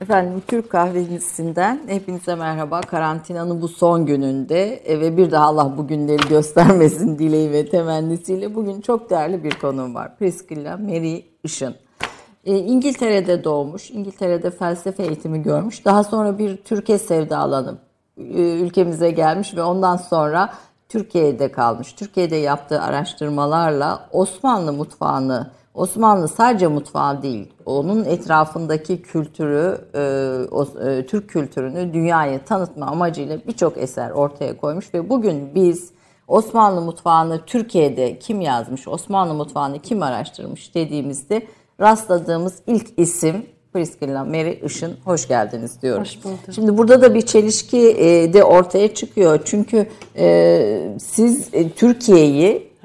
Efendim 0.00 0.42
Türk 0.46 0.70
kahvesinden 0.70 1.80
hepinize 1.86 2.34
merhaba. 2.34 2.80
Karantinanın 2.80 3.62
bu 3.62 3.68
son 3.68 4.06
gününde 4.06 4.82
ve 4.88 5.16
bir 5.16 5.30
daha 5.30 5.46
Allah 5.46 5.78
bu 5.78 5.86
günleri 5.86 6.28
göstermesin 6.28 7.18
dileği 7.18 7.52
ve 7.52 7.68
temennisiyle 7.68 8.54
bugün 8.54 8.80
çok 8.80 9.10
değerli 9.10 9.44
bir 9.44 9.50
konuğum 9.50 9.94
var. 9.94 10.16
Priscilla 10.18 10.76
Mary 10.76 11.22
Işın. 11.44 11.74
E, 12.44 12.58
İngiltere'de 12.58 13.44
doğmuş, 13.44 13.90
İngiltere'de 13.90 14.50
felsefe 14.50 15.02
eğitimi 15.02 15.42
görmüş. 15.42 15.84
Daha 15.84 16.04
sonra 16.04 16.38
bir 16.38 16.56
Türkiye 16.56 16.98
sevdalanıp 16.98 17.78
e, 18.18 18.60
ülkemize 18.60 19.10
gelmiş 19.10 19.56
ve 19.56 19.62
ondan 19.62 19.96
sonra 19.96 20.52
Türkiye'de 20.88 21.52
kalmış. 21.52 21.92
Türkiye'de 21.92 22.36
yaptığı 22.36 22.82
araştırmalarla 22.82 24.08
Osmanlı 24.12 24.72
mutfağını 24.72 25.50
Osmanlı 25.76 26.28
sadece 26.28 26.66
mutfağı 26.66 27.22
değil, 27.22 27.48
onun 27.66 28.04
etrafındaki 28.04 29.02
kültürü, 29.02 29.78
e, 29.94 30.90
e, 30.90 31.06
Türk 31.06 31.28
kültürünü 31.28 31.94
dünyaya 31.94 32.44
tanıtma 32.44 32.86
amacıyla 32.86 33.38
birçok 33.48 33.78
eser 33.78 34.10
ortaya 34.10 34.56
koymuş 34.56 34.94
ve 34.94 35.08
bugün 35.08 35.54
biz 35.54 35.90
Osmanlı 36.28 36.80
mutfağını 36.80 37.40
Türkiye'de 37.46 38.18
kim 38.18 38.40
yazmış, 38.40 38.88
Osmanlı 38.88 39.34
mutfağını 39.34 39.78
kim 39.78 40.02
araştırmış 40.02 40.74
dediğimizde 40.74 41.46
rastladığımız 41.80 42.54
ilk 42.66 42.98
isim 42.98 43.46
Priscilla 43.72 44.24
Mary 44.24 44.58
Işın 44.64 44.96
hoş 45.04 45.28
geldiniz 45.28 45.82
diyorum. 45.82 46.02
Hoş 46.02 46.24
bulduk. 46.24 46.38
Şimdi 46.54 46.78
burada 46.78 47.02
da 47.02 47.14
bir 47.14 47.22
çelişki 47.22 47.90
e, 47.90 48.32
de 48.32 48.44
ortaya 48.44 48.94
çıkıyor. 48.94 49.40
Çünkü 49.44 49.86
siz 50.98 51.54
e, 51.54 51.68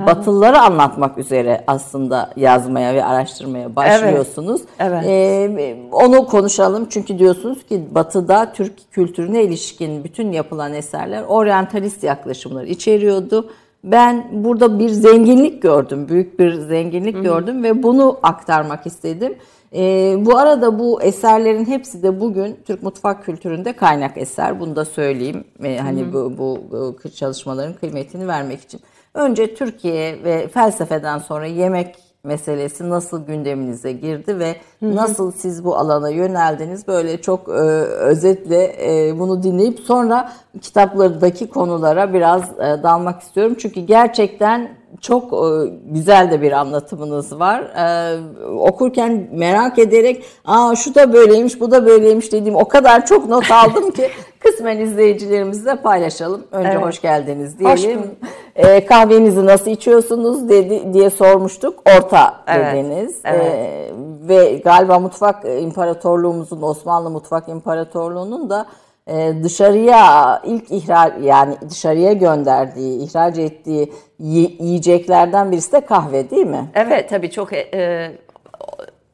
Türkiye'yi 0.01 0.17
Batılıları 0.17 0.59
anlatmak 0.59 1.17
üzere 1.17 1.63
aslında 1.67 2.29
yazmaya 2.35 2.93
ve 2.93 3.05
araştırmaya 3.05 3.75
başlıyorsunuz. 3.75 4.61
Evet. 4.79 5.03
evet. 5.05 5.59
Ee, 5.59 5.77
onu 5.91 6.25
konuşalım 6.27 6.87
çünkü 6.89 7.19
diyorsunuz 7.19 7.63
ki 7.63 7.83
Batı'da 7.91 8.51
Türk 8.53 8.91
kültürüne 8.91 9.43
ilişkin 9.43 10.03
bütün 10.03 10.31
yapılan 10.31 10.73
eserler 10.73 11.23
oryantalist 11.23 12.03
yaklaşımları 12.03 12.67
içeriyordu. 12.67 13.49
Ben 13.83 14.27
burada 14.31 14.79
bir 14.79 14.89
zenginlik 14.89 15.61
gördüm, 15.61 16.09
büyük 16.09 16.39
bir 16.39 16.53
zenginlik 16.53 17.15
Hı-hı. 17.15 17.23
gördüm 17.23 17.63
ve 17.63 17.83
bunu 17.83 18.19
aktarmak 18.23 18.87
istedim. 18.87 19.35
Ee, 19.75 20.15
bu 20.19 20.37
arada 20.37 20.79
bu 20.79 21.01
eserlerin 21.01 21.65
hepsi 21.65 22.03
de 22.03 22.21
bugün 22.21 22.59
Türk 22.67 22.83
mutfak 22.83 23.25
kültüründe 23.25 23.73
kaynak 23.73 24.17
eser. 24.17 24.59
Bunu 24.59 24.75
da 24.75 24.85
söyleyeyim. 24.85 25.43
Ee, 25.63 25.77
hani 25.77 26.13
bu, 26.13 26.33
bu 26.37 27.09
çalışmaların 27.15 27.73
kıymetini 27.73 28.27
vermek 28.27 28.61
için. 28.61 28.81
Önce 29.13 29.55
Türkiye 29.55 30.23
ve 30.23 30.47
felsefeden 30.47 31.17
sonra 31.17 31.45
yemek 31.45 31.95
meselesi 32.23 32.89
nasıl 32.89 33.25
gündeminize 33.25 33.91
girdi 33.91 34.39
ve 34.39 34.55
nasıl 34.81 35.31
siz 35.31 35.65
bu 35.65 35.75
alana 35.75 36.09
yöneldiniz 36.09 36.87
böyle 36.87 37.21
çok 37.21 37.49
e, 37.49 37.51
özetle 37.51 38.75
e, 38.79 39.19
bunu 39.19 39.43
dinleyip 39.43 39.79
sonra 39.79 40.31
kitaplardaki 40.61 41.49
konulara 41.49 42.13
biraz 42.13 42.41
e, 42.41 42.83
dalmak 42.83 43.21
istiyorum. 43.21 43.55
Çünkü 43.59 43.79
gerçekten 43.81 44.71
çok 45.01 45.33
e, 45.33 45.71
güzel 45.85 46.31
de 46.31 46.41
bir 46.41 46.51
anlatımınız 46.51 47.39
var. 47.39 47.61
E, 47.61 48.19
okurken 48.47 49.27
merak 49.31 49.79
ederek 49.79 50.23
aa 50.45 50.75
şu 50.75 50.95
da 50.95 51.13
böyleymiş 51.13 51.59
bu 51.59 51.71
da 51.71 51.85
böyleymiş 51.85 52.31
dediğim 52.31 52.55
o 52.55 52.67
kadar 52.67 53.05
çok 53.05 53.29
not 53.29 53.51
aldım 53.51 53.91
ki 53.91 54.09
kısmen 54.43 54.77
izleyicilerimizle 54.77 55.75
paylaşalım. 55.75 56.47
Önce 56.51 56.69
evet. 56.69 56.85
hoş 56.85 57.01
geldiniz 57.01 57.59
diyelim. 57.59 57.99
Hoş 57.99 58.07
e, 58.55 58.85
kahvenizi 58.85 59.45
nasıl 59.45 59.71
içiyorsunuz 59.71 60.49
dedi 60.49 60.93
diye 60.93 61.09
sormuştuk. 61.09 61.79
Orta 61.97 62.43
evet. 62.47 62.73
dediniz. 62.73 63.19
Evet. 63.23 63.45
E, 63.45 63.91
ve 64.27 64.61
galiba 64.63 64.99
mutfak 64.99 65.45
imparatorluğumuzun 65.45 66.61
Osmanlı 66.61 67.09
mutfak 67.09 67.49
imparatorluğunun 67.49 68.49
da 68.49 68.65
e, 69.07 69.33
dışarıya 69.43 70.41
ilk 70.45 70.71
ihraç 70.71 71.13
yani 71.21 71.55
dışarıya 71.69 72.13
gönderdiği, 72.13 73.03
ihraç 73.03 73.37
ettiği 73.37 73.93
yiyeceklerden 74.19 75.51
birisi 75.51 75.71
de 75.71 75.81
kahve 75.81 76.29
değil 76.29 76.47
mi? 76.47 76.71
Evet 76.75 77.09
tabii 77.09 77.31
çok 77.31 77.53
e, 77.53 78.11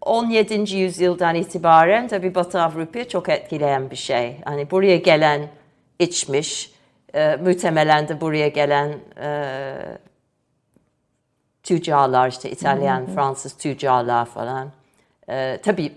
17. 0.07 0.75
yüzyıldan 0.75 1.35
itibaren 1.35 2.07
tabii 2.07 2.35
Batı 2.35 2.61
Avrupa'yı 2.61 3.07
çok 3.07 3.29
etkileyen 3.29 3.89
bir 3.89 3.95
şey. 3.95 4.41
Hani 4.45 4.71
buraya 4.71 4.97
gelen 4.97 5.47
içmiş, 5.99 6.71
e, 7.13 7.35
muhtemelen 7.35 8.07
de 8.07 8.21
buraya 8.21 8.47
gelen 8.47 8.93
e, 9.21 9.75
tüccarlar 11.63 12.29
işte 12.29 12.51
İtalyan, 12.51 13.05
Fransız 13.05 13.57
tüccarlar 13.57 14.25
falan. 14.25 14.71
E, 15.29 15.59
tabii 15.63 15.91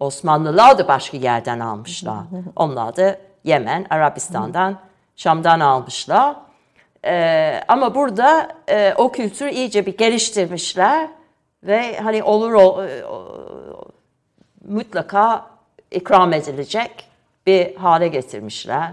Osmanlılar 0.00 0.78
da 0.78 0.88
başka 0.88 1.16
yerden 1.16 1.60
almışlar. 1.60 2.18
Onlar 2.56 2.96
da 2.96 3.18
Yemen, 3.44 3.86
Arabistan'dan, 3.90 4.78
Şam'dan 5.16 5.60
almışlar. 5.60 6.36
Ee, 7.04 7.60
ama 7.68 7.94
burada 7.94 8.48
e, 8.68 8.94
o 8.96 9.12
kültürü 9.12 9.50
iyice 9.50 9.86
bir 9.86 9.96
geliştirmişler 9.96 11.08
ve 11.62 11.98
hani 12.00 12.22
olur 12.22 12.52
e, 12.88 13.04
o, 13.06 13.36
mutlaka 14.68 15.50
ikram 15.90 16.32
edilecek 16.32 17.08
bir 17.46 17.76
hale 17.76 18.08
getirmişler. 18.08 18.92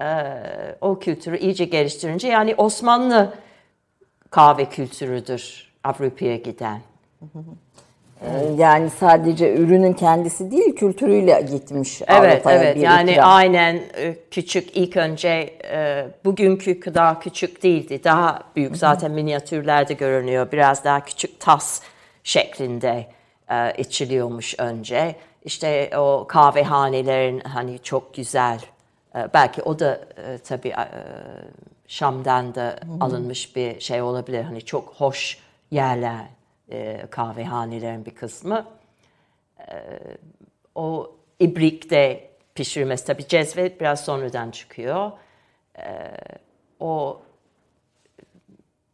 Ee, 0.00 0.76
o 0.80 0.98
kültürü 0.98 1.38
iyice 1.38 1.64
geliştirince 1.64 2.28
yani 2.28 2.54
Osmanlı 2.54 3.34
kahve 4.30 4.64
kültürüdür 4.64 5.72
Avrupa'ya 5.84 6.36
giden. 6.36 6.80
Ee, 8.22 8.52
yani 8.56 8.90
sadece 8.90 9.54
ürünün 9.54 9.92
kendisi 9.92 10.50
değil 10.50 10.76
kültürüyle 10.76 11.46
gitmiş 11.50 12.02
evet, 12.06 12.32
Avrupa'ya 12.32 12.62
Evet 12.62 12.76
yani 12.76 13.10
ikram. 13.10 13.28
aynen 13.28 13.80
e, 13.96 14.16
küçük 14.30 14.76
ilk 14.76 14.96
önce 14.96 15.28
e, 15.64 16.06
bugünkü 16.24 16.80
kadar 16.80 17.20
küçük 17.20 17.62
değildi. 17.62 18.04
Daha 18.04 18.40
büyük 18.56 18.76
zaten 18.76 19.10
minyatürlerde 19.10 19.94
görünüyor. 19.94 20.52
Biraz 20.52 20.84
daha 20.84 21.04
küçük 21.04 21.40
tas 21.40 21.82
şeklinde 22.24 23.06
e, 23.50 23.72
içiliyormuş 23.78 24.54
önce. 24.58 25.14
İşte 25.44 25.90
o 25.98 26.24
kahvehanelerin 26.28 27.40
hani 27.40 27.78
çok 27.78 28.14
güzel 28.14 28.60
belki 29.34 29.62
o 29.62 29.78
da 29.78 30.00
tabii 30.44 30.72
Şam'dan 31.88 32.54
da 32.54 32.76
alınmış 33.00 33.56
bir 33.56 33.80
şey 33.80 34.02
olabilir. 34.02 34.42
Hani 34.42 34.62
çok 34.62 34.94
hoş 34.98 35.38
yerler 35.70 36.35
e, 36.70 37.06
kahvehanelerin 37.10 38.04
bir 38.04 38.14
kısmı. 38.14 38.66
E, 39.58 39.74
o 40.74 41.16
ibrikte 41.40 42.30
pişirilmesi 42.54 43.06
tabi 43.06 43.28
cezve 43.28 43.80
biraz 43.80 44.04
sonradan 44.04 44.50
çıkıyor. 44.50 45.12
E, 45.78 45.84
o 46.80 47.22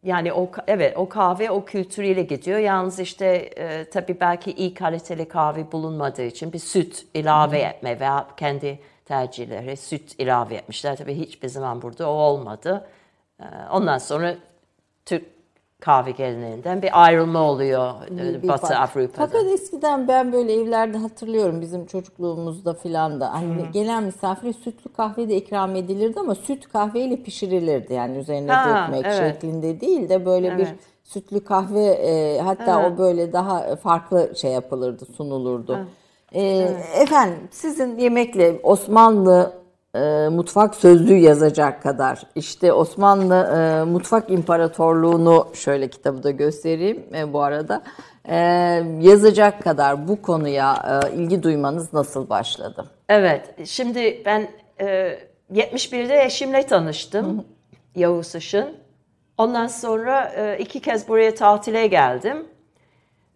yani 0.02 0.32
o 0.32 0.50
evet 0.66 0.96
o 0.96 1.08
kahve 1.08 1.50
o 1.50 1.64
kültürüyle 1.64 2.22
gidiyor. 2.22 2.58
Yalnız 2.58 2.98
işte 2.98 3.26
e, 3.56 3.90
tabii 3.90 4.20
belki 4.20 4.52
iyi 4.52 4.74
kaliteli 4.74 5.28
kahve 5.28 5.72
bulunmadığı 5.72 6.24
için 6.24 6.52
bir 6.52 6.58
süt 6.58 7.06
ilave 7.14 7.58
hmm. 7.58 7.70
etme 7.70 8.00
veya 8.00 8.26
kendi 8.36 8.78
tercihleri 9.04 9.76
süt 9.76 10.14
ilave 10.18 10.54
etmişler. 10.54 10.96
Tabii 10.96 11.14
hiçbir 11.14 11.48
zaman 11.48 11.82
burada 11.82 12.10
o 12.10 12.12
olmadı. 12.12 12.88
E, 13.40 13.44
ondan 13.70 13.98
sonra 13.98 14.34
Türk 15.04 15.24
kahve 15.82 16.10
geleneğinden 16.10 16.82
bir 16.82 17.02
ayrılma 17.04 17.42
oluyor 17.42 17.92
bir, 18.10 18.42
bir 18.42 18.48
Batı 18.48 18.66
fark. 18.66 18.96
Avrupa'da. 18.96 19.26
Fakat 19.26 19.46
eskiden 19.46 20.08
ben 20.08 20.32
böyle 20.32 20.52
evlerde 20.52 20.98
hatırlıyorum 20.98 21.60
bizim 21.60 21.86
çocukluğumuzda 21.86 22.74
filan 22.74 23.20
da 23.20 23.32
hani 23.32 23.62
hmm. 23.62 23.72
gelen 23.72 24.02
misafire 24.02 24.52
sütlü 24.52 24.92
kahve 24.92 25.28
de 25.28 25.36
ikram 25.36 25.76
edilirdi 25.76 26.20
ama 26.20 26.34
süt 26.34 26.68
kahveyle 26.68 27.16
pişirilirdi 27.16 27.92
yani 27.94 28.18
üzerine 28.18 28.52
ha, 28.52 28.86
dökmek 28.86 29.06
evet. 29.06 29.34
şeklinde 29.34 29.80
değil 29.80 30.08
de 30.08 30.26
böyle 30.26 30.46
evet. 30.48 30.58
bir 30.58 30.68
sütlü 31.04 31.44
kahve 31.44 31.84
e, 31.84 32.40
hatta 32.40 32.80
evet. 32.82 32.92
o 32.92 32.98
böyle 32.98 33.32
daha 33.32 33.76
farklı 33.76 34.32
şey 34.36 34.52
yapılırdı 34.52 35.04
sunulurdu. 35.04 35.76
Evet. 35.76 35.86
E, 36.32 36.40
evet. 36.42 37.02
Efendim 37.02 37.48
sizin 37.50 37.98
yemekle 37.98 38.60
Osmanlı 38.62 39.61
e, 39.94 40.28
mutfak 40.28 40.74
sözlüğü 40.74 41.16
yazacak 41.16 41.82
kadar. 41.82 42.22
İşte 42.34 42.72
Osmanlı 42.72 43.34
e, 43.34 43.84
Mutfak 43.90 44.30
İmparatorluğunu 44.30 45.48
şöyle 45.54 45.88
kitabı 45.90 46.22
da 46.22 46.30
göstereyim 46.30 47.02
e, 47.14 47.32
bu 47.32 47.42
arada. 47.42 47.82
E, 48.24 48.36
yazacak 49.00 49.62
kadar 49.62 50.08
bu 50.08 50.22
konuya 50.22 51.00
e, 51.04 51.16
ilgi 51.16 51.42
duymanız 51.42 51.92
nasıl 51.92 52.28
başladı? 52.28 52.86
Evet, 53.08 53.68
şimdi 53.68 54.22
ben 54.26 54.48
e, 54.80 55.18
71'de 55.52 56.24
eşimle 56.24 56.66
tanıştım. 56.66 57.44
Yavuz 57.94 58.34
Işın. 58.34 58.74
Ondan 59.38 59.66
sonra 59.66 60.32
e, 60.36 60.58
iki 60.58 60.80
kez 60.80 61.08
buraya 61.08 61.34
tatile 61.34 61.86
geldim. 61.86 62.46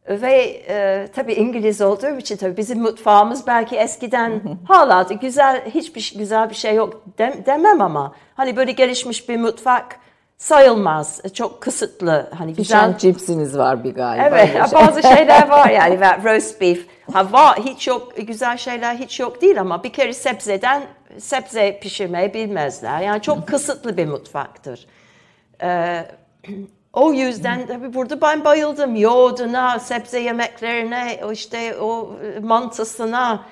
Ve 0.08 0.62
e, 0.68 1.08
tabii 1.14 1.32
İngiliz 1.32 1.80
olduğum 1.80 2.18
için 2.18 2.36
tabii 2.36 2.56
bizim 2.56 2.80
mutfağımız 2.80 3.46
belki 3.46 3.76
eskiden 3.76 4.40
hala 4.68 5.02
güzel, 5.02 5.62
hiçbir 5.74 6.14
güzel 6.18 6.50
bir 6.50 6.54
şey 6.54 6.74
yok 6.74 7.02
dem, 7.18 7.46
demem 7.46 7.80
ama 7.80 8.12
hani 8.34 8.56
böyle 8.56 8.72
gelişmiş 8.72 9.28
bir 9.28 9.36
mutfak 9.36 9.96
sayılmaz. 10.38 11.20
Çok 11.34 11.60
kısıtlı. 11.60 12.30
Hani 12.38 12.54
güzel 12.54 12.98
cipsiniz 12.98 13.58
var 13.58 13.84
bir 13.84 13.94
galiba. 13.94 14.24
Evet, 14.24 14.52
şey. 14.52 14.80
bazı 14.80 15.02
şeyler 15.02 15.48
var 15.50 15.70
yani. 15.70 16.00
roast 16.00 16.60
beef. 16.60 16.86
Ha 17.12 17.32
var, 17.32 17.58
hiç 17.58 17.88
yok, 17.88 18.16
güzel 18.16 18.56
şeyler 18.56 18.94
hiç 18.94 19.20
yok 19.20 19.42
değil 19.42 19.60
ama 19.60 19.84
bir 19.84 19.92
kere 19.92 20.12
sebzeden 20.12 20.82
sebze 21.18 21.80
pişirmeyi 21.80 22.34
bilmezler. 22.34 23.00
Yani 23.00 23.22
çok 23.22 23.46
kısıtlı 23.48 23.96
bir 23.96 24.06
mutfaktır. 24.06 24.86
Ee, 25.62 26.04
o 26.96 27.12
yüzden 27.12 27.66
tabii 27.66 27.94
burada 27.94 28.20
ben 28.20 28.44
bayıldım. 28.44 28.96
Yoğurduna, 28.96 29.78
sebze 29.78 30.20
yemeklerine, 30.20 31.20
işte 31.32 31.76
o 31.80 32.10
mantısına 32.42 33.44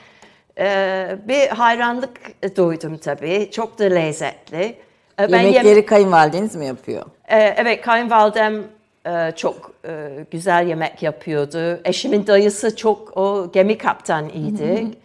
e, 0.59 1.19
bir 1.29 1.49
hayranlık 1.49 2.21
duydum 2.57 2.97
tabii. 2.97 3.51
Çok 3.53 3.79
da 3.79 3.85
lezzetli. 3.85 4.77
Ben 5.19 5.41
Yemekleri 5.41 5.77
yem 5.77 5.87
kayınvalideniz 5.87 6.57
mi 6.57 6.67
yapıyor? 6.67 7.03
Ee, 7.29 7.55
evet, 7.57 7.81
kayınvalidem 7.81 8.65
e, 9.07 9.33
çok 9.37 9.73
e, 9.89 10.09
güzel 10.31 10.67
yemek 10.69 11.03
yapıyordu. 11.03 11.81
Eşimin 11.85 12.27
dayısı 12.27 12.77
çok 12.77 13.17
o 13.17 13.53
gemi 13.53 13.79
kaptanıydı. 13.79 14.97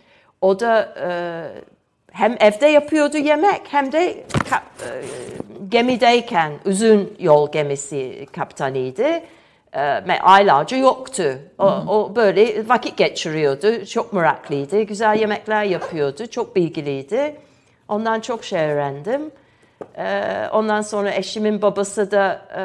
o 0.42 0.60
da 0.60 0.96
e, 1.02 1.10
hem 2.12 2.38
evde 2.40 2.68
yapıyordu 2.68 3.18
yemek 3.18 3.62
hem 3.70 3.92
de 3.92 4.24
gemideyken 5.70 6.54
uzun 6.66 7.14
yol 7.20 7.52
gemisi 7.52 8.28
kaptanıydı. 8.36 9.08
E, 9.74 9.80
aylarca 10.22 10.78
yoktu. 10.78 11.40
O, 11.60 11.66
o 11.66 12.16
böyle 12.16 12.70
vakit 12.70 12.98
geçiriyordu. 12.98 13.86
Çok 13.86 14.14
meraklıydı. 14.14 14.82
Güzel 14.82 15.20
yemekler 15.20 15.64
yapıyordu. 15.64 16.28
Çok 16.28 16.56
bilgiliydi. 16.56 17.36
Ondan 17.88 18.20
çok 18.20 18.44
şey 18.44 18.60
öğrendim. 18.60 19.32
Ee, 19.98 20.48
ondan 20.54 20.82
sonra 20.82 21.14
eşimin 21.14 21.62
babası 21.62 22.12
da 22.12 22.42
e, 22.58 22.62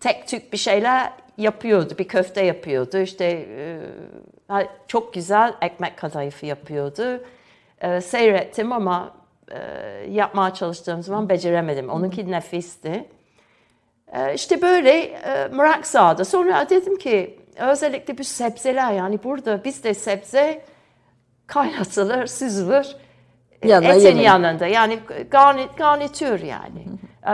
tek 0.00 0.28
tük 0.28 0.52
bir 0.52 0.58
şeyler 0.58 1.12
yapıyordu. 1.38 1.94
Bir 1.98 2.08
köfte 2.08 2.44
yapıyordu. 2.44 2.98
İşte 2.98 3.46
e, 4.50 4.66
çok 4.86 5.14
güzel 5.14 5.54
ekmek 5.62 5.96
kadayıfı 5.96 6.46
yapıyordu. 6.46 7.24
E, 7.82 8.00
seyrettim 8.00 8.72
ama 8.72 9.14
yapmaya 10.08 10.54
çalıştığım 10.54 11.02
zaman 11.02 11.28
beceremedim. 11.28 11.90
Onunki 11.90 12.30
nefisti. 12.30 13.08
İşte 14.34 14.62
böyle 14.62 15.20
merak 15.52 15.86
sağdı. 15.86 16.24
Sonra 16.24 16.70
dedim 16.70 16.98
ki 16.98 17.40
özellikle 17.56 18.18
bu 18.18 18.24
sebzeler 18.24 18.92
yani 18.92 19.24
burada 19.24 19.64
bizde 19.64 19.94
sebze 19.94 20.64
kaynatılır, 21.46 22.26
süzülür 22.26 22.86
Yanına 23.64 23.88
etin 23.88 24.06
yemeği. 24.06 24.26
yanında. 24.26 24.66
Yani 24.66 24.98
garnit, 25.30 25.76
garnitür 25.78 26.40
yani. 26.42 26.84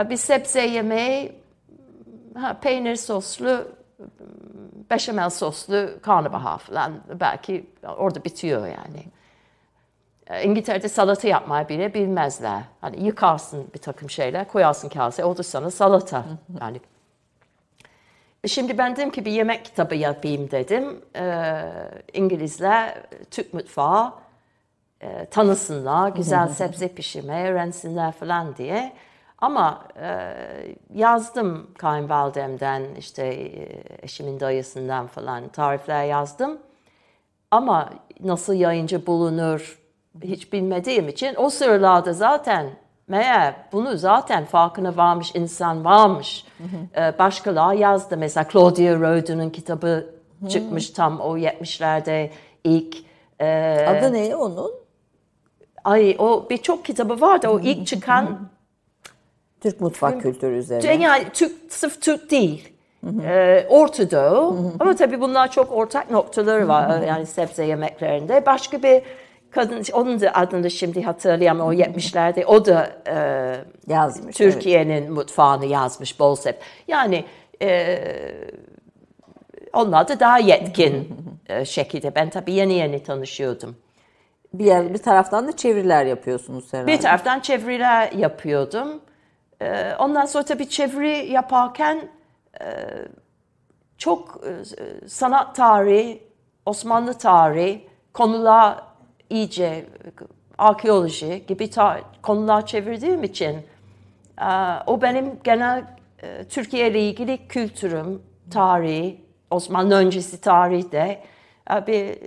bir 0.09 0.17
sebze 0.17 0.61
yemeği, 0.61 1.31
ha, 2.35 2.57
peynir 2.61 2.95
soslu, 2.95 3.67
beşamel 4.91 5.29
soslu 5.29 5.89
karnabahar 6.01 6.57
falan 6.57 6.93
belki 7.19 7.65
orada 7.97 8.23
bitiyor 8.25 8.67
yani. 8.67 9.03
İngiltere'de 10.43 10.89
salata 10.89 11.27
yapmayı 11.27 11.69
bile 11.69 11.93
bilmezler. 11.93 12.61
Hani 12.81 13.05
yıkarsın 13.05 13.67
bir 13.73 13.79
takım 13.79 14.09
şeyler, 14.09 14.47
koyarsın 14.47 14.89
kaseye, 14.89 15.25
o 15.25 15.37
da 15.37 15.43
sana 15.43 15.71
salata. 15.71 16.25
Yani 16.61 16.79
Şimdi 18.47 18.77
ben 18.77 18.95
dedim 18.95 19.09
ki 19.09 19.25
bir 19.25 19.31
yemek 19.31 19.65
kitabı 19.65 19.95
yapayım 19.95 20.51
dedim. 20.51 21.01
Ee, 21.15 21.61
İngilizler 22.13 22.95
Türk 23.31 23.53
mutfağı 23.53 24.13
e, 25.01 25.25
tanısınlar, 25.25 26.09
güzel 26.09 26.47
sebze 26.53 26.87
pişirmeyi 26.87 27.45
öğrensinler 27.45 28.11
falan 28.11 28.55
diye. 28.55 28.93
Ama 29.37 29.87
e, 30.01 30.35
yazdım 30.93 31.71
kayınvalidemden, 31.77 32.83
işte 32.95 33.25
e, 33.25 33.83
eşimin 34.01 34.39
dayısından 34.39 35.07
falan 35.07 35.47
tarifler 35.47 36.05
yazdım. 36.05 36.59
Ama 37.51 37.89
nasıl 38.19 38.53
yayıncı 38.53 39.07
bulunur 39.07 39.78
hiç 40.23 40.53
bilmediğim 40.53 41.07
için 41.07 41.35
o 41.37 41.49
sıralarda 41.49 42.13
zaten 42.13 42.65
meğer 43.07 43.53
bunu 43.71 43.97
zaten 43.97 44.45
farkına 44.45 44.97
varmış 44.97 45.31
insan 45.35 45.85
varmış. 45.85 46.45
Ee, 46.97 47.13
başkalar 47.19 47.73
yazdı. 47.73 48.17
Mesela 48.17 48.47
Claudia 48.51 48.95
Roden'un 48.95 49.49
kitabı 49.49 50.05
çıkmış 50.49 50.89
tam 50.89 51.19
o 51.19 51.37
70'lerde 51.37 52.29
ilk. 52.63 52.97
E, 53.39 53.77
Adı 53.89 54.13
ne 54.13 54.35
onun? 54.35 54.71
Ay 55.83 56.15
o 56.19 56.47
birçok 56.49 56.85
kitabı 56.85 57.21
vardı. 57.21 57.47
O 57.47 57.59
ilk 57.59 57.87
çıkan 57.87 58.39
Türk 59.61 59.81
mutfak 59.81 60.21
kültürü 60.21 60.57
üzerine. 60.57 61.03
Yani 61.03 61.23
Türk, 61.33 61.73
sırf 61.73 62.01
Türk 62.01 62.31
değil. 62.31 62.73
Ee, 63.23 63.65
Orta 63.69 64.11
Doğu. 64.11 64.73
Ama 64.79 64.95
tabii 64.95 65.21
bunlar 65.21 65.51
çok 65.51 65.71
ortak 65.71 66.11
noktaları 66.11 66.67
var. 66.67 67.01
yani 67.01 67.25
sebze 67.25 67.65
yemeklerinde. 67.65 68.45
Başka 68.45 68.83
bir 68.83 69.01
kadın, 69.51 69.83
onun 69.93 70.21
da 70.21 70.31
adını 70.33 70.71
şimdi 70.71 71.03
hatırlayamam 71.03 71.67
o 71.67 71.73
70'lerde. 71.73 72.45
O 72.45 72.65
da 72.65 72.91
e, 73.07 73.91
yazmış. 73.93 74.35
Türkiye'nin 74.35 74.91
evet. 74.91 75.09
mutfağını 75.09 75.65
yazmış 75.65 76.19
bol 76.19 76.35
sebze. 76.35 76.59
Yani 76.87 77.25
e, 77.61 77.99
onlar 79.73 80.07
da 80.07 80.19
daha 80.19 80.39
yetkin 80.39 81.15
e, 81.49 81.65
şekilde. 81.65 82.15
Ben 82.15 82.29
tabii 82.29 82.53
yeni 82.53 82.73
yeni 82.73 83.03
tanışıyordum 83.03 83.75
bir 84.53 84.65
yer 84.65 84.93
bir 84.93 84.97
taraftan 84.97 85.47
da 85.47 85.55
çeviriler 85.55 86.05
yapıyorsunuz 86.05 86.73
herhalde. 86.73 86.91
Bir 86.91 86.99
taraftan 86.99 87.39
çeviriler 87.39 88.11
yapıyordum. 88.11 89.01
Ee, 89.61 89.95
ondan 89.99 90.25
sonra 90.25 90.45
tabii 90.45 90.69
çeviri 90.69 91.31
yaparken 91.31 92.09
e, 92.61 92.65
çok 93.97 94.41
e, 94.47 95.07
sanat 95.07 95.55
tarihi, 95.55 96.23
Osmanlı 96.65 97.13
tarihi 97.13 97.87
konular 98.13 98.83
iyice 99.29 99.85
arkeoloji 100.57 101.43
gibi 101.47 101.69
konular 102.21 102.65
çevirdiğim 102.65 103.23
için 103.23 103.55
e, 104.41 104.45
o 104.87 105.01
benim 105.01 105.39
genel 105.43 105.83
Türkiye 106.49 106.91
ile 106.91 107.09
ilgili 107.09 107.47
kültürüm, 107.47 108.21
tarihi, 108.51 109.21
Osmanlı 109.51 109.95
öncesi 109.95 110.41
tarihi 110.41 110.91
de 110.91 111.23
bir 111.87 112.17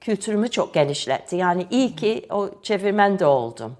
kültürümü 0.00 0.50
çok 0.50 0.74
genişletti. 0.74 1.36
Yani 1.36 1.66
iyi 1.70 1.96
ki 1.96 2.26
o 2.30 2.50
çevirmen 2.62 3.18
de 3.18 3.26
oldum. 3.26 3.76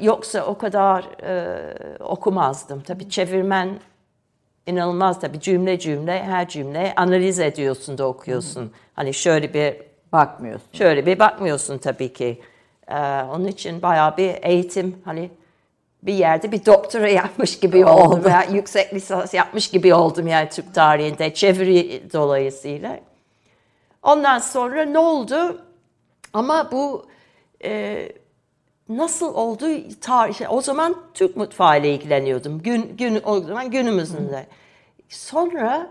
Yoksa 0.00 0.44
o 0.44 0.58
kadar 0.58 1.04
e, 1.22 1.98
okumazdım. 2.00 2.80
Tabii 2.80 3.10
çevirmen 3.10 3.80
inanılmaz 4.66 5.20
tabii 5.20 5.40
cümle 5.40 5.78
cümle 5.78 6.24
her 6.24 6.48
cümle 6.48 6.92
analiz 6.96 7.40
ediyorsun 7.40 7.98
da 7.98 8.06
okuyorsun. 8.06 8.72
Hani 8.94 9.14
şöyle 9.14 9.54
bir 9.54 9.89
bakmıyorsun. 10.12 10.68
Şöyle 10.72 11.06
bir 11.06 11.18
bakmıyorsun 11.18 11.78
tabii 11.78 12.12
ki. 12.12 12.40
Ee, 12.88 12.94
onun 13.22 13.46
için 13.46 13.82
bayağı 13.82 14.16
bir 14.16 14.34
eğitim 14.42 15.02
hani 15.04 15.30
bir 16.02 16.14
yerde 16.14 16.52
bir 16.52 16.66
doktora 16.66 17.08
yapmış 17.22 17.60
gibi 17.60 17.86
oldum 17.86 18.24
veya 18.24 18.42
yüksek 18.42 18.94
lisans 18.94 19.34
yapmış 19.34 19.70
gibi 19.70 19.94
oldum 19.94 20.26
yani 20.26 20.48
Türk 20.48 20.74
tarihinde 20.74 21.34
çeviri 21.34 22.02
dolayısıyla. 22.12 23.00
Ondan 24.02 24.38
sonra 24.38 24.84
ne 24.84 24.98
oldu? 24.98 25.62
Ama 26.32 26.72
bu 26.72 27.06
e, 27.64 28.08
nasıl 28.88 29.34
oldu? 29.34 29.66
Tarih, 30.00 30.52
o 30.52 30.60
zaman 30.60 30.96
Türk 31.14 31.36
mutfağı 31.36 31.80
ile 31.80 31.94
ilgileniyordum. 31.94 32.62
Gün, 32.62 32.96
gün, 32.96 33.20
o 33.24 33.40
zaman 33.40 33.70
günümüzünde. 33.70 34.46
Sonra 35.08 35.90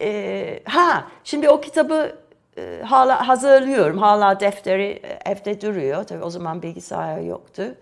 e, 0.00 0.60
ha 0.64 1.06
şimdi 1.24 1.48
o 1.48 1.60
kitabı 1.60 2.21
e, 2.58 2.82
hala 2.84 3.28
hazırlıyorum. 3.28 3.98
Hala 3.98 4.40
defteri 4.40 5.00
e, 5.02 5.30
evde 5.30 5.60
duruyor. 5.60 6.04
Tabii 6.04 6.24
o 6.24 6.30
zaman 6.30 6.62
bilgisayar 6.62 7.20
yoktu. 7.20 7.74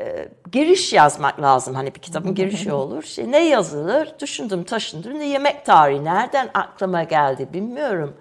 E, 0.00 0.28
giriş 0.52 0.92
yazmak 0.92 1.42
lazım. 1.42 1.74
Hani 1.74 1.94
bir 1.94 2.00
kitabın 2.00 2.34
girişi 2.34 2.72
olur. 2.72 3.02
Şey, 3.02 3.32
ne 3.32 3.48
yazılır? 3.48 4.14
Düşündüm, 4.20 4.64
taşındım. 4.64 5.18
Ne 5.18 5.26
yemek 5.26 5.64
tarihi 5.66 6.04
nereden 6.04 6.50
aklıma 6.54 7.02
geldi 7.02 7.48
bilmiyorum. 7.52 8.16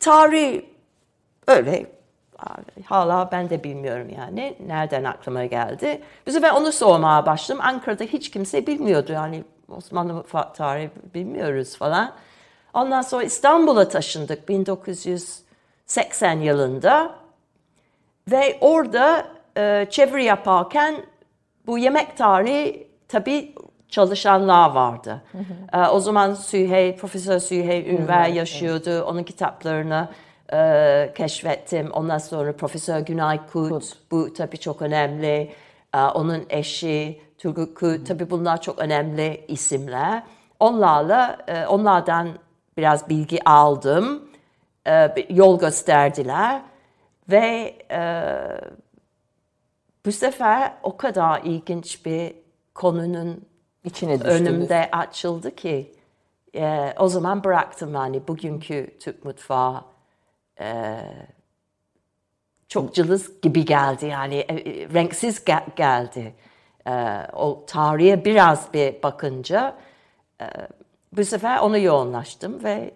Tarih 0.00 0.62
öyle 1.46 1.86
hala 2.84 3.28
ben 3.32 3.50
de 3.50 3.64
bilmiyorum 3.64 4.08
yani 4.18 4.56
nereden 4.66 5.04
aklıma 5.04 5.44
geldi. 5.44 6.02
Bize 6.26 6.42
ben 6.42 6.54
onu 6.54 6.72
sormaya 6.72 7.26
başladım. 7.26 7.60
Ankara'da 7.64 8.04
hiç 8.04 8.30
kimse 8.30 8.66
bilmiyordu 8.66 9.12
yani 9.12 9.44
Osmanlı 9.68 10.14
mutfak 10.14 10.54
tarihi 10.54 10.90
bilmiyoruz 11.14 11.76
falan. 11.76 12.12
Ondan 12.78 13.02
sonra 13.02 13.24
İstanbul'a 13.24 13.88
taşındık 13.88 14.48
1980 14.48 16.40
yılında 16.40 17.14
ve 18.30 18.58
orada 18.60 19.26
e, 19.56 19.86
çeviri 19.90 20.24
yaparken 20.24 20.96
bu 21.66 21.78
yemek 21.78 22.16
tarihi 22.16 22.88
tabii 23.08 23.54
çalışanlar 23.88 24.70
vardı. 24.70 25.22
Hı 25.32 25.38
hı. 25.38 25.82
E, 25.82 25.88
o 25.88 26.00
zaman 26.00 26.34
Sühey, 26.34 26.96
Profesör 26.96 27.38
Sühey 27.38 27.94
Ünver 27.94 28.28
yaşıyordu. 28.28 28.90
Evet. 28.90 29.02
Onun 29.02 29.22
kitaplarını 29.22 30.08
e, 30.52 31.12
keşfettim. 31.16 31.90
Ondan 31.90 32.18
sonra 32.18 32.56
Profesör 32.56 33.00
Günay 33.00 33.46
Kut, 33.52 33.68
Kut. 33.68 33.92
bu 34.10 34.32
tabii 34.32 34.58
çok 34.58 34.82
önemli. 34.82 35.52
e, 35.94 35.98
onun 35.98 36.46
eşi 36.50 37.20
Turgut 37.38 38.06
tabii 38.08 38.30
bunlar 38.30 38.62
çok 38.62 38.78
önemli 38.78 39.44
isimler. 39.48 40.22
Onlarla 40.60 41.38
e, 41.48 41.66
onlardan 41.66 42.28
biraz 42.78 43.08
bilgi 43.08 43.44
aldım. 43.44 44.30
E, 44.86 45.14
yol 45.30 45.60
gösterdiler 45.60 46.62
ve 47.30 47.74
bu 50.06 50.12
sefer 50.12 50.72
o 50.82 50.96
kadar 50.96 51.42
ilginç 51.44 52.06
bir 52.06 52.34
konunun 52.74 53.44
içine 53.84 54.20
düştünüz. 54.20 54.40
önümde 54.40 54.88
açıldı 54.92 55.56
ki 55.56 55.94
e, 56.54 56.94
o 56.98 57.08
zaman 57.08 57.44
bıraktım 57.44 57.94
yani 57.94 58.28
bugünkü 58.28 58.98
Türk 59.00 59.24
mutfağı 59.24 59.84
e, 60.60 61.00
çok 62.68 62.94
cılız 62.94 63.40
gibi 63.40 63.64
geldi 63.64 64.06
yani 64.06 64.34
e, 64.34 64.54
e 64.54 64.88
renksiz 64.88 65.44
gel- 65.44 65.66
geldi. 65.76 66.34
E, 66.86 66.92
o 67.32 67.64
tarihe 67.66 68.24
biraz 68.24 68.74
bir 68.74 69.02
bakınca 69.02 69.76
e, 70.40 70.46
bu 71.16 71.24
sefer 71.24 71.58
onu 71.58 71.78
yoğunlaştım 71.78 72.64
ve 72.64 72.90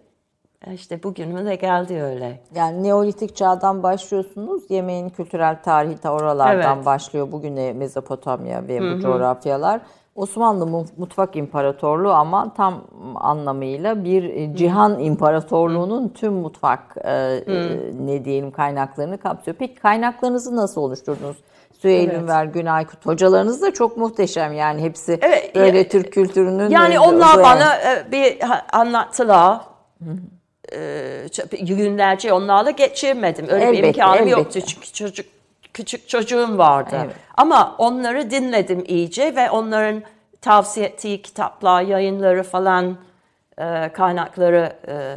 işte 0.73 1.02
bugünüme 1.02 1.45
de 1.45 1.54
geldi 1.54 2.02
öyle. 2.02 2.40
Yani 2.54 2.83
Neolitik 2.83 3.37
çağdan 3.37 3.83
başlıyorsunuz. 3.83 4.62
Yemeğin 4.69 5.09
kültürel 5.09 5.62
tarihi 5.62 5.99
ta 5.99 6.12
oralardan 6.12 6.76
evet. 6.76 6.87
başlıyor. 6.87 7.33
Bugüne 7.33 7.73
Mezopotamya 7.73 8.69
ve 8.69 8.81
Hı-hı. 8.81 8.97
bu 8.97 9.00
coğrafyalar. 9.00 9.81
Osmanlı 10.14 10.66
Mutfak 10.97 11.37
İmparatorluğu 11.37 12.12
ama 12.12 12.54
tam 12.54 12.85
anlamıyla 13.14 14.04
bir 14.04 14.25
e, 14.25 14.57
cihan 14.57 15.00
imparatorluğunun 15.00 16.09
tüm 16.09 16.33
mutfak 16.33 16.97
e, 17.04 17.11
e, 17.11 17.78
ne 18.00 18.25
diyelim 18.25 18.50
kaynaklarını 18.50 19.19
kapsıyor. 19.19 19.57
Peki 19.59 19.75
kaynaklarınızı 19.75 20.57
nasıl 20.57 20.81
oluşturdunuz? 20.81 21.37
Süheyl 21.83 22.09
evet. 22.09 22.23
Ünver, 22.23 22.45
Günaykut 22.45 23.07
hocalarınız 23.07 23.62
da 23.62 23.73
çok 23.75 23.97
muhteşem 23.97 24.53
yani 24.53 24.83
hepsi 24.83 25.19
evet, 25.23 25.55
böyle 25.55 25.79
ya, 25.79 25.89
Türk 25.89 26.12
kültürünün. 26.12 26.71
Yani 26.71 27.01
onlar 27.01 27.39
bana 27.39 27.79
bir 28.12 28.39
anlattılar. 28.73 29.61
günlerce 31.61 32.33
onlarla 32.33 32.71
geçirmedim. 32.71 33.47
Öyle 33.49 33.65
elbette, 33.65 33.83
bir 33.83 33.89
imkanım 33.89 34.15
elbette. 34.15 34.31
yoktu 34.31 34.61
çünkü 34.67 34.93
çocuk 34.93 35.27
küçük 35.75 36.09
çocuğum 36.09 36.59
vardı. 36.59 36.97
Evet. 37.05 37.15
Ama 37.37 37.75
onları 37.79 38.31
dinledim 38.31 38.85
iyice 38.87 39.37
ve 39.37 39.51
onların 39.51 40.03
tavsiye 40.41 40.87
ettiği 40.87 41.23
kitaplar, 41.23 41.83
yayınları 41.83 42.43
falan 42.43 42.87
e, 42.87 42.97
kaynakları 43.92 44.73
e, 44.88 45.16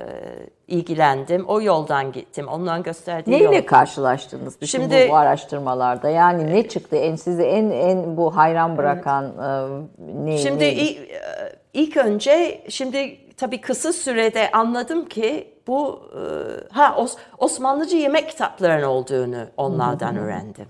ilgilendim. 0.68 1.46
O 1.48 1.62
yoldan 1.62 2.12
gittim. 2.12 2.48
Onların 2.48 2.84
gösterdiği 2.84 3.32
Neyle 3.32 3.56
yol. 3.56 3.66
karşılaştınız 3.66 4.56
bütün 4.56 4.66
Şimdi, 4.66 5.08
bu, 5.10 5.16
araştırmalarda? 5.16 6.10
Yani 6.10 6.54
ne 6.54 6.68
çıktı? 6.68 6.96
En 6.96 7.16
sizi 7.16 7.44
en 7.44 7.70
en 7.70 8.18
bu 8.18 8.36
hayran 8.36 8.78
bırakan 8.78 9.24
evet. 9.26 10.10
e, 10.10 10.26
ne? 10.26 10.38
Şimdi 10.38 10.64
ilk, 10.66 10.98
e, 10.98 11.22
ilk 11.74 11.98
önce 11.98 12.64
şimdi 12.70 13.18
tabii 13.38 13.62
kısa 13.62 13.94
sürede 13.94 14.52
anladım 14.52 15.06
ki 15.06 15.54
bu 15.68 16.10
e, 16.14 16.22
ha 16.74 16.96
Os, 16.98 17.16
Osmanlıcı 17.38 17.98
yemek 17.98 18.30
kitaplarının 18.30 18.88
olduğunu 18.88 19.46
onlardan 19.58 20.18
öğrendim. 20.18 20.68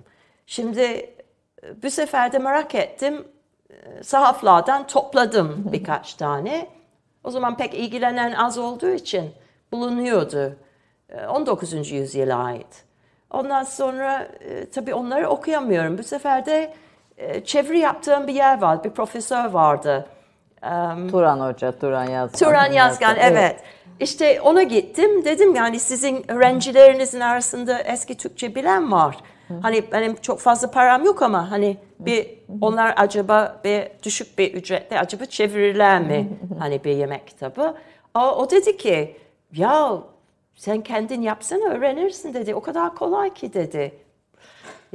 Şimdi 0.47 0.81
e, 0.81 1.83
bu 1.83 1.89
sefer 1.89 2.31
de 2.31 2.39
merak 2.39 2.75
ettim. 2.75 3.27
E, 3.69 4.03
sahaflardan 4.03 4.87
topladım 4.87 5.63
birkaç 5.71 6.13
tane. 6.13 6.67
O 7.25 7.31
zaman 7.31 7.57
pek 7.57 7.73
ilgilenen 7.73 8.31
az 8.31 8.57
olduğu 8.57 8.89
için 8.89 9.31
bulunuyordu. 9.71 10.55
19. 11.29 11.91
yüzyıla 11.91 12.43
ait. 12.43 12.83
Ondan 13.31 13.63
sonra 13.63 14.27
tabii 14.73 14.93
onları 14.93 15.29
okuyamıyorum. 15.29 15.97
Bu 15.97 16.03
sefer 16.03 16.45
de 16.45 16.73
çeviri 17.45 17.79
yaptığım 17.79 18.27
bir 18.27 18.33
yer 18.33 18.61
vardı. 18.61 18.83
Bir 18.83 18.89
profesör 18.89 19.45
vardı. 19.45 20.07
Turan 21.11 21.39
Hoca, 21.39 21.71
Turan 21.71 22.03
Yazgan. 22.03 22.49
Turan 22.49 22.71
Yazgan, 22.71 23.15
evet. 23.19 23.31
evet. 23.31 23.63
İşte 23.99 24.41
ona 24.41 24.63
gittim. 24.63 25.25
Dedim 25.25 25.55
yani 25.55 25.79
sizin 25.79 26.31
öğrencilerinizin 26.31 27.19
arasında 27.19 27.79
eski 27.79 28.17
Türkçe 28.17 28.55
bilen 28.55 28.91
var. 28.91 29.17
Hani 29.61 29.91
benim 29.91 30.15
çok 30.15 30.39
fazla 30.39 30.71
param 30.71 31.05
yok 31.05 31.21
ama 31.21 31.51
hani 31.51 31.77
bir 31.99 32.39
onlar 32.61 32.93
acaba 32.97 33.61
bir 33.63 33.87
düşük 34.03 34.37
bir 34.37 34.53
ücretle 34.53 34.99
acaba 34.99 35.25
çevirirler 35.25 36.01
mi? 36.01 36.29
hani 36.59 36.83
bir 36.83 36.95
yemek 36.95 37.27
kitabı. 37.27 37.75
O, 38.15 38.19
o 38.19 38.49
dedi 38.49 38.77
ki 38.77 39.17
ya 39.53 40.03
sen 40.55 40.81
kendin 40.81 41.21
yapsana 41.21 41.65
öğrenirsin 41.65 42.33
dedi. 42.33 42.55
O 42.55 42.61
kadar 42.61 42.95
kolay 42.95 43.33
ki 43.33 43.53
dedi. 43.53 44.04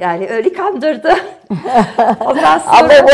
Yani 0.00 0.28
öyle 0.28 0.52
kandırdı. 0.52 1.08
Ondan 2.20 2.58
sonra... 2.58 2.78
Ama 2.78 2.88
bu 2.88 3.10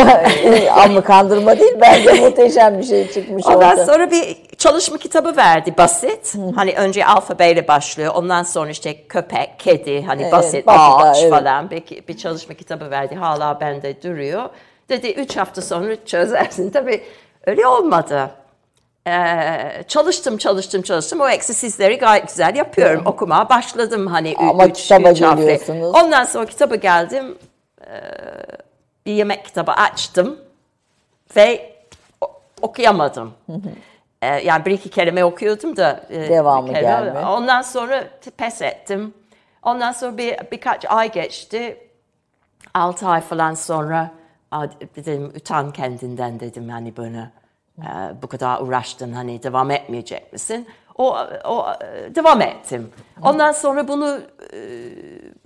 ama 0.81 1.00
kandırma 1.00 1.59
değil 1.59 1.75
bence 1.81 2.12
muhteşem 2.12 2.78
bir 2.78 2.85
şey 2.85 3.11
çıkmış 3.12 3.47
Ondan 3.47 3.71
orada. 3.71 3.87
sonra 3.87 4.11
bir 4.11 4.37
çalışma 4.59 4.99
kitabı 4.99 5.37
verdi 5.37 5.75
basit. 5.78 6.35
hani 6.57 6.73
önce 6.73 7.07
alfabeyle 7.07 7.69
başlıyor. 7.69 8.12
Ondan 8.14 8.43
sonra 8.43 8.71
işte 8.71 9.07
köpek, 9.07 9.59
kedi 9.59 10.02
hani 10.02 10.23
evet, 10.23 10.33
basit 10.33 10.64
ağaç 10.66 11.19
evet. 11.21 11.31
falan 11.31 11.71
bir, 11.71 11.83
bir 12.09 12.16
çalışma 12.16 12.55
kitabı 12.55 12.90
verdi. 12.90 13.14
Hala 13.14 13.61
bende 13.61 14.02
duruyor. 14.02 14.49
Dedi 14.88 15.11
üç 15.11 15.37
hafta 15.37 15.62
sonra 15.62 16.05
çözersin. 16.05 16.71
Tabii 16.73 17.02
öyle 17.47 17.66
olmadı. 17.66 18.31
Ee, 19.06 19.84
çalıştım 19.88 20.36
çalıştım 20.36 20.82
çalıştım 20.82 21.20
o 21.20 21.28
egzersizleri 21.28 21.98
gayet 21.98 22.28
güzel 22.28 22.56
yapıyorum 22.56 22.96
evet. 22.96 23.06
okumaya 23.06 23.48
başladım 23.48 24.06
hani 24.06 24.34
Ama 24.38 24.66
üç, 24.66 24.82
kitaba 24.82 25.10
üç 25.10 25.18
geliyorsunuz. 25.20 25.94
Ondan 25.94 26.25
sonra 26.25 26.46
kitaba 26.46 26.75
geldim 26.75 27.38
ee, 27.86 28.00
bir 29.06 29.12
yemek 29.12 29.44
kitabı 29.44 29.72
açtım 29.72 30.38
ve 31.36 31.72
okuyamadım. 32.62 33.34
Ee, 34.22 34.26
yani 34.26 34.64
bir 34.64 34.70
iki 34.70 34.88
kelime 34.88 35.25
okuyordum 35.25 35.76
da 35.76 36.00
e, 36.10 36.28
devamı 36.28 36.72
geldi. 36.72 37.18
Ondan 37.18 37.62
sonra 37.62 38.04
pes 38.36 38.62
ettim. 38.62 39.14
Ondan 39.62 39.92
sonra 39.92 40.18
bir 40.18 40.36
birkaç 40.52 40.84
ay 40.88 41.12
geçti. 41.12 41.76
Altı 42.75 43.08
ay 43.08 43.20
falan 43.20 43.54
sonra 43.54 44.10
dedim 44.96 45.32
utan 45.36 45.72
kendinden 45.72 46.40
dedim 46.40 46.68
yani 46.68 46.96
bunu 46.96 47.26
ee, 47.78 48.23
bu 48.23 48.26
kadar 48.26 48.61
uğraştın 48.61 49.12
hani 49.12 49.42
devam 49.42 49.71
etmeyecek 49.71 50.33
misin? 50.33 50.66
O, 50.99 51.16
o 51.45 51.66
devam 52.14 52.40
ettim. 52.40 52.90
Ondan 53.23 53.52
sonra 53.52 53.88
bunu 53.88 54.18
e, 54.52 54.59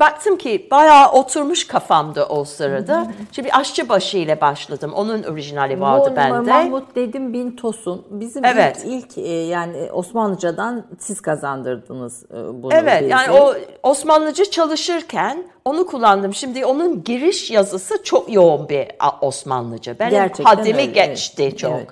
baktım 0.00 0.38
ki 0.38 0.68
bayağı 0.70 1.12
oturmuş 1.12 1.66
kafamda 1.66 2.28
o 2.28 2.44
sırada. 2.44 3.06
Şimdi 3.32 3.52
aşçıbaşı 3.52 4.18
ile 4.18 4.40
başladım. 4.40 4.92
Onun 4.94 5.22
orijinali 5.22 5.80
vardı 5.80 6.12
bende. 6.16 6.52
Mahmut 6.52 6.94
dedim 6.94 7.32
Bin 7.32 7.56
Tosun. 7.56 8.06
Bizim 8.10 8.44
evet. 8.44 8.82
ilk, 8.86 9.16
ilk 9.16 9.18
e, 9.18 9.30
yani 9.30 9.92
Osmanlıcadan 9.92 10.86
siz 10.98 11.20
kazandırdınız 11.20 12.24
e, 12.24 12.62
bunu. 12.62 12.74
Evet 12.74 13.02
bize. 13.02 13.10
yani 13.10 13.30
o 13.30 13.54
Osmanlıca 13.82 14.44
çalışırken 14.44 15.44
onu 15.64 15.86
kullandım. 15.86 16.34
Şimdi 16.34 16.66
onun 16.66 17.04
giriş 17.04 17.50
yazısı 17.50 18.02
çok 18.02 18.32
yoğun 18.32 18.68
bir 18.68 18.86
Osmanlıca. 19.20 19.98
Benim 19.98 20.10
Gerçekten 20.10 20.44
haddimi 20.44 20.80
öyle, 20.80 20.84
geçti 20.84 21.42
evet. 21.42 21.58
çok. 21.58 21.72
Evet 21.72 21.88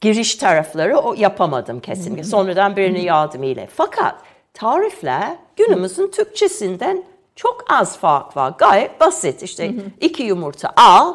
giriş 0.00 0.34
tarafları 0.34 0.98
o 0.98 1.14
yapamadım 1.14 1.80
kesinlikle. 1.80 2.24
Sonradan 2.24 2.76
birinin 2.76 3.00
yardımıyla. 3.00 3.66
Fakat 3.74 4.14
tarifler 4.54 5.36
günümüzün 5.56 6.10
Türkçesinden 6.10 7.04
çok 7.36 7.64
az 7.68 7.98
fark 7.98 8.36
var. 8.36 8.54
Gayet 8.58 9.00
basit. 9.00 9.42
İşte 9.42 9.74
iki 10.00 10.22
yumurta 10.22 10.72
al, 10.76 11.14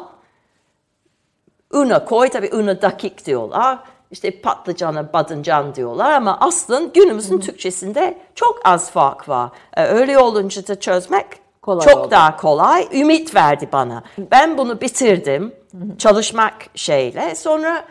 una 1.72 2.04
koy. 2.04 2.28
Tabii 2.28 2.50
una 2.54 2.82
dakik 2.82 3.26
diyorlar. 3.26 3.78
İşte 4.10 4.40
patlıcana 4.40 5.12
badıncan 5.12 5.74
diyorlar 5.74 6.12
ama 6.12 6.38
aslında 6.40 6.90
günümüzün 6.94 7.38
Türkçesinde 7.38 8.18
çok 8.34 8.60
az 8.64 8.90
fark 8.90 9.28
var. 9.28 9.50
Ee, 9.76 9.84
öyle 9.84 10.18
olunca 10.18 10.66
da 10.66 10.80
çözmek 10.80 11.26
kolay 11.62 11.86
çok 11.86 11.96
oldu. 11.96 12.10
daha 12.10 12.36
kolay. 12.36 12.88
Ümit 12.92 13.34
verdi 13.34 13.68
bana. 13.72 14.02
Ben 14.18 14.58
bunu 14.58 14.80
bitirdim. 14.80 15.54
Çalışmak 15.98 16.54
şeyle. 16.74 17.34
Sonra 17.34 17.84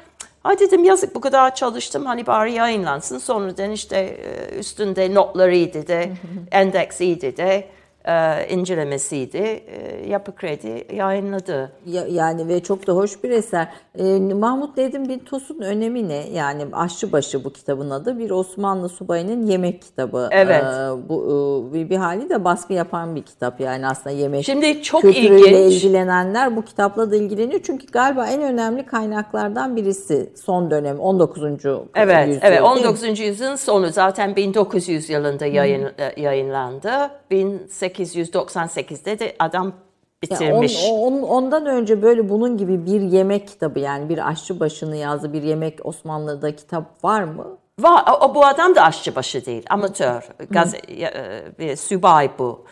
Ay 0.46 0.60
dedim 0.60 0.84
yazık 0.84 1.16
bu 1.16 1.22
kadar 1.22 1.56
çalıştım 1.56 2.06
hani 2.06 2.28
bari 2.28 2.54
yayınlansın. 2.54 3.18
Sonradan 3.18 3.72
işte 3.72 3.98
e, 3.98 4.56
üstünde 4.60 5.14
notlarıydı 5.14 5.88
de, 5.88 6.12
endeksiydi 6.52 7.38
de 7.38 7.68
e, 8.08 8.48
incelemesiydi. 8.50 9.38
E, 9.38 10.10
Yapı 10.10 10.36
Kredi 10.36 10.96
yayınladı. 10.96 11.72
Ya, 11.86 12.06
yani 12.10 12.48
ve 12.48 12.64
çok 12.64 12.88
da 12.88 12.94
hoş 12.94 13.24
bir 13.24 13.30
eser. 13.30 13.68
E, 13.98 14.20
Mahmut 14.20 14.78
Nedim 14.78 15.10
Bin 15.10 15.20
Tosun 15.20 15.60
önemi 15.60 16.10
ne? 16.10 16.30
Yani 16.30 16.66
Aşçıbaşı 16.74 17.44
bu 17.44 17.54
kitabın 17.54 17.90
adı. 17.90 18.20
Bir 18.20 18.32
Osmanlı 18.32 18.90
subayının 18.90 19.46
yemek 19.46 19.82
kitabı. 19.82 20.30
Evet. 20.32 20.64
E, 20.64 21.10
bu 21.10 21.72
e, 21.76 21.90
bir 21.90 21.98
hali 21.98 22.30
de 22.30 22.44
baskı 22.44 22.74
yapan 22.74 23.16
bir 23.16 23.22
kitap 23.22 23.60
yani 23.60 23.88
aslında 23.88 24.16
yemek 24.16 24.46
Şimdi 24.46 24.82
çok 24.82 25.02
kültürüyle 25.02 25.66
ilginç. 25.66 25.84
ilgilenenler 25.84 26.56
bu 26.56 26.62
kitapla 26.62 27.12
da 27.12 27.16
ilgileniyor. 27.16 27.62
Çünkü 27.64 27.88
galiba 27.88 28.28
en 28.28 28.42
önemli 28.42 28.86
kaynaklardan 28.86 29.76
birisi 29.76 30.30
son 30.36 30.72
dönem 30.72 31.00
19. 31.00 31.44
Evet, 31.96 32.28
yüzyıl. 32.28 32.42
Evet, 32.44 32.62
19. 32.62 33.20
yüzyılın 33.20 33.56
sonu 33.56 33.90
zaten 33.90 34.36
1900 34.36 35.10
yılında 35.10 35.46
yayın, 35.46 35.84
hmm. 35.84 36.24
yayınlandı. 36.24 36.90
1898'de 38.00 39.20
de 39.20 39.36
adam 39.40 39.74
bitirmiş. 40.24 40.84
Yani 40.84 40.94
on, 40.94 41.14
on, 41.14 41.22
ondan 41.22 41.66
önce 41.66 42.02
böyle 42.02 42.30
bunun 42.30 42.58
gibi 42.58 42.86
bir 42.86 43.02
yemek 43.02 43.48
kitabı 43.48 43.80
yani 43.80 44.10
bir 44.10 44.30
aşçı 44.30 44.60
başını 44.60 44.96
yazdığı 44.96 45.34
bir 45.34 45.44
yemek 45.44 45.86
Osmanlı'da 45.86 46.56
kitap 46.56 47.04
var 47.04 47.24
mı? 47.24 47.58
Var. 47.80 48.04
O, 48.22 48.36
bu 48.36 48.46
adam 48.46 48.76
da 48.76 48.84
aşçıbaşı 48.84 49.46
değil. 49.46 49.66
Amatör. 49.70 50.30
Gaz, 50.50 50.76
e, 51.60 51.76
subay 51.76 52.30
bu. 52.40 52.66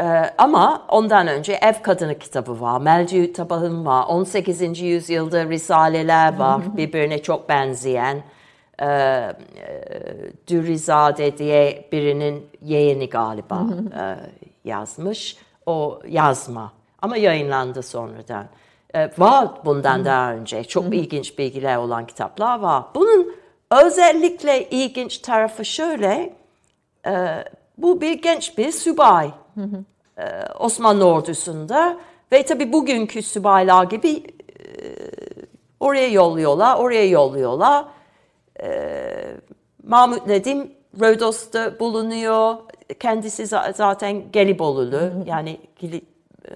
Ee, 0.00 0.34
ama 0.38 0.86
ondan 0.88 1.28
önce 1.28 1.52
Ev 1.52 1.74
Kadını 1.82 2.18
kitabı 2.18 2.60
var. 2.60 2.80
Melciü 2.80 3.32
Tabahım 3.32 3.86
var. 3.86 4.04
18. 4.08 4.80
yüzyılda 4.80 5.48
risaleler 5.48 6.36
var. 6.36 6.76
Birbirine 6.76 7.22
çok 7.22 7.48
benzeyen. 7.48 8.22
Ee, 8.78 8.86
e, 8.86 9.32
Dürizade 10.48 11.38
diye 11.38 11.88
birinin 11.92 12.46
yeğeni 12.62 13.08
galiba 13.08 13.66
e, 13.94 14.16
yazmış. 14.64 15.36
O 15.66 16.00
yazma. 16.08 16.72
Ama 17.02 17.16
yayınlandı 17.16 17.82
sonradan. 17.82 18.46
Ee, 18.94 19.10
var 19.18 19.48
bundan 19.64 20.04
daha 20.04 20.32
önce. 20.32 20.64
Çok 20.64 20.94
ilginç 20.94 21.38
bilgiler 21.38 21.76
olan 21.76 22.06
kitaplar 22.06 22.58
var. 22.58 22.84
Bunun 22.94 23.34
özellikle 23.70 24.70
ilginç 24.70 25.18
tarafı 25.18 25.64
şöyle. 25.64 26.34
e, 27.06 27.44
bu 27.78 28.00
bir 28.00 28.22
genç 28.22 28.58
bir 28.58 28.72
subay. 28.72 29.30
E, 30.18 30.22
Osmanlı 30.58 31.04
ordusunda 31.04 31.96
ve 32.32 32.42
tabi 32.42 32.72
bugünkü 32.72 33.22
subaylar 33.22 33.84
gibi 33.84 34.10
e, 34.16 34.24
oraya 35.80 36.08
yolluyorlar, 36.08 36.76
oraya 36.76 37.08
yolluyorlar. 37.08 37.84
E, 38.62 38.70
Mahmut 39.86 40.26
Nedim 40.26 40.72
Rodos'ta 41.00 41.80
bulunuyor. 41.80 42.54
Kendisi 43.00 43.42
za- 43.42 43.72
zaten 43.74 44.32
Gelibolulu 44.32 45.10
yani 45.26 45.60
Kilit, 45.76 46.04
e, 46.48 46.54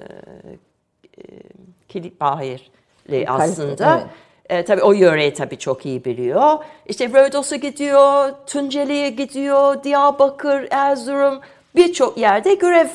e, 1.98 2.20
Bahirli 2.20 3.26
aslında. 3.28 4.00
evet. 4.00 4.06
E, 4.50 4.64
tabii 4.64 4.82
o 4.82 4.92
yöreyi 4.92 5.34
tabii 5.34 5.58
çok 5.58 5.86
iyi 5.86 6.04
biliyor. 6.04 6.58
İşte 6.86 7.08
Rodos'a 7.08 7.56
gidiyor, 7.56 8.32
Tunceli'ye 8.46 9.10
gidiyor, 9.10 9.84
Diyarbakır, 9.84 10.68
Erzurum 10.70 11.40
birçok 11.76 12.18
yerde 12.18 12.54
görev 12.54 12.88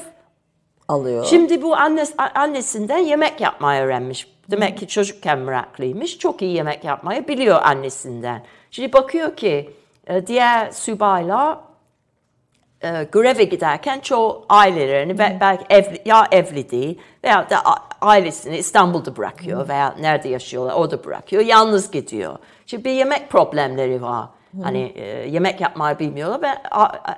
Alıyor. 0.88 1.26
Şimdi 1.26 1.62
bu 1.62 1.76
annesi, 1.76 2.14
annesinden 2.36 2.98
yemek 2.98 3.42
yapmayı 3.42 3.82
öğrenmiş. 3.84 4.28
Demek 4.52 4.78
ki 4.78 4.88
çocukken 4.88 5.40
meraklıymış. 5.40 6.18
Çok 6.18 6.42
iyi 6.42 6.56
yemek 6.56 6.84
yapmayı 6.84 7.28
biliyor 7.28 7.62
annesinden. 7.64 8.44
Şimdi 8.72 8.94
bakıyor 8.94 9.36
ki 9.36 9.70
diğer 10.28 10.72
subaylar 10.72 11.58
e, 12.82 13.04
göreve 13.12 13.44
giderken 13.44 14.00
çoğu 14.00 14.46
ailelerini 14.50 15.20
ve 15.20 15.38
belki 15.42 15.66
evli, 15.70 16.02
ya 16.06 16.28
evli 16.32 16.72
değil 16.72 17.00
veya 17.24 17.50
da 17.50 17.64
ailesini 18.02 18.58
İstanbul'da 18.58 19.18
bırakıyor 19.18 19.70
veya 19.70 19.96
nerede 20.00 20.30
yaşıyorlar 20.30 20.74
orada 20.74 21.04
bırakıyor. 21.04 21.46
Yalnız 21.46 21.92
gidiyor. 21.92 22.38
Şimdi 22.66 22.86
bir 22.86 22.92
yemek 22.92 23.30
problemleri 23.30 24.02
var. 24.02 24.28
Hani 24.64 24.94
e, 24.96 25.06
yemek 25.30 25.62
yapmayı 25.62 26.00
bilmiyorlar 26.00 26.42
ve 26.42 26.70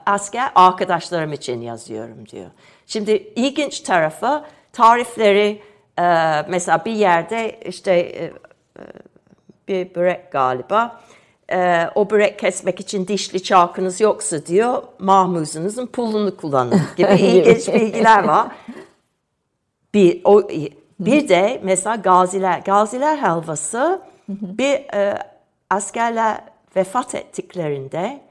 asker 0.05 0.51
arkadaşlarım 0.55 1.33
için 1.33 1.62
yazıyorum 1.62 2.25
diyor. 2.27 2.50
Şimdi 2.88 3.12
ilginç 3.12 3.79
tarafı 3.79 4.43
tarifleri 4.74 5.62
e, 6.00 6.03
mesela 6.48 6.86
bir 6.86 6.91
yerde 6.91 7.60
işte 7.65 7.93
e, 7.93 8.31
bir 9.67 9.95
börek 9.95 10.31
galiba. 10.31 11.01
Ee, 11.51 11.89
o 11.96 12.10
börek 12.10 12.39
kesmek 12.39 12.79
için 12.79 13.08
dişli 13.08 13.43
çarkınız 13.43 14.01
yoksa 14.01 14.46
diyor 14.46 14.84
mahmuzunuzun 15.00 15.88
pulunu 15.88 16.38
kullanın 16.38 16.81
gibi 16.98 17.13
ilginç 17.13 17.67
bilgiler 17.67 18.24
var. 18.24 18.48
Bir, 19.93 20.22
o, 20.24 20.41
bir 21.00 21.29
de 21.29 21.62
mesela 21.63 21.96
gaziler, 21.96 22.60
gaziler 22.60 23.17
helvası 23.17 24.01
bir 24.29 24.96
e, 24.96 25.17
askerler 25.70 26.41
vefat 26.75 27.15
ettiklerinde 27.15 28.22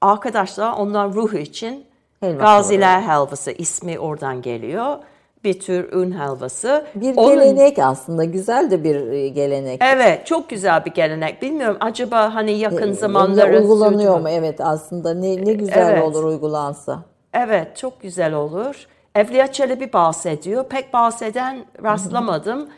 arkadaşlar 0.00 0.72
onların 0.72 1.12
ruhu 1.12 1.36
için 1.36 1.86
Helva 2.20 2.38
gaziler 2.38 3.02
helvası 3.02 3.50
ismi 3.50 3.98
oradan 3.98 4.42
geliyor. 4.42 4.98
Bir 5.44 5.60
tür 5.60 5.92
un 5.92 6.10
helvası. 6.12 6.86
bir 6.94 7.16
Onun- 7.16 7.34
gelenek 7.34 7.78
aslında 7.78 8.24
güzel 8.24 8.70
de 8.70 8.84
bir 8.84 9.06
e, 9.10 9.28
gelenek. 9.28 9.80
Evet, 9.94 10.26
çok 10.26 10.50
güzel 10.50 10.84
bir 10.84 10.90
gelenek. 10.90 11.42
Bilmiyorum 11.42 11.76
acaba 11.80 12.34
hani 12.34 12.52
yakın 12.52 12.86
Ya 12.88 12.94
zamanlara 12.94 13.58
uygulanıyor 13.60 14.12
sürdü 14.12 14.22
mu? 14.22 14.28
Evet 14.28 14.60
aslında 14.60 15.14
ne 15.14 15.44
ne 15.44 15.52
güzel 15.52 15.90
Evet. 15.92 16.04
olur 16.04 16.24
uygulansa. 16.24 17.02
Evet, 17.34 17.76
çok 17.76 18.00
güzel 18.02 18.34
olur. 18.34 18.86
Evliya 19.14 19.52
Çelebi 19.52 19.92
bahsediyor. 19.92 20.64
Pek 20.68 20.92
bahseden 20.92 21.64
rastlamadım. 21.82 22.68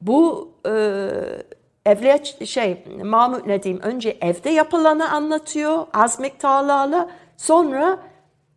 Bu 0.00 0.48
e, 0.66 0.70
Evliya 1.86 2.24
şey 2.46 2.84
Mahmut 3.02 3.46
Nedim 3.46 3.80
önce 3.82 4.16
evde 4.20 4.50
yapılanı 4.50 5.10
anlatıyor 5.12 5.86
az 5.94 6.20
miktarlarla. 6.20 7.08
Sonra 7.36 7.98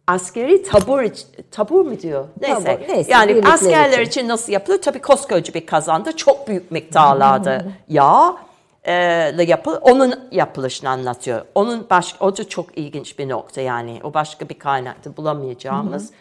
askeri 0.08 0.63
tabur 0.63 1.04
tabur 1.52 1.86
mu 1.86 2.00
diyor? 2.00 2.26
Neyse. 2.41 2.63
Tabur, 2.63 2.93
neyse, 2.93 3.12
yani 3.12 3.41
askerler 3.46 4.00
için. 4.00 4.10
için 4.10 4.28
nasıl 4.28 4.54
yapılır? 4.54 4.82
Tabii 4.82 5.02
koskoca 5.02 5.54
bir 5.54 5.65
kazanda 5.65 6.15
çok 6.15 6.48
büyük 6.48 6.72
miktarlarda 6.72 7.65
yağ 7.89 8.38
e, 8.84 8.93
ile 9.34 9.43
yapıl 9.43 9.78
onun 9.82 10.28
yapılışını 10.32 10.89
anlatıyor. 10.89 11.41
Onun 11.56 11.89
baş 11.89 12.15
o 12.20 12.38
da 12.38 12.50
çok 12.50 12.78
ilginç 12.78 13.20
bir 13.20 13.30
nokta 13.30 13.62
yani. 13.62 14.00
O 14.04 14.13
başka 14.13 14.50
bir 14.50 14.60
kaynakta 14.60 15.17
bulamayacağımız. 15.17 16.12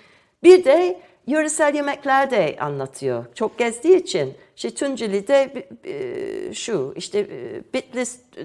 Bir 0.42 0.64
de 0.64 1.00
yöresel 1.26 1.74
yemekler 1.74 2.30
de 2.30 2.56
anlatıyor. 2.60 3.24
Çok 3.34 3.58
gezdiği 3.58 3.96
için. 3.96 4.34
İşte 4.56 4.74
Tunceli'de 4.74 5.68
e, 5.84 6.54
şu 6.54 6.92
işte 6.96 7.18
e, 7.18 7.62
Bitlis 7.74 8.20
e, 8.36 8.44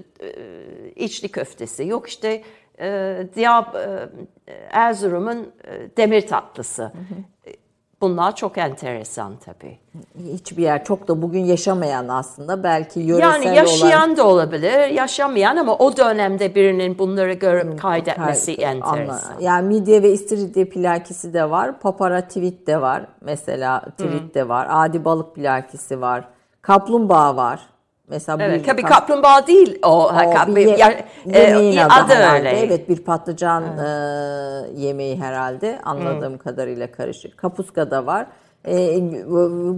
içli 0.96 1.28
köftesi. 1.28 1.86
Yok 1.86 2.08
işte 2.08 2.28
e, 2.28 2.42
Diyab 3.34 3.74
e, 3.74 4.08
Erzurum'un 4.70 5.52
e, 5.64 5.96
demir 5.96 6.26
tatlısı. 6.26 6.92
Bunlar 8.00 8.36
çok 8.36 8.58
enteresan 8.58 9.32
tabii. 9.44 9.78
Hiçbir 10.32 10.62
yer 10.62 10.84
çok 10.84 11.08
da 11.08 11.22
bugün 11.22 11.44
yaşamayan 11.44 12.08
aslında 12.08 12.62
belki 12.64 13.00
yöresel 13.00 13.30
Yani 13.32 13.44
olan 13.44 13.54
yaşayan 13.54 14.16
da 14.16 14.26
olabilir, 14.26 14.88
yaşamayan 14.88 15.56
ama 15.56 15.76
o 15.78 15.96
dönemde 15.96 16.54
birinin 16.54 16.98
bunları 16.98 17.32
görüp 17.32 17.80
kaydetmesi 17.80 18.56
Kay- 18.56 18.66
anla- 18.66 18.76
enteresan. 18.96 19.40
Yani 19.40 19.68
midye 19.68 20.02
ve 20.02 20.12
istiridye 20.12 20.64
plakisi 20.64 21.34
de 21.34 21.50
var. 21.50 21.80
Papara 21.80 22.20
tweet 22.28 22.66
de 22.66 22.80
var. 22.80 23.06
Mesela 23.20 23.80
tweet 23.80 24.34
de 24.34 24.48
var. 24.48 24.66
Adi 24.70 25.04
balık 25.04 25.34
plakisi 25.34 26.00
var. 26.00 26.24
Kaplumbağa 26.62 27.36
var. 27.36 27.60
Mesela 28.08 28.38
Evet, 28.40 28.66
tabii 28.66 28.82
kap- 28.82 28.90
kaplumbağa 28.92 29.46
değil 29.46 29.78
o. 29.84 30.04
o 30.08 30.32
kap- 30.32 30.48
bir 30.56 30.66
ye- 30.66 30.76
yani, 30.78 31.04
e, 31.32 31.80
adı, 31.84 31.92
adı 32.04 32.12
herhalde. 32.14 32.38
öyle. 32.48 32.50
Evet 32.60 32.88
bir 32.88 33.04
patlıcan 33.04 33.64
e, 33.78 33.86
yemeği 34.80 35.16
herhalde 35.22 35.78
anladığım 35.84 36.38
kadarıyla 36.38 36.92
karışık. 36.92 37.36
Kapuska 37.38 37.90
da 37.90 38.06
var. 38.06 38.26
E, 38.68 38.98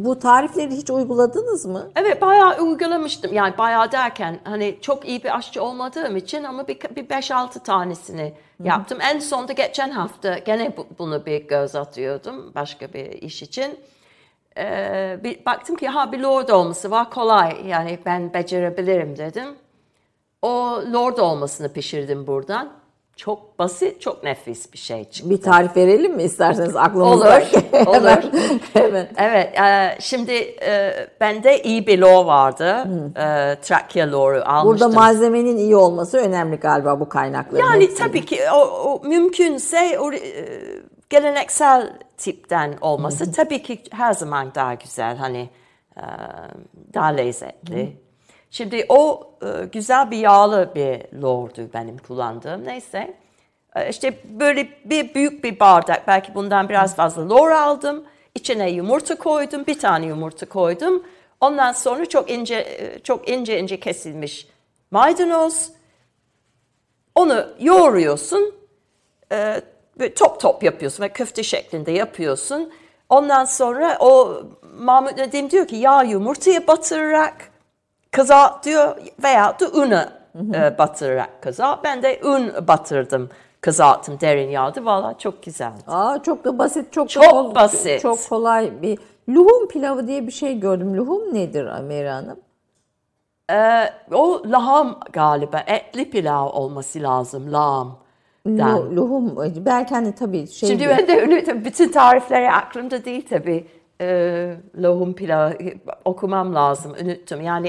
bu- 0.04 0.18
tarifleri 0.18 0.70
hiç 0.70 0.90
uyguladınız 0.90 1.66
mı? 1.66 1.90
Evet 1.96 2.22
bayağı 2.22 2.58
uygulamıştım. 2.62 3.32
Yani 3.32 3.58
bayağı 3.58 3.92
derken 3.92 4.38
hani 4.44 4.78
çok 4.80 5.08
iyi 5.08 5.24
bir 5.24 5.36
aşçı 5.36 5.62
olmadığım 5.62 6.16
için 6.16 6.44
ama 6.44 6.68
bir, 6.68 6.78
bir 6.96 7.08
5-6 7.08 7.60
tanesini 7.62 8.32
yaptım. 8.64 8.98
En 9.12 9.18
sonunda 9.18 9.52
geçen 9.52 9.90
hafta 9.90 10.38
gene 10.38 10.76
bu- 10.76 10.86
bunu 10.98 11.26
bir 11.26 11.48
göz 11.48 11.74
atıyordum 11.76 12.52
başka 12.54 12.92
bir 12.92 13.06
iş 13.12 13.42
için. 13.42 13.78
Ee, 14.58 15.18
bir, 15.24 15.44
baktım 15.44 15.76
ki 15.76 15.88
ha 15.88 16.12
bir 16.12 16.20
lord 16.20 16.48
olması 16.48 16.90
var 16.90 17.10
kolay 17.10 17.56
yani 17.66 17.98
ben 18.06 18.34
becerebilirim 18.34 19.18
dedim. 19.18 19.48
O 20.42 20.82
lord 20.92 21.18
olmasını 21.18 21.72
pişirdim 21.72 22.26
buradan. 22.26 22.72
Çok 23.16 23.58
basit, 23.58 24.00
çok 24.00 24.24
nefis 24.24 24.72
bir 24.72 24.78
şey 24.78 25.04
çıktı. 25.04 25.30
Bir 25.30 25.42
tarif 25.42 25.76
verelim 25.76 26.16
mi 26.16 26.22
isterseniz 26.22 26.76
aklımızda? 26.76 27.26
Olur, 27.26 27.86
olur. 27.86 28.22
Hemen. 28.72 29.08
Evet, 29.16 29.58
e, 29.60 29.96
şimdi 30.00 30.32
e, 30.66 30.92
bende 31.20 31.62
iyi 31.62 31.86
bir 31.86 31.98
lor 31.98 32.24
vardı. 32.24 32.88
E, 33.16 33.56
Trakya 33.62 34.12
loru 34.12 34.42
almıştım. 34.44 34.66
Burada 34.66 34.88
malzemenin 34.88 35.56
iyi 35.56 35.76
olması 35.76 36.18
önemli 36.18 36.56
galiba 36.56 37.00
bu 37.00 37.08
kaynakların. 37.08 37.64
yani 37.64 37.82
hepsinde. 37.82 38.08
tabii 38.08 38.24
ki 38.24 38.40
o, 38.54 38.58
o 38.58 39.08
mümkünse 39.08 39.98
o, 39.98 40.12
e, 40.12 40.20
geleneksel 41.10 41.92
tipten 42.16 42.78
olması 42.80 43.32
tabii 43.32 43.62
ki 43.62 43.82
her 43.90 44.12
zaman 44.12 44.54
daha 44.54 44.74
güzel. 44.74 45.16
Hani 45.16 45.50
e, 45.96 46.02
daha 46.94 47.06
lezzetli. 47.06 47.96
Şimdi 48.50 48.86
o 48.88 49.30
e, 49.42 49.64
güzel 49.64 50.10
bir 50.10 50.18
yağlı 50.18 50.72
bir 50.74 51.22
lordu 51.22 51.70
benim 51.74 51.98
kullandığım. 51.98 52.64
Neyse. 52.64 53.16
E, 53.76 53.88
işte 53.88 54.18
böyle 54.24 54.68
bir 54.84 55.14
büyük 55.14 55.44
bir 55.44 55.60
bardak 55.60 56.06
belki 56.06 56.34
bundan 56.34 56.68
biraz 56.68 56.96
fazla 56.96 57.28
lor 57.28 57.50
aldım. 57.50 58.04
İçine 58.34 58.70
yumurta 58.70 59.14
koydum. 59.14 59.66
Bir 59.66 59.78
tane 59.78 60.06
yumurta 60.06 60.48
koydum. 60.48 61.02
Ondan 61.40 61.72
sonra 61.72 62.06
çok 62.06 62.30
ince 62.30 62.98
çok 63.04 63.28
ince 63.28 63.60
ince 63.60 63.80
kesilmiş 63.80 64.48
maydanoz. 64.90 65.72
Onu 67.14 67.46
yoğuruyorsun. 67.60 68.54
Böyle 69.98 70.14
top 70.14 70.40
top 70.40 70.62
yapıyorsun 70.62 71.04
ve 71.04 71.08
köfte 71.08 71.42
şeklinde 71.42 71.92
yapıyorsun. 71.92 72.72
Ondan 73.08 73.44
sonra 73.44 73.96
o 74.00 74.42
Mahmut 74.78 75.16
Nedim 75.16 75.50
diyor 75.50 75.66
ki 75.66 75.76
ya 75.76 76.02
yumurtaya 76.02 76.66
batırarak 76.66 77.34
kızart 78.10 78.64
diyor 78.64 78.96
veya 79.22 79.60
da 79.60 79.68
unu 79.68 80.00
e, 80.54 80.78
batırarak 80.78 81.42
kızart. 81.42 81.84
Ben 81.84 82.02
de 82.02 82.20
un 82.24 82.68
batırdım 82.68 83.30
kızarttım 83.60 84.20
derin 84.20 84.50
yağda. 84.50 84.84
Valla 84.84 85.18
çok 85.18 85.42
güzeldi. 85.42 85.82
Aa 85.86 86.22
çok 86.22 86.44
da 86.44 86.58
basit, 86.58 86.92
çok, 86.92 87.10
Çok 87.10 87.24
da 87.24 87.30
kol- 87.30 87.54
basit. 87.54 88.00
Çok 88.02 88.28
kolay 88.28 88.82
bir 88.82 88.98
luhum 89.28 89.68
pilavı 89.68 90.06
diye 90.06 90.26
bir 90.26 90.32
şey 90.32 90.60
gördüm. 90.60 90.96
Luhum 90.96 91.34
nedir 91.34 91.66
Ameri 91.66 92.08
Hanım? 92.08 92.40
Ee, 93.50 93.90
o 94.12 94.42
laham 94.46 95.00
galiba 95.12 95.62
etli 95.66 96.10
pilav 96.10 96.46
olması 96.46 97.02
lazım 97.02 97.52
laham. 97.52 97.98
Lu- 98.46 98.96
luhum 98.96 99.36
belki 99.66 99.94
hani 99.94 100.14
tabii 100.14 100.46
şey 100.46 100.68
Şimdi 100.68 100.88
ben 100.88 101.08
de 101.08 101.44
tabii 101.44 101.64
bütün 101.64 101.88
tarifleri 101.92 102.50
aklımda 102.50 103.04
değil 103.04 103.26
tabii. 103.30 103.66
Ee, 104.00 104.54
lahum 104.82 105.12
pilavı 105.14 105.54
okumam 106.04 106.54
lazım. 106.54 106.92
Unuttum. 107.04 107.40
Yani 107.40 107.68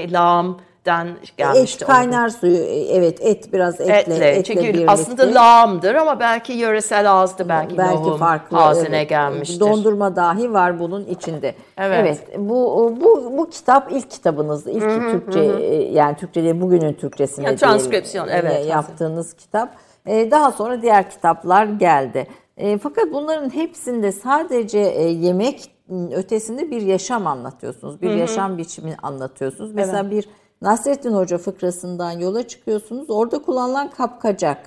lahamdan 0.86 1.16
gelmişti. 1.36 1.84
et 1.84 1.86
kaynar 1.86 2.28
suyu 2.28 2.56
e, 2.56 2.94
evet 2.96 3.18
et 3.20 3.52
biraz 3.52 3.80
etle 3.80 3.96
Etle. 3.96 4.28
etle, 4.28 4.42
Çünkü 4.42 4.62
birlikte. 4.62 4.92
aslında 4.92 5.34
lahamdır 5.34 5.94
ama 5.94 6.20
belki 6.20 6.52
yöresel 6.52 7.12
ağızda 7.12 7.48
belki, 7.48 7.78
belki 7.78 8.18
farklı 8.18 8.58
ağzına 8.58 8.96
evet. 8.96 9.08
gelmiştir. 9.08 9.60
Dondurma 9.60 10.16
dahi 10.16 10.52
var 10.52 10.78
bunun 10.78 11.04
içinde. 11.04 11.54
Evet. 11.78 12.28
bu 12.38 12.94
bu 13.00 13.32
bu 13.38 13.50
kitap 13.50 13.92
ilk 13.92 14.10
kitabınız. 14.10 14.66
ilk 14.66 14.82
Türkçe 14.82 15.40
e, 15.40 15.92
yani 15.92 16.16
Türkçe 16.16 16.42
değil 16.42 16.60
bugünün 16.60 16.92
Türkçesine 16.92 17.44
Ya, 17.44 17.58
diyelim, 17.58 17.58
transkripsiyon, 17.78 18.28
e, 18.28 18.30
evet. 18.30 18.66
yaptığınız 18.66 19.32
kitap. 19.34 19.68
E, 20.06 20.30
Daha 20.30 20.52
sonra 20.52 20.82
diğer 20.82 21.10
kitaplar 21.10 21.64
geldi. 21.66 22.26
Fakat 22.82 23.04
bunların 23.12 23.54
hepsinde 23.54 24.12
sadece 24.12 24.78
yemek 24.78 25.70
ötesinde 26.14 26.70
bir 26.70 26.82
yaşam 26.82 27.26
anlatıyorsunuz. 27.26 28.02
Bir 28.02 28.10
yaşam 28.10 28.58
biçimi 28.58 28.96
anlatıyorsunuz. 29.02 29.72
Mesela 29.74 30.10
bir 30.10 30.28
Nasrettin 30.62 31.12
Hoca 31.12 31.38
fıkrasından 31.38 32.10
yola 32.10 32.48
çıkıyorsunuz. 32.48 33.10
Orada 33.10 33.42
kullanılan 33.42 33.90
kapkacak, 33.90 34.58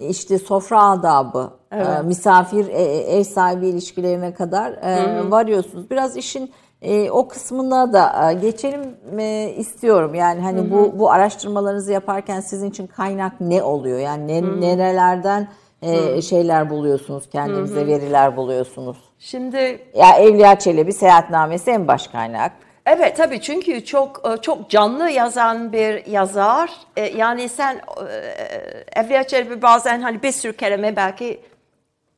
işte 0.00 0.38
sofra 0.38 0.82
adabı, 0.82 1.50
e, 1.72 2.02
misafir 2.02 2.68
e, 2.68 2.82
ev 2.82 3.24
sahibi 3.24 3.68
ilişkilerine 3.68 4.34
kadar 4.34 4.72
e, 4.72 5.30
varıyorsunuz. 5.30 5.90
Biraz 5.90 6.16
işin 6.16 6.52
e, 6.82 7.10
o 7.10 7.28
kısmına 7.28 7.92
da 7.92 8.30
e, 8.30 8.34
geçelim 8.34 8.96
e, 9.18 9.54
istiyorum. 9.56 10.14
Yani 10.14 10.40
hani 10.40 10.70
bu 10.70 10.98
bu 10.98 11.10
araştırmalarınızı 11.10 11.92
yaparken 11.92 12.40
sizin 12.40 12.70
için 12.70 12.86
kaynak 12.86 13.40
ne 13.40 13.62
oluyor? 13.62 13.98
Yani 13.98 14.26
ne, 14.26 14.60
nerelerden 14.60 15.48
e, 15.82 16.22
şeyler 16.22 16.70
buluyorsunuz 16.70 17.28
kendinize, 17.30 17.86
veriler 17.86 18.36
buluyorsunuz? 18.36 18.96
Şimdi 19.18 19.56
Ya 19.94 20.16
Evliya 20.18 20.58
Çelebi 20.58 20.92
seyahatnamesi 20.92 21.70
en 21.70 21.88
baş 21.88 22.08
kaynak. 22.08 22.52
Evet 22.86 23.16
tabii 23.16 23.40
çünkü 23.40 23.84
çok 23.84 24.22
e, 24.32 24.42
çok 24.42 24.70
canlı 24.70 25.10
yazan 25.10 25.72
bir 25.72 26.06
yazar. 26.06 26.70
E, 26.96 27.02
Yani 27.16 27.48
sen 27.48 27.80
e, 28.10 29.00
Evliya 29.00 29.24
Çelebi 29.26 29.62
bazen 29.62 30.00
hani 30.02 30.22
bir 30.22 30.32
sürü 30.32 30.56
kelime 30.56 30.96
belki 30.96 31.40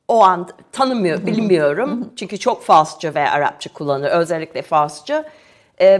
o 0.08 0.22
an 0.22 0.48
tanımıyor, 0.72 1.18
bilmiyorum. 1.26 2.12
Çünkü 2.16 2.38
çok 2.38 2.62
Farsça 2.62 3.14
ve 3.14 3.30
Arapça 3.30 3.72
kullanır, 3.72 4.10
özellikle 4.10 4.62
Farsça. 4.62 5.24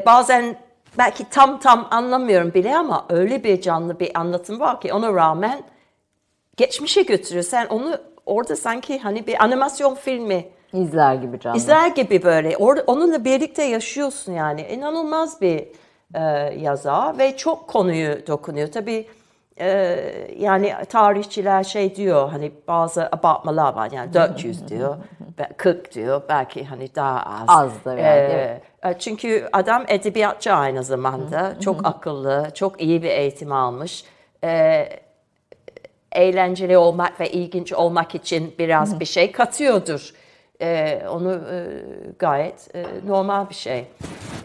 Bazen 0.07 0.57
belki 0.98 1.31
tam 1.31 1.61
tam 1.61 1.88
anlamıyorum 1.90 2.55
bile 2.55 2.76
ama 2.76 3.07
öyle 3.09 3.44
bir 3.44 3.61
canlı 3.61 4.00
bir 4.00 4.18
anlatım 4.20 4.61
var 4.61 4.81
ki 4.81 4.92
ona 4.92 5.14
rağmen 5.14 5.62
geçmişe 6.57 7.02
götürüyor. 7.02 7.44
Sen 7.44 7.66
onu 7.66 7.98
orada 8.26 8.57
sanki 8.57 8.98
hani 8.98 9.26
bir 9.26 9.44
animasyon 9.44 9.94
filmi 9.94 10.48
İzler 10.77 11.15
gibi 11.15 11.41
canlı. 11.41 11.57
İzler 11.57 11.89
gibi 11.89 12.23
böyle. 12.23 12.57
Or 12.57 12.77
onunla 12.87 13.25
birlikte 13.25 13.62
yaşıyorsun 13.65 14.33
yani. 14.33 14.62
İnanılmaz 14.62 15.41
bir 15.41 15.69
e, 16.15 16.21
yazar 16.59 17.19
ve 17.19 17.37
çok 17.37 17.69
konuyu 17.69 18.27
dokunuyor. 18.27 18.69
Tabii 18.69 19.07
e, 19.61 19.99
yani 20.39 20.75
tarihçiler 20.89 21.65
şey 21.65 21.97
diyor 21.97 22.29
hani 22.29 22.53
bazı 22.69 23.07
abartmalar 23.07 23.75
var 23.75 23.91
yani 23.91 24.15
400 24.15 24.69
diyor, 24.69 24.97
be- 25.39 25.49
40 25.57 25.95
diyor 25.95 26.23
belki 26.29 26.65
hani 26.65 26.95
daha 26.95 27.23
az. 27.23 27.45
Az 27.49 27.85
da 27.85 27.93
yani, 27.93 28.03
E, 28.03 28.61
e, 28.85 28.99
Çünkü 28.99 29.49
adam 29.53 29.85
edebiyatçı 29.89 30.53
aynı 30.53 30.83
zamanda. 30.85 31.61
Çok 31.61 31.87
akıllı, 31.87 32.51
çok 32.55 32.81
iyi 32.83 33.03
bir 33.03 33.11
eğitim 33.11 33.53
almış. 33.53 34.05
E, 34.45 34.89
eğlenceli 36.12 36.79
olmak 36.79 37.21
ve 37.21 37.31
ilginç 37.31 37.73
olmak 37.73 38.15
için 38.15 38.55
biraz 38.59 39.01
bir 39.01 39.05
şey 39.05 39.33
katıyordur. 39.33 40.12
Ee, 40.61 41.03
onu 41.11 41.33
e, 41.33 41.83
gayet 42.19 42.75
e, 42.75 42.85
normal 43.07 43.51
bir 43.51 43.55
şey. 43.55 43.79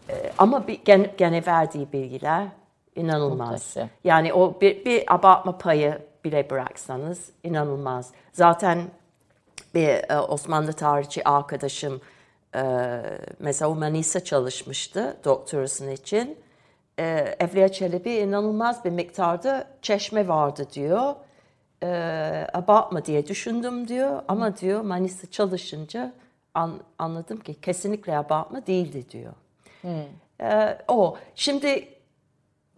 E, 0.09 0.31
ama 0.37 0.67
bir, 0.67 0.81
gene, 0.85 1.13
gene 1.17 1.45
verdiği 1.45 1.91
bilgiler 1.93 2.47
inanılmaz. 2.95 3.49
Muhteşem. 3.51 3.89
Yani 4.03 4.33
o 4.33 4.61
bir, 4.61 4.85
bir 4.85 5.13
abartma 5.15 5.57
payı 5.57 5.99
bile 6.23 6.49
bıraksanız 6.49 7.29
inanılmaz. 7.43 8.11
Zaten 8.33 8.81
bir 9.75 10.11
e, 10.11 10.19
Osmanlı 10.19 10.73
tarihçi 10.73 11.27
arkadaşım 11.27 12.01
e, 12.55 12.63
mesela 13.39 13.73
Manisa 13.73 14.23
çalışmıştı 14.23 15.17
doktorasının 15.25 15.91
için. 15.91 16.37
E, 16.99 17.35
Evliya 17.39 17.69
Çelebi 17.69 18.11
inanılmaz 18.11 18.85
bir 18.85 18.89
miktarda 18.89 19.67
çeşme 19.81 20.27
vardı 20.27 20.67
diyor. 20.73 21.15
E, 21.83 22.47
abartma 22.53 23.05
diye 23.05 23.27
düşündüm 23.27 23.87
diyor 23.87 24.21
ama 24.27 24.57
diyor 24.57 24.81
Manisa 24.81 25.31
çalışınca 25.31 26.11
an- 26.53 26.79
anladım 26.99 27.39
ki 27.39 27.61
kesinlikle 27.61 28.17
abartma 28.17 28.67
değildi 28.67 29.09
diyor. 29.11 29.33
E, 30.41 30.77
o. 30.87 31.17
Şimdi 31.35 31.87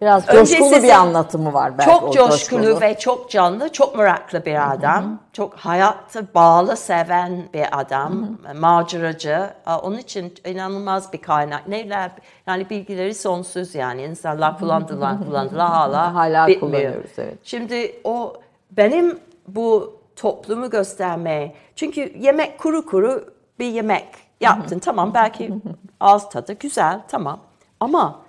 Biraz 0.01 0.25
coşkulu 0.25 0.83
bir 0.83 0.89
anlatımı 0.89 1.53
var 1.53 1.77
belki. 1.77 1.91
çok 1.91 2.13
coşkulu 2.13 2.81
ve 2.81 2.97
çok 2.99 3.29
canlı, 3.31 3.71
çok 3.71 3.97
meraklı 3.97 4.45
bir 4.45 4.73
adam. 4.73 5.19
Çok 5.33 5.53
hayata 5.55 6.21
bağlı, 6.35 6.77
seven 6.77 7.43
bir 7.53 7.79
adam, 7.79 8.37
maceracı. 8.55 9.49
Aa, 9.65 9.79
Onun 9.79 9.97
için 9.97 10.33
inanılmaz 10.45 11.13
bir 11.13 11.21
kaynak. 11.21 11.67
Neler, 11.67 12.11
yani 12.47 12.69
bilgileri 12.69 13.13
sonsuz 13.15 13.75
yani. 13.75 14.03
İnsanlar 14.03 14.57
kullandılar, 14.59 15.17
kullandılar 15.25 15.67
hala, 15.69 16.13
Hala 16.15 16.47
bitmiyor. 16.47 16.71
kullanıyoruz, 16.83 17.11
evet. 17.17 17.37
Şimdi 17.43 17.95
o 18.03 18.33
benim 18.77 19.19
bu 19.47 19.99
toplumu 20.15 20.69
göstermeye, 20.69 21.53
çünkü 21.75 22.13
yemek 22.19 22.59
kuru 22.59 22.85
kuru 22.85 23.33
bir 23.59 23.65
yemek 23.65 24.05
yaptın. 24.41 24.79
tamam 24.85 25.11
belki 25.13 25.53
ağız 25.99 26.29
tadı 26.29 26.53
güzel, 26.53 27.01
tamam. 27.07 27.39
Ama 27.79 28.19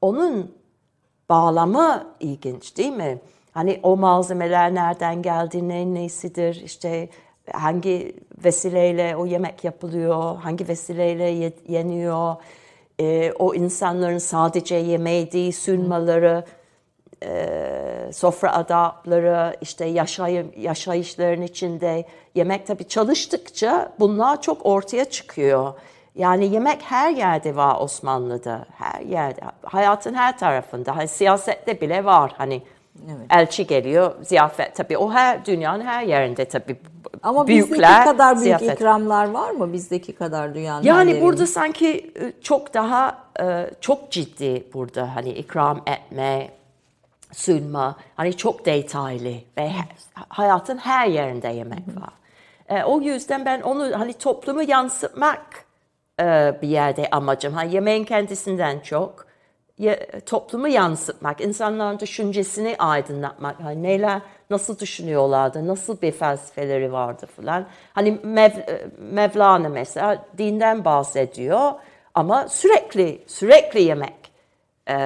onun 0.00 0.54
bağlamı 1.28 2.06
ilginç 2.20 2.76
değil 2.76 2.92
mi? 2.92 3.18
Hani 3.52 3.80
o 3.82 3.96
malzemeler 3.96 4.74
nereden 4.74 5.22
geldi, 5.22 5.68
ne 5.68 5.94
nesidir, 5.94 6.62
işte 6.64 7.08
hangi 7.52 8.16
vesileyle 8.44 9.16
o 9.16 9.26
yemek 9.26 9.64
yapılıyor, 9.64 10.36
hangi 10.36 10.68
vesileyle 10.68 11.24
ye- 11.24 11.52
yeniyor, 11.68 12.36
Ee, 13.00 13.32
o 13.38 13.54
insanların 13.54 14.18
sadece 14.18 14.74
yemeği 14.74 15.32
değil, 15.32 15.52
sunmaları, 15.52 16.44
e, 17.22 18.10
sofra 18.12 18.52
adapları, 18.52 19.56
işte 19.60 19.84
yaşay 19.84 20.46
yaşayışların 20.56 21.42
içinde 21.42 22.04
yemek 22.34 22.66
tabii 22.66 22.88
çalıştıkça 22.88 23.92
bunlar 24.00 24.42
çok 24.42 24.66
ortaya 24.66 25.04
çıkıyor. 25.04 25.72
Yani 26.14 26.46
yemek 26.54 26.82
her 26.82 27.10
yerde 27.10 27.56
var 27.56 27.80
Osmanlı'da, 27.80 28.66
her 28.78 29.00
yerde, 29.00 29.40
hayatın 29.64 30.14
her 30.14 30.38
tarafında. 30.38 30.96
Hani 30.96 31.08
siyasette 31.08 31.80
bile 31.80 32.04
var 32.04 32.32
hani 32.36 32.62
elçi 33.30 33.66
geliyor, 33.66 34.14
ziyafet 34.22 34.74
tabii 34.74 34.98
o 34.98 35.12
her 35.12 35.44
dünyanın 35.44 35.84
her 35.84 36.02
yerinde 36.02 36.44
tabii. 36.44 36.76
Ama 37.22 37.46
büyükler 37.46 37.78
bizdeki 37.78 38.04
kadar 38.04 38.34
büyük 38.34 38.44
ziyafet. 38.44 38.72
ikramlar 38.72 39.30
var 39.30 39.50
mı? 39.50 39.72
Bizdeki 39.72 40.12
kadar 40.14 40.54
dünyanın 40.54 40.84
Yani 40.84 41.10
yerinde? 41.10 41.24
burada 41.26 41.46
sanki 41.46 42.12
e, 42.20 42.32
çok 42.42 42.74
daha 42.74 43.18
e, 43.40 43.70
çok 43.80 44.10
ciddi 44.10 44.64
burada 44.74 45.16
hani 45.16 45.30
ikram 45.30 45.80
etme, 45.86 46.48
sunma, 47.32 47.96
hani 48.16 48.36
çok 48.36 48.66
detaylı 48.66 49.34
ve 49.58 49.70
hayatın 50.28 50.78
her 50.78 51.06
yerinde 51.06 51.48
yemek 51.48 51.88
var. 51.88 52.12
E, 52.68 52.84
o 52.84 53.00
yüzden 53.00 53.44
ben 53.44 53.60
onu 53.60 53.98
hani 53.98 54.12
toplumu 54.12 54.62
yansıtmak 54.62 55.64
e, 56.20 56.54
bir 56.62 56.68
yerde 56.68 57.08
amacım. 57.10 57.54
Hani 57.54 57.74
yemeğin 57.74 58.04
kendisinden 58.04 58.80
çok 58.80 59.26
ye- 59.78 60.20
toplumu 60.26 60.68
yansıtmak, 60.68 61.40
insanların 61.40 62.00
düşüncesini 62.00 62.76
aydınlatmak. 62.78 63.60
Hani 63.62 63.82
neler, 63.82 64.20
nasıl 64.50 64.78
düşünüyorlardı, 64.78 65.66
nasıl 65.68 66.00
bir 66.02 66.12
felsefeleri 66.12 66.92
vardı 66.92 67.26
falan. 67.36 67.66
Hani 67.92 68.18
Mev, 68.22 68.50
e, 68.50 68.86
Mevlana 68.98 69.68
mesela 69.68 70.24
dinden 70.38 70.84
bahsediyor 70.84 71.72
ama 72.14 72.48
sürekli, 72.48 73.24
sürekli 73.26 73.82
yemek 73.82 74.14
e, 74.88 74.96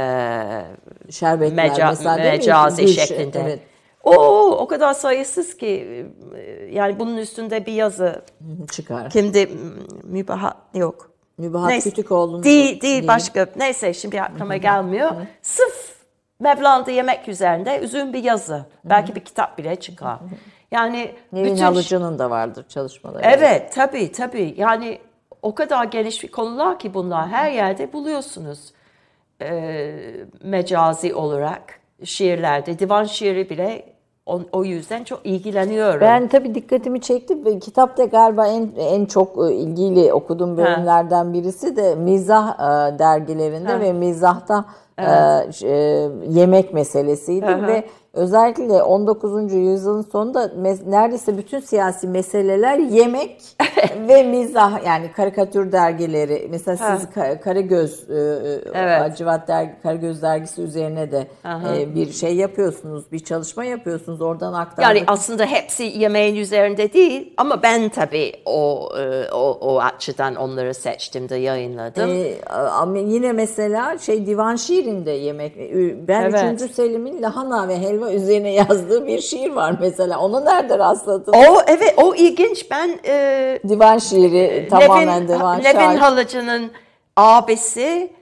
Şerbetler 1.11 1.66
meca- 1.66 1.88
mesela 1.88 2.16
değil 2.16 2.27
mi? 2.27 2.37
mecazi 2.37 2.83
Gülş- 2.83 3.07
şeklinde. 3.07 3.40
Evet. 3.40 3.61
O 4.05 4.12
o 4.59 4.69
kadar 4.69 4.95
sayısız 4.95 5.57
ki 5.57 6.07
yani 6.73 6.99
bunun 6.99 7.16
üstünde 7.16 7.66
bir 7.66 7.73
yazı 7.73 8.23
çıkar. 8.71 9.11
Kimdi 9.11 9.51
mübahat 10.03 10.57
yok. 10.75 11.11
Mübahat 11.38 11.69
Neyse, 11.69 11.90
Kütükoğlu'nun 11.90 12.43
değil, 12.43 12.64
değil, 12.64 12.81
değil 12.81 13.09
başka. 13.09 13.47
Neyse 13.57 13.95
şimdi 13.95 14.23
aklıma 14.23 14.57
gelmiyor. 14.57 15.11
Sırf 15.43 15.97
Mevla'da 16.40 16.90
yemek 16.90 17.29
üzerinde 17.29 17.81
uzun 17.85 18.12
bir 18.12 18.25
yazı. 18.25 18.66
Belki 18.85 19.14
bir 19.14 19.21
kitap 19.21 19.59
bile 19.59 19.77
çıkar. 19.77 20.19
Yani 20.71 21.14
Nevin 21.33 21.53
bütün... 21.53 21.64
Halıcı'nın 21.64 22.19
da 22.19 22.31
vardır 22.31 22.64
çalışmaları. 22.69 23.23
Evet, 23.25 23.73
tabii 23.75 24.12
tabii. 24.12 24.55
Yani 24.57 24.99
o 25.43 25.55
kadar 25.55 25.85
geniş 25.85 26.23
bir 26.23 26.31
konular 26.31 26.79
ki 26.79 26.95
bunlar 26.95 27.29
her 27.29 27.51
yerde 27.51 27.93
buluyorsunuz. 27.93 28.73
Ee, 29.42 29.92
mecazi 30.42 31.14
olarak 31.14 31.62
şiirlerde, 32.05 32.79
divan 32.79 33.05
şiiri 33.05 33.50
bile 33.50 33.85
o, 34.26 34.40
o 34.53 34.64
yüzden 34.64 35.05
çok 35.05 35.26
ilgileniyorum. 35.26 36.00
Ben 36.00 36.29
tabii 36.29 36.55
dikkatimi 36.55 37.00
çekti. 37.00 37.59
Kitapta 37.61 38.05
galiba 38.05 38.46
en 38.46 38.70
en 38.79 39.07
çok 39.07 39.50
e, 39.50 39.55
ilgili 39.55 40.12
okuduğum 40.12 40.57
bölümlerden 40.57 41.33
birisi 41.33 41.76
de 41.76 41.94
mizah 41.94 42.55
e, 42.55 42.98
dergilerinde 42.98 43.72
ha. 43.72 43.81
ve 43.81 43.92
mizahta 43.92 44.64
evet. 45.04 45.62
e, 45.62 46.08
yemek 46.40 46.74
meselesiydi 46.74 47.46
Hı-hı. 47.46 47.66
ve 47.66 47.84
özellikle 48.12 48.82
19. 48.82 49.52
yüzyılın 49.52 50.02
sonunda 50.02 50.52
neredeyse 50.86 51.38
bütün 51.38 51.60
siyasi 51.60 52.08
meseleler 52.08 52.78
yemek 52.78 53.42
ve 54.08 54.22
mizah 54.22 54.86
yani 54.86 55.12
karikatür 55.12 55.72
dergileri 55.72 56.48
mesela 56.50 56.76
siz 56.76 57.16
ha. 57.16 57.40
Karagöz 57.40 58.10
e, 58.10 58.14
e, 58.14 58.18
evet. 58.74 59.00
Hacivat 59.00 59.48
dergi 59.48 59.72
Karagöz 59.82 60.22
dergisi 60.22 60.62
üzerine 60.62 61.12
de 61.12 61.26
e, 61.74 61.94
bir 61.94 62.12
şey 62.12 62.36
yapıyorsunuz, 62.36 63.12
bir 63.12 63.18
çalışma 63.18 63.64
yapıyorsunuz 63.64 64.20
oradan 64.20 64.52
aktarmak. 64.52 64.96
Yani 64.96 65.04
aslında 65.06 65.46
hepsi 65.46 65.84
yemeğin 65.84 66.36
üzerinde 66.36 66.92
değil 66.92 67.34
ama 67.36 67.62
ben 67.62 67.88
tabii 67.88 68.32
o 68.44 68.88
e, 68.98 69.30
o, 69.32 69.58
o 69.60 69.80
açıdan 69.80 70.34
onları 70.34 70.74
seçtim 70.74 71.28
de 71.28 71.36
yayınladım. 71.36 72.10
Ee, 72.10 72.34
ama 72.50 72.98
yine 72.98 73.32
mesela 73.32 73.98
şey 73.98 74.26
divan 74.26 74.56
şiirinde 74.90 75.11
yemek 75.11 75.57
ben 76.09 76.22
evet. 76.22 76.62
3. 76.62 76.70
Selim'in 76.70 77.22
lahana 77.22 77.68
ve 77.68 77.79
helva 77.79 78.12
üzerine 78.12 78.53
yazdığı 78.53 79.07
bir 79.07 79.20
şiir 79.20 79.50
var 79.50 79.74
mesela. 79.81 80.20
Onu 80.20 80.44
nerede 80.44 80.79
rastladın? 80.79 81.33
O 81.33 81.62
evet 81.66 81.94
o 81.96 82.14
ilginç. 82.14 82.70
Ben 82.70 82.98
e, 83.07 83.59
divan 83.68 83.98
şiiri 83.98 84.68
tamamen 84.70 85.29
divan 85.29 85.59
Nevin 85.59 85.79
şair. 85.79 85.98
Halıcı'nın 85.98 86.70
abisi 87.16 88.12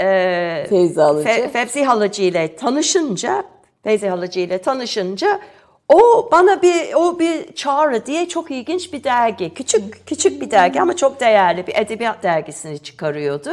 e, 0.00 0.66
Feyzi 0.68 1.00
Halıcı. 1.00 1.28
Fe, 1.28 1.48
Fevzi 1.48 1.84
Halıcı 1.84 2.22
ile 2.22 2.56
tanışınca 2.56 3.44
Fevzi 3.84 4.08
Halıcı 4.08 4.40
ile 4.40 4.58
tanışınca 4.58 5.40
o 5.88 6.28
bana 6.32 6.62
bir 6.62 6.94
o 6.94 7.18
bir 7.18 7.54
çağrı 7.54 8.06
diye 8.06 8.28
çok 8.28 8.50
ilginç 8.50 8.92
bir 8.92 9.04
dergi. 9.04 9.54
Küçük 9.54 10.06
küçük 10.06 10.42
bir 10.42 10.50
dergi 10.50 10.80
ama 10.80 10.96
çok 10.96 11.20
değerli 11.20 11.66
bir 11.66 11.74
edebiyat 11.76 12.22
dergisini 12.22 12.78
çıkarıyordu. 12.78 13.50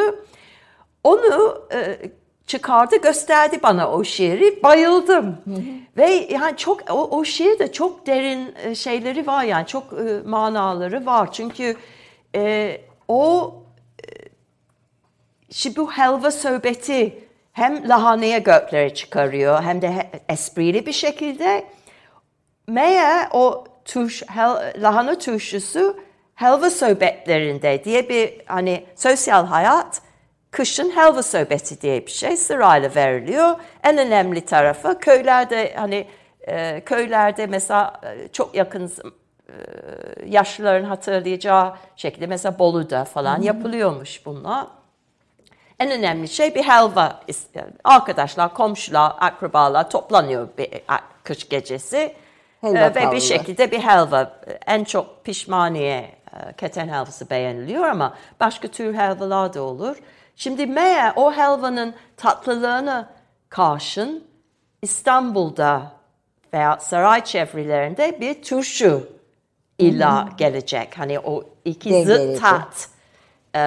Onu 1.04 1.62
e, 1.74 1.98
çıkardı 2.50 3.02
gösterdi 3.02 3.60
bana 3.64 3.92
o 3.92 4.04
şiiri. 4.04 4.64
Bayıldım. 4.64 5.26
Hı 5.26 5.52
hı. 5.52 5.62
ve 5.98 6.10
yani 6.10 6.58
çok 6.58 6.92
o, 6.92 7.18
o 7.18 7.26
şiirde 7.26 7.72
çok 7.72 8.08
derin 8.08 8.56
e, 8.64 8.76
şeyleri 8.76 9.28
var 9.28 9.44
yani 9.44 9.68
çok 9.68 9.94
e, 9.94 10.28
manaları 10.28 11.06
var. 11.06 11.32
Çünkü 11.32 11.76
e, 12.36 12.82
o 13.08 13.54
e, 15.66 15.76
bu 15.76 15.92
helva 15.92 16.32
sohbeti 16.32 17.24
hem 17.54 17.90
lahaneye 17.90 18.40
göklere 18.40 18.94
çıkarıyor 18.94 19.64
hem 19.64 19.82
de 19.82 20.10
esprili 20.30 20.86
bir 20.86 20.94
şekilde. 20.94 21.66
Meğer 22.68 23.28
o 23.32 23.64
tuş, 23.86 24.24
hel, 24.28 24.74
lahana 24.82 25.18
turşusu 25.18 25.98
helva 26.36 26.70
sohbetlerinde 26.70 27.84
diye 27.84 28.10
bir 28.10 28.42
hani 28.46 28.86
sosyal 28.96 29.46
hayat 29.46 30.02
kışın 30.52 30.90
helva 30.90 31.24
sohbeti 31.24 31.82
diye 31.82 32.06
bir 32.06 32.12
şey 32.12 32.38
sırayla 32.38 32.96
veriliyor. 32.96 33.56
En 33.84 33.98
önemli 33.98 34.46
tarafı 34.46 35.00
köylerde 35.00 35.74
hani 35.76 36.08
e, 36.42 36.82
köylerde 36.86 37.48
mesela 37.48 38.02
e, 38.04 38.28
çok 38.28 38.56
yakın 38.56 38.92
e, 39.48 39.54
yaşlıların 40.26 40.86
hatırlayacağı 40.86 41.76
şekilde 41.96 42.28
mesela 42.28 42.60
Bolu'da 42.60 43.06
falan 43.06 43.38
hmm. 43.38 43.44
yapılıyormuş 43.44 44.26
bunlar. 44.26 44.68
En 45.80 45.92
önemli 45.92 46.28
şey 46.28 46.56
bir 46.56 46.64
helva. 46.64 47.20
Arkadaşlar, 47.84 48.54
komşular, 48.54 49.14
akrabalar 49.20 49.90
toplanıyor 49.90 50.48
bir 50.58 50.70
kış 51.24 51.50
gecesi. 51.50 52.16
Helva 52.62 52.96
ve 52.96 53.12
bir 53.12 53.20
şekilde 53.20 53.72
bir 53.72 53.80
helva. 53.80 54.40
En 54.68 54.84
çok 54.84 55.26
pişmaniye, 55.26 56.12
keten 56.58 56.88
helvası 56.88 57.30
beğeniliyor 57.30 57.84
ama 57.84 58.14
başka 58.40 58.68
tür 58.68 58.94
helvalar 58.94 59.54
da 59.54 59.62
olur. 59.62 59.98
Şimdi 60.40 60.68
meğer 60.68 61.14
o 61.16 61.32
helvanın 61.34 61.94
tatlılığını 62.18 63.08
karşın 63.50 64.24
İstanbul'da 64.82 65.92
veya 66.54 66.78
saray 66.80 67.24
çevrelerinde 67.24 68.18
bir 68.22 68.44
turşu 68.44 69.10
illa 69.78 70.30
gelecek. 70.38 70.98
Hani 70.98 71.20
o 71.20 71.44
iki 71.66 72.04
zıt 72.06 72.42
tat. 72.42 72.90
Ee, 73.56 73.60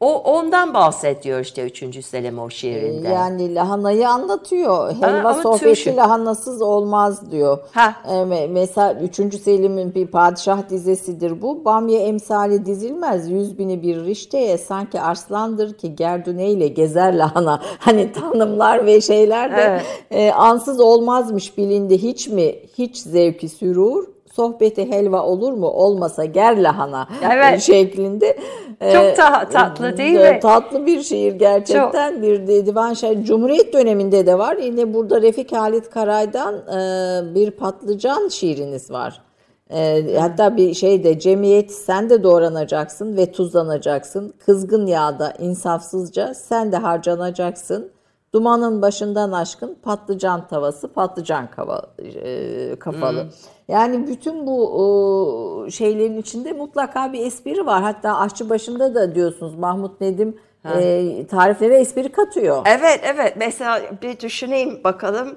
o 0.00 0.18
ondan 0.18 0.74
bahsediyor 0.74 1.40
işte 1.40 1.66
3. 1.66 2.04
Selim 2.06 2.38
o 2.38 2.50
şiirinde. 2.50 3.08
Yani 3.08 3.54
lahanayı 3.54 4.08
anlatıyor. 4.08 4.94
Helva 4.94 5.36
ha, 5.36 5.42
sohbeti 5.42 5.96
lahanasız 5.96 6.62
olmaz 6.62 7.30
diyor. 7.30 7.58
Ha. 7.72 7.94
Ee, 8.10 8.46
mesela 8.46 9.00
3. 9.00 9.40
Selim'in 9.40 9.94
bir 9.94 10.06
padişah 10.06 10.68
dizesidir 10.68 11.42
bu. 11.42 11.64
Bamya 11.64 12.00
emsali 12.00 12.66
dizilmez. 12.66 13.30
Yüz 13.30 13.58
bini 13.58 13.82
bir 13.82 14.04
rişteye 14.04 14.58
sanki 14.58 15.00
arslandır 15.00 15.74
ki 15.78 15.96
gerdüneyle 15.96 16.68
gezer 16.68 17.14
lahana. 17.14 17.60
Hani 17.78 18.12
tanımlar 18.12 18.86
ve 18.86 19.00
şeyler 19.00 19.56
de 19.56 19.62
evet. 19.62 19.84
e, 20.10 20.32
ansız 20.32 20.80
olmazmış 20.80 21.58
bilindi. 21.58 22.02
Hiç 22.02 22.28
mi? 22.28 22.54
Hiç 22.78 22.96
zevki 22.96 23.48
sürur 23.48 24.04
sohbeti 24.32 24.90
helva 24.90 25.22
olur 25.22 25.52
mu 25.52 25.66
olmasa 25.66 26.24
ger 26.24 26.56
lahana 26.56 27.08
evet. 27.32 27.60
şeklinde. 27.60 28.36
Çok 28.80 29.04
ee, 29.04 29.14
ta- 29.14 29.48
tatlı 29.48 29.96
değil 29.96 30.20
mi? 30.20 30.38
Tatlı 30.42 30.86
bir 30.86 31.02
şiir 31.02 31.32
gerçekten 31.32 32.12
Çok. 32.12 32.22
bir 32.22 32.66
divan 32.66 32.94
şair. 32.94 33.24
Cumhuriyet 33.24 33.72
döneminde 33.72 34.26
de 34.26 34.38
var. 34.38 34.56
Yine 34.56 34.94
burada 34.94 35.22
Refik 35.22 35.52
Halit 35.52 35.90
Karay'dan 35.90 36.54
e, 36.54 37.34
bir 37.34 37.50
patlıcan 37.50 38.28
şiiriniz 38.28 38.90
var. 38.90 39.22
E, 39.70 40.04
hatta 40.18 40.56
bir 40.56 40.74
şeyde 40.74 41.18
cemiyet 41.18 41.72
sen 41.72 42.10
de 42.10 42.22
doğranacaksın 42.22 43.16
ve 43.16 43.32
tuzlanacaksın. 43.32 44.34
Kızgın 44.46 44.86
yağda 44.86 45.32
insafsızca 45.38 46.34
sen 46.34 46.72
de 46.72 46.76
harcanacaksın. 46.76 47.92
Dumanın 48.34 48.82
başından 48.82 49.32
aşkın 49.32 49.78
patlıcan 49.82 50.48
tavası, 50.48 50.92
patlıcan 50.92 51.50
kava, 51.50 51.82
e, 51.98 52.76
kafalı. 52.78 53.22
Hmm. 53.22 53.30
Yani 53.68 54.06
bütün 54.06 54.46
bu 54.46 55.66
e, 55.66 55.70
şeylerin 55.70 56.18
içinde 56.18 56.52
mutlaka 56.52 57.12
bir 57.12 57.26
espri 57.26 57.66
var. 57.66 57.82
Hatta 57.82 58.18
aşçı 58.18 58.50
başında 58.50 58.94
da 58.94 59.14
diyorsunuz 59.14 59.54
Mahmut 59.54 60.00
Nedim 60.00 60.36
e, 60.64 61.26
tariflere 61.30 61.76
espri 61.76 62.12
katıyor. 62.12 62.62
Evet, 62.66 63.00
evet. 63.02 63.34
Mesela 63.36 63.82
bir 64.02 64.20
düşüneyim 64.20 64.84
bakalım. 64.84 65.36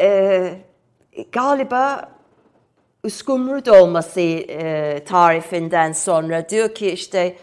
E, 0.00 0.50
galiba 1.32 2.08
uskumru 3.04 3.64
dolması 3.64 4.20
e, 4.20 5.04
tarifinden 5.04 5.92
sonra 5.92 6.48
diyor 6.48 6.74
ki 6.74 6.90
işte 6.90 7.36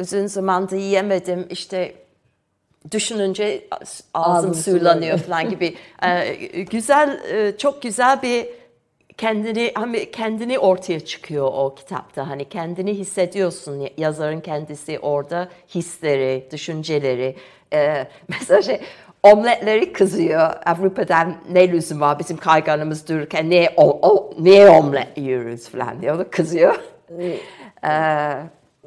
uzun 0.00 0.26
zamandır 0.26 0.76
yiyemedim 0.76 1.46
işte 1.50 1.94
düşününce 2.90 3.64
ağzım, 3.70 4.06
ağzım 4.14 4.54
suylanıyor 4.54 5.18
falan 5.18 5.50
gibi. 5.50 5.74
Ee, 6.04 6.34
güzel, 6.62 7.20
e, 7.32 7.58
çok 7.58 7.82
güzel 7.82 8.22
bir 8.22 8.46
kendini 9.16 9.72
hani 9.74 10.10
kendini 10.10 10.58
ortaya 10.58 11.00
çıkıyor 11.00 11.50
o 11.54 11.74
kitapta. 11.74 12.28
Hani 12.30 12.48
kendini 12.48 12.94
hissediyorsun 12.94 13.88
yazarın 13.96 14.40
kendisi 14.40 14.98
orada 14.98 15.48
hisleri, 15.74 16.48
düşünceleri. 16.52 17.36
Ee, 17.72 18.06
mesela 18.28 18.62
şey 18.62 18.80
omletleri 19.22 19.92
kızıyor. 19.92 20.50
Avrupa'dan 20.66 21.34
ne 21.52 21.68
lüzum 21.72 22.00
var 22.00 22.18
bizim 22.18 22.36
kayganımız 22.36 23.08
dururken 23.08 23.50
niye, 23.50 23.74
o, 23.76 24.10
o, 24.10 24.30
niye 24.38 24.68
omlet 24.68 25.18
yiyoruz 25.18 25.68
falan 25.68 26.02
diyor. 26.02 26.18
O 26.18 26.24
kızıyor. 26.30 26.74
ee, 27.84 28.36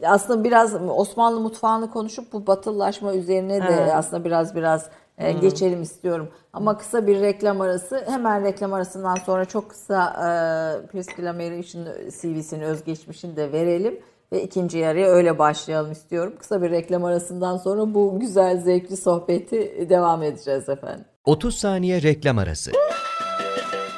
aslında 0.04 0.44
biraz 0.44 0.76
Osmanlı 0.90 1.40
mutfağını 1.40 1.92
konuşup 1.92 2.34
bu 2.34 2.48
batılılaşma 2.48 3.14
üzerine 3.14 3.62
de 3.62 3.68
evet. 3.70 3.92
aslında 3.94 4.26
biraz 4.26 4.56
biraz 4.56 4.90
e, 5.18 5.34
hmm. 5.34 5.42
geçelim 5.42 5.82
istiyorum. 5.82 6.30
Ama 6.54 6.78
kısa 6.78 7.08
bir 7.08 7.22
reklam 7.22 7.62
arası. 7.62 8.04
Hemen 8.08 8.44
reklam 8.44 8.74
arasından 8.74 9.16
sonra 9.16 9.46
çok 9.46 9.70
kısa 9.70 10.06
e, 10.10 10.88
Priscilla 10.88 11.34
Merich'in 11.34 11.86
CV'sini, 12.22 12.66
özgeçmişini 12.66 13.36
de 13.36 13.52
verelim. 13.52 14.00
Ve 14.32 14.44
ikinci 14.44 14.78
yarıya 14.78 15.08
öyle 15.08 15.40
başlayalım 15.40 15.92
istiyorum. 15.92 16.34
Kısa 16.40 16.62
bir 16.62 16.72
reklam 16.72 17.06
arasından 17.06 17.58
sonra 17.58 17.94
bu 17.94 18.20
güzel 18.20 18.62
zevkli 18.62 18.98
sohbeti 18.98 19.88
devam 19.90 20.24
edeceğiz 20.24 20.70
efendim. 20.70 21.06
30 21.26 21.56
saniye 21.56 22.02
reklam 22.02 22.38
arası. 22.38 22.72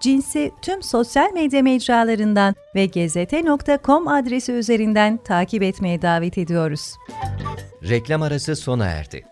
Cins'i 0.00 0.50
tüm 0.62 0.82
sosyal 0.82 1.32
medya 1.32 1.62
mecralarından 1.62 2.54
ve 2.74 2.86
gezete.com 2.86 4.08
adresi 4.08 4.52
üzerinden 4.52 5.16
takip 5.16 5.62
etmeye 5.62 6.02
davet 6.02 6.38
ediyoruz. 6.38 6.94
Reklam 7.88 8.22
arası 8.22 8.56
sona 8.56 8.86
erdi. 8.86 9.24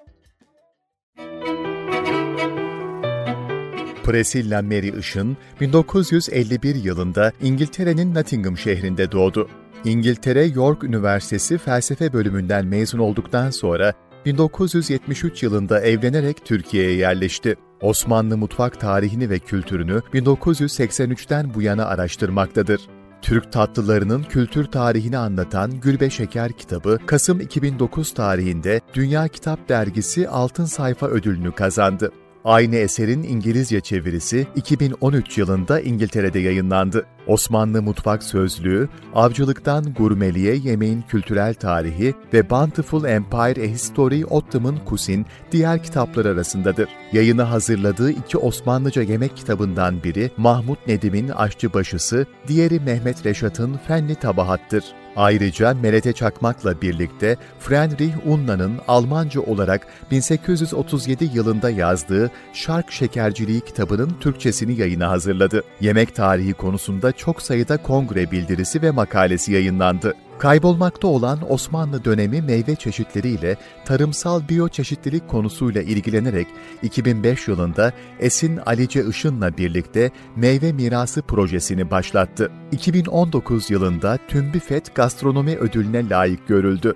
Priscilla 4.04 4.62
Mary 4.62 4.98
Işın, 4.98 5.36
1951 5.60 6.74
yılında 6.74 7.32
İngiltere'nin 7.42 8.14
Nottingham 8.14 8.58
şehrinde 8.58 9.12
doğdu. 9.12 9.48
İngiltere 9.84 10.44
York 10.44 10.84
Üniversitesi 10.84 11.58
felsefe 11.58 12.12
bölümünden 12.12 12.66
mezun 12.66 12.98
olduktan 12.98 13.50
sonra 13.50 13.92
1973 14.24 15.42
yılında 15.42 15.80
evlenerek 15.80 16.44
Türkiye'ye 16.44 16.96
yerleşti. 16.96 17.56
Osmanlı 17.80 18.36
mutfak 18.36 18.80
tarihini 18.80 19.30
ve 19.30 19.38
kültürünü 19.38 20.02
1983'ten 20.14 21.54
bu 21.54 21.62
yana 21.62 21.86
araştırmaktadır. 21.86 22.80
Türk 23.22 23.52
tatlılarının 23.52 24.22
kültür 24.22 24.64
tarihini 24.64 25.18
anlatan 25.18 25.80
Gülbe 25.80 26.10
Şeker 26.10 26.52
kitabı 26.52 26.98
Kasım 27.06 27.40
2009 27.40 28.14
tarihinde 28.14 28.80
Dünya 28.94 29.28
Kitap 29.28 29.68
Dergisi 29.68 30.28
Altın 30.28 30.64
Sayfa 30.64 31.06
ödülünü 31.06 31.52
kazandı. 31.52 32.12
Aynı 32.46 32.76
eserin 32.76 33.22
İngilizce 33.22 33.80
çevirisi 33.80 34.46
2013 34.56 35.38
yılında 35.38 35.80
İngiltere'de 35.80 36.38
yayınlandı. 36.38 37.06
Osmanlı 37.26 37.82
Mutfak 37.82 38.22
Sözlüğü, 38.22 38.88
Avcılıktan 39.14 39.94
Gurmeliğe 39.94 40.54
Yemeğin 40.54 41.02
Kültürel 41.02 41.54
Tarihi 41.54 42.14
ve 42.32 42.50
Bountiful 42.50 43.04
Empire 43.04 43.62
A 43.62 43.66
History 43.66 44.24
Ottoman 44.24 44.78
Cuisine 44.88 45.24
diğer 45.52 45.82
kitaplar 45.82 46.24
arasındadır. 46.24 46.88
Yayını 47.12 47.42
hazırladığı 47.42 48.10
iki 48.10 48.38
Osmanlıca 48.38 49.02
yemek 49.02 49.36
kitabından 49.36 50.02
biri 50.02 50.30
Mahmut 50.36 50.86
Nedim'in 50.86 51.28
Aşçıbaşısı, 51.28 52.26
diğeri 52.48 52.80
Mehmet 52.80 53.26
Reşat'ın 53.26 53.80
Fenli 53.86 54.14
Tabahat'tır. 54.14 54.84
Ayrıca 55.16 55.74
Melete 55.74 56.12
Çakmak'la 56.12 56.80
birlikte 56.82 57.36
Friedrich 57.58 58.14
Unna'nın 58.26 58.80
Almanca 58.88 59.40
olarak 59.40 59.86
1837 60.10 61.30
yılında 61.34 61.70
yazdığı 61.70 62.30
Şark 62.52 62.92
Şekerciliği 62.92 63.60
kitabının 63.60 64.16
Türkçesini 64.20 64.80
yayına 64.80 65.10
hazırladı. 65.10 65.62
Yemek 65.80 66.14
tarihi 66.14 66.52
konusunda 66.52 67.12
çok 67.12 67.42
sayıda 67.42 67.76
kongre 67.76 68.30
bildirisi 68.30 68.82
ve 68.82 68.90
makalesi 68.90 69.52
yayınlandı. 69.52 70.14
Kaybolmakta 70.38 71.08
olan 71.08 71.52
Osmanlı 71.52 72.04
dönemi 72.04 72.42
meyve 72.42 72.74
çeşitleriyle 72.74 73.56
tarımsal 73.84 74.48
biyoçeşitlilik 74.48 75.28
konusuyla 75.28 75.82
ilgilenerek 75.82 76.46
2005 76.82 77.48
yılında 77.48 77.92
Esin 78.18 78.56
Alice 78.66 79.04
Işın'la 79.06 79.56
birlikte 79.56 80.10
Meyve 80.36 80.72
Mirası 80.72 81.22
projesini 81.22 81.90
başlattı. 81.90 82.52
2019 82.72 83.70
yılında 83.70 84.18
TÜMBİFET 84.28 84.94
Gastronomi 84.94 85.56
Ödülüne 85.56 86.08
layık 86.08 86.48
görüldü. 86.48 86.94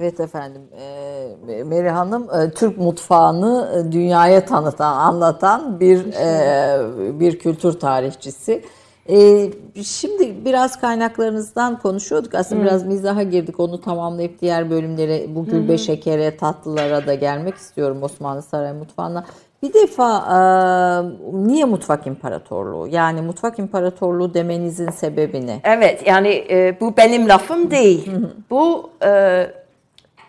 Evet 0.00 0.20
efendim, 0.20 0.62
e, 1.48 1.64
Meri 1.64 1.90
Hanım 1.90 2.22
e, 2.22 2.50
Türk 2.50 2.78
mutfağını 2.78 3.70
e, 3.76 3.92
dünyaya 3.92 4.44
tanıtan, 4.44 4.96
anlatan 4.96 5.80
bir 5.80 5.98
e, 5.98 7.20
bir 7.20 7.38
kültür 7.38 7.72
tarihçisi. 7.72 8.62
E, 9.08 9.50
şimdi 9.82 10.44
biraz 10.44 10.80
kaynaklarınızdan 10.80 11.78
konuşuyorduk. 11.78 12.34
Aslında 12.34 12.60
Hı. 12.60 12.64
biraz 12.64 12.86
mizaha 12.86 13.22
girdik. 13.22 13.60
Onu 13.60 13.80
tamamlayıp 13.80 14.40
diğer 14.40 14.70
bölümlere, 14.70 15.34
bu 15.34 15.44
gülbe 15.44 15.72
Hı. 15.72 15.78
şekere, 15.78 16.36
tatlılara 16.36 17.06
da 17.06 17.14
gelmek 17.14 17.54
istiyorum 17.54 18.02
Osmanlı 18.02 18.42
Saray 18.42 18.72
mutfağına. 18.72 19.24
Bir 19.62 19.74
defa 19.74 20.16
e, 20.16 20.38
niye 21.32 21.64
mutfak 21.64 22.06
imparatorluğu? 22.06 22.86
Yani 22.86 23.20
mutfak 23.20 23.58
imparatorluğu 23.58 24.34
demenizin 24.34 24.90
sebebi 24.90 25.46
ne? 25.46 25.60
Evet 25.64 26.06
yani 26.06 26.44
e, 26.50 26.80
bu 26.80 26.96
benim 26.96 27.28
lafım 27.28 27.70
değil. 27.70 28.10
bu 28.50 28.90
e, 29.04 29.46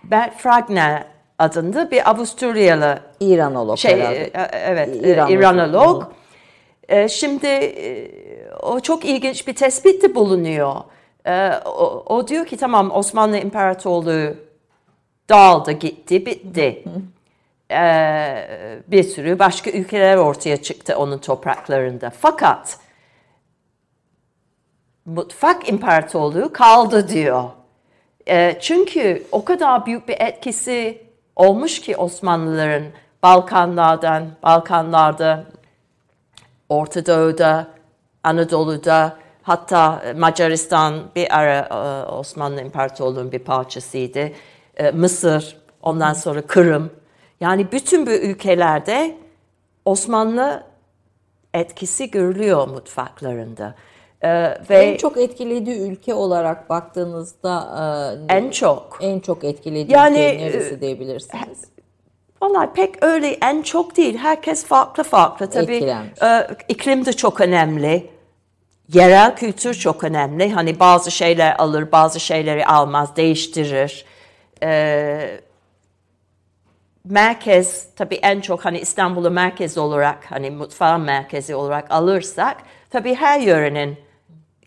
Bert 0.04 0.38
Fragner 0.38 1.04
adında 1.40 1.92
bir 1.92 2.10
Avusturyalı 2.10 3.00
İranolog 3.20 3.78
şey, 3.78 3.92
herhalde. 3.92 4.24
E, 4.24 4.50
evet, 4.54 4.90
e, 4.90 5.10
İranolog. 5.10 5.32
İranolog. 5.32 6.04
E, 6.90 7.08
şimdi 7.08 7.76
o 8.62 8.80
çok 8.80 9.06
ilginç 9.06 9.48
bir 9.48 9.56
tespitte 9.56 10.16
bulunuyor. 10.16 10.76
O, 11.66 12.04
o 12.06 12.28
diyor 12.28 12.46
ki 12.46 12.58
tamam 12.58 12.92
Osmanlı 12.92 13.38
İmparatorluğu 13.38 14.36
dağıldı 15.30 15.72
gitti 15.72 16.26
bitti. 16.26 16.84
bir 18.88 19.04
sürü 19.04 19.40
başka 19.40 19.72
ülkeler 19.72 20.18
ortaya 20.18 20.62
çıktı 20.62 20.98
onun 20.98 21.18
topraklarında. 21.18 22.10
Fakat 22.20 22.78
mutfak 25.06 25.70
imparatorluğu 25.70 26.54
kaldı 26.54 27.08
diyor. 27.08 27.50
E, 28.28 28.58
çünkü 28.62 29.24
o 29.32 29.46
kadar 29.46 29.86
büyük 29.86 30.08
bir 30.08 30.16
etkisi 30.20 31.02
olmuş 31.36 31.82
ki 31.82 31.98
Osmanlıların 31.98 32.84
Balkanlardan, 33.24 34.28
Balkanlarda, 34.44 35.46
Orta 36.70 37.06
Doğu'da, 37.06 37.68
Anadolu'da, 38.24 39.18
hatta 39.44 40.04
Macaristan 40.18 41.02
bir 41.16 41.38
ara 41.38 41.58
e, 41.58 42.12
Osmanlı 42.12 42.62
İmparatorluğu'nun 42.62 43.32
bir 43.32 43.40
parçasıydı. 43.40 44.32
E, 44.78 44.92
Mısır, 44.92 45.58
ondan 45.82 46.14
sonra 46.14 46.42
Kırım. 46.42 46.92
Yani 47.40 47.72
bütün 47.72 48.06
bu 48.06 48.12
ülkelerde 48.12 49.18
Osmanlı 49.86 50.64
etkisi 51.54 52.12
görülüyor 52.12 52.68
mutfaklarında. 52.68 53.76
Ee, 54.24 54.58
ve 54.70 54.78
en 54.78 54.98
çok 54.98 55.18
etkilediği 55.18 55.80
ülke 55.80 56.14
olarak 56.14 56.70
baktığınızda 56.70 57.68
e, 58.30 58.36
en 58.36 58.52
çok 58.52 59.00
en 59.02 59.20
çok 59.20 59.44
etkilediği 59.44 59.96
yani, 59.96 60.18
ülke 60.18 60.38
neresi 60.38 60.74
e, 60.74 60.82
diyebilirsiniz? 60.82 61.62
Vallahi 62.42 62.70
pek 62.74 63.04
öyle 63.04 63.28
en 63.28 63.62
çok 63.62 63.98
değil. 63.98 64.18
Herkes 64.18 64.66
farklı 64.66 65.04
farklı. 65.04 65.50
Tabii 65.50 65.96
e, 66.24 66.48
iklim 66.70 67.06
de 67.06 67.14
çok 67.14 67.42
önemli. 67.42 68.10
Yerel 68.94 69.36
kültür 69.36 69.74
çok 69.74 70.04
önemli. 70.04 70.52
Hani 70.52 70.80
bazı 70.80 71.12
şeyler 71.12 71.56
alır, 71.58 71.92
bazı 71.92 72.20
şeyleri 72.20 72.66
almaz, 72.66 73.16
değiştirir. 73.16 74.06
E, 74.64 75.40
merkez 77.06 77.88
tabii 77.96 78.20
en 78.22 78.42
çok 78.42 78.66
hani 78.66 78.80
İstanbul'u 78.80 79.32
merkez 79.32 79.78
olarak 79.78 80.32
hani 80.32 80.52
mutfağın 80.52 81.02
merkezi 81.02 81.56
olarak 81.56 81.92
alırsak 81.92 82.58
tabii 82.90 83.16
her 83.16 83.40
yörenin 83.40 83.98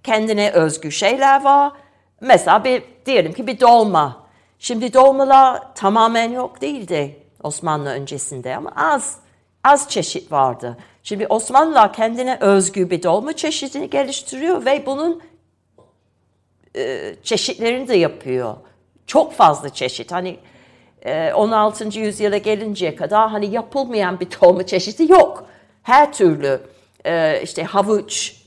kendine 0.04 0.50
özgü 0.50 0.92
şeyler 0.92 1.44
var. 1.44 1.72
Mesela 2.20 2.64
bir 2.64 2.82
diyelim 3.06 3.32
ki 3.32 3.46
bir 3.46 3.60
dolma. 3.60 4.26
Şimdi 4.58 4.92
dolmalar 4.92 5.74
tamamen 5.74 6.30
yok 6.30 6.60
değildi 6.60 7.16
Osmanlı 7.42 7.90
öncesinde 7.90 8.56
ama 8.56 8.72
az 8.76 9.18
az 9.64 9.88
çeşit 9.88 10.32
vardı. 10.32 10.76
Şimdi 11.02 11.26
Osmanlılar 11.26 11.92
kendine 11.92 12.38
özgü 12.40 12.90
bir 12.90 13.02
dolma 13.02 13.32
çeşidini 13.32 13.90
geliştiriyor 13.90 14.64
ve 14.64 14.86
bunun 14.86 15.22
e, 16.76 17.14
çeşitlerini 17.22 17.88
de 17.88 17.96
yapıyor. 17.96 18.56
Çok 19.06 19.32
fazla 19.32 19.68
çeşit. 19.68 20.12
Hani 20.12 20.36
e, 21.02 21.32
16. 21.32 21.98
yüzyıla 21.98 22.36
gelinceye 22.36 22.96
kadar 22.96 23.30
hani 23.30 23.46
yapılmayan 23.46 24.20
bir 24.20 24.28
dolma 24.40 24.66
çeşidi 24.66 25.12
yok. 25.12 25.46
Her 25.82 26.12
türlü 26.12 26.60
e, 27.04 27.40
işte 27.42 27.64
havuç, 27.64 28.43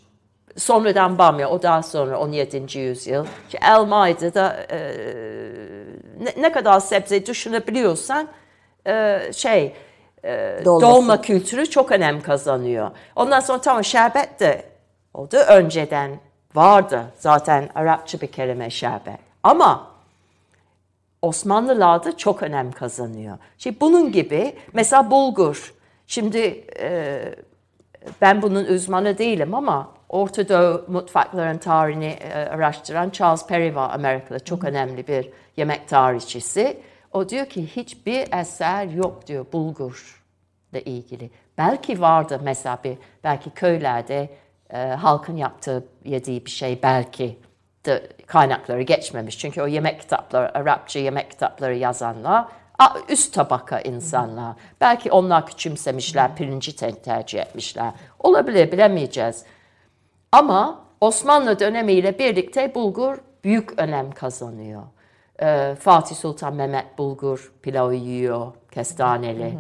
Sonradan 0.58 1.18
bamya, 1.18 1.50
o 1.50 1.62
daha 1.62 1.84
sonra 1.84 2.20
17. 2.20 2.80
yüzyıl. 2.80 3.26
İşte 3.46 3.60
elmaydı 3.62 4.34
da 4.34 4.66
e, 4.72 4.80
ne, 6.20 6.42
ne 6.42 6.52
kadar 6.52 6.80
sebze 6.80 7.26
düşünebiliyorsan 7.26 8.28
e, 8.88 9.20
şey 9.34 9.74
e, 10.24 10.62
dolma 10.66 11.22
kültürü 11.22 11.70
çok 11.70 11.92
önem 11.92 12.22
kazanıyor. 12.22 12.92
Ondan 13.16 13.40
sonra 13.40 13.62
tamam 13.62 13.84
şerbet 13.84 14.40
de 14.40 14.64
o 15.14 15.32
da 15.32 15.58
önceden 15.58 16.12
vardı. 16.56 17.06
Zaten 17.20 17.70
Arapça 17.76 18.22
bir 18.22 18.28
kelime 18.28 18.70
şerbet. 18.70 19.20
Ama 19.44 19.88
Osmanlılarda 21.22 22.18
çok 22.18 22.44
önem 22.44 22.72
kazanıyor. 22.72 23.38
Şimdi 23.58 23.82
bunun 23.82 24.12
gibi 24.12 24.56
mesela 24.74 25.12
bulgur. 25.12 25.74
Şimdi 26.08 26.66
e, 26.80 27.20
ben 28.22 28.42
bunun 28.42 28.66
uzmanı 28.66 29.18
değilim 29.18 29.56
ama 29.56 29.97
Orta 30.10 30.50
Doğu 30.50 30.86
mutfakların 30.88 31.58
tarihini 31.58 32.06
e, 32.06 32.34
araştıran 32.34 33.10
Charles 33.10 33.48
Perry 33.48 33.76
var 33.76 33.90
Amerika'da. 33.94 34.40
Çok 34.40 34.64
önemli 34.64 35.08
bir 35.08 35.30
yemek 35.58 35.88
tarihçisi. 35.88 36.82
O 37.14 37.30
diyor 37.30 37.46
ki 37.46 37.68
hiçbir 37.68 38.34
eser 38.40 38.86
yok 38.86 39.28
diyor 39.28 39.46
bulgurla 39.54 40.80
ilgili. 40.86 41.30
Belki 41.58 42.02
vardı 42.02 42.40
mesela 42.44 42.78
bir, 42.84 42.98
belki 43.24 43.50
köylerde 43.50 44.30
e, 44.70 44.78
halkın 44.78 45.36
yaptığı, 45.36 45.86
yediği 46.06 46.46
bir 46.46 46.52
şey 46.52 46.80
belki 46.84 47.40
de 47.86 48.08
kaynakları 48.26 48.82
geçmemiş. 48.82 49.38
Çünkü 49.38 49.62
o 49.62 49.68
yemek 49.68 50.02
kitapları, 50.02 50.58
Arapça 50.58 51.00
yemek 51.00 51.32
kitapları 51.32 51.76
yazanlar 51.76 52.46
üst 53.10 53.34
tabaka 53.34 53.80
insanlar. 53.80 54.56
Belki 54.82 55.12
onlar 55.12 55.46
küçümsemişler, 55.46 56.36
pirinci 56.36 56.76
tercih 56.76 57.40
etmişler. 57.40 57.92
Olabilir, 58.20 58.72
bilemeyeceğiz. 58.72 59.46
Ama 60.32 60.86
Osmanlı 61.02 61.60
dönemiyle 61.60 62.20
birlikte 62.20 62.76
bulgur 62.76 63.18
büyük 63.44 63.80
önem 63.80 64.12
kazanıyor. 64.12 64.84
Ee, 65.42 65.76
Fatih 65.80 66.16
Sultan 66.16 66.54
Mehmet 66.54 66.98
bulgur 66.98 67.52
pilavı 67.62 67.96
yiyor, 67.96 68.54
kestaneli. 68.72 69.58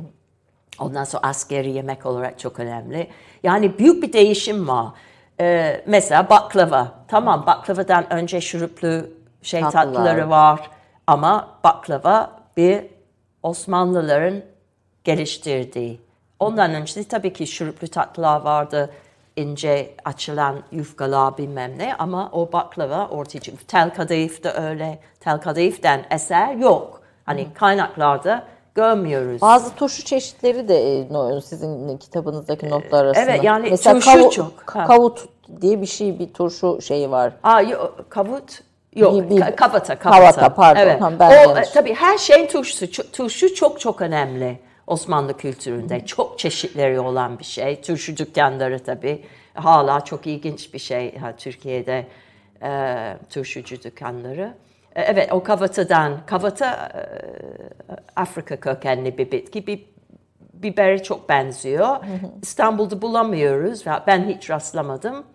Ondan 0.80 1.04
sonra 1.04 1.24
askeri 1.24 1.72
yemek 1.72 2.06
olarak 2.06 2.40
çok 2.40 2.60
önemli. 2.60 3.08
Yani 3.44 3.80
büyük 3.80 4.04
bir 4.04 4.14
değişim 4.14 4.68
var. 4.68 4.88
Ee, 5.40 5.84
mesela 5.88 6.30
baklava. 6.30 6.92
Tamam 7.08 7.46
baklavadan 7.46 8.14
önce 8.14 8.42
şuruplu 8.42 9.08
şey 9.42 9.62
Tatlılar. 9.62 9.84
tatlıları 9.86 10.30
var. 10.30 10.72
Ama 11.08 11.60
baklava 11.64 12.32
bir 12.58 12.84
Osmanlıların 13.44 14.44
geliştirdiği. 15.04 16.02
Ondan 16.40 16.74
önce 16.74 16.96
de 16.96 17.04
tabii 17.04 17.34
ki 17.34 17.48
şuruplu 17.48 17.88
tatlılar 17.88 18.42
vardı. 18.42 18.94
İnce 19.38 19.90
açılan 20.06 20.56
yufkalar 20.72 21.38
bilmem 21.38 21.72
ne 21.78 21.96
ama 22.00 22.30
o 22.32 22.52
baklava 22.52 23.08
ortaya 23.08 23.40
çıkıyor. 23.40 23.64
Tel 23.68 23.94
kadayıf 23.94 24.44
da 24.44 24.54
öyle. 24.64 25.00
Tel 25.20 25.38
kadayıften 25.42 26.06
eser 26.12 26.54
yok. 26.54 27.02
Hani 27.26 27.54
kaynaklarda 27.54 28.44
görmüyoruz. 28.76 29.42
Bazı 29.42 29.76
turşu 29.76 30.04
çeşitleri 30.04 30.68
de 30.68 31.00
e, 31.00 31.42
sizin 31.42 31.98
kitabınızdaki 31.98 32.70
notlar 32.70 33.06
arasında. 33.06 33.24
evet, 33.32 33.44
yani 33.44 33.68
Mesela 33.70 33.94
turşu 34.00 34.10
kavu- 34.12 34.32
çok. 34.32 34.52
Ha. 34.66 34.86
Kavut 34.86 35.26
diye 35.62 35.82
bir 35.82 35.86
şey, 35.86 36.20
bir 36.20 36.34
turşu 36.34 36.82
şeyi 36.82 37.12
var. 37.12 37.34
Aa, 37.44 37.62
yo- 37.62 37.92
kavut 38.10 38.62
yok. 38.96 39.14
Bir- 39.14 39.30
bir- 39.30 39.42
ka- 39.42 39.56
kavata, 40.00 40.54
pardon. 40.54 40.82
Evet. 40.82 41.00
Tamam, 41.00 41.20
ben 41.20 41.30
o, 41.30 41.34
yanlış. 41.34 41.68
e, 41.70 41.74
tabii 41.74 41.94
her 41.94 42.18
şeyin 42.18 42.48
turşusu. 42.48 43.12
Turşu 43.12 43.56
çok 43.56 43.80
çok 43.80 44.02
önemli 44.02 44.60
Osmanlı 44.88 45.38
kültüründe. 45.38 46.06
Çok 46.06 46.40
çeşitleri 46.40 47.00
olan 47.00 47.40
bir 47.40 47.44
şey. 47.44 47.82
Turşu 47.82 48.18
dükkanları 48.18 48.84
tabii. 48.84 49.26
Hala 49.54 50.02
çok 50.02 50.28
ilginç 50.28 50.74
bir 50.74 50.80
şey 50.80 51.18
ha, 51.18 51.36
Türkiye'de 51.38 52.08
e, 52.64 53.18
turşucu 53.30 53.84
dükkanları. 53.84 54.54
E, 54.96 55.02
evet 55.02 55.34
o 55.34 55.44
kavatadan, 55.44 56.26
kavata 56.26 56.92
e, 56.96 57.02
Afrika 58.16 58.60
kökenli 58.60 59.18
bir 59.18 59.32
bitki. 59.32 59.68
Bir 59.68 59.86
bibere 60.54 61.04
çok 61.04 61.30
benziyor. 61.30 61.98
İstanbul'da 62.42 63.02
bulamıyoruz. 63.02 63.86
Ben 64.08 64.30
hiç 64.30 64.50
rastlamadım. 64.50 65.26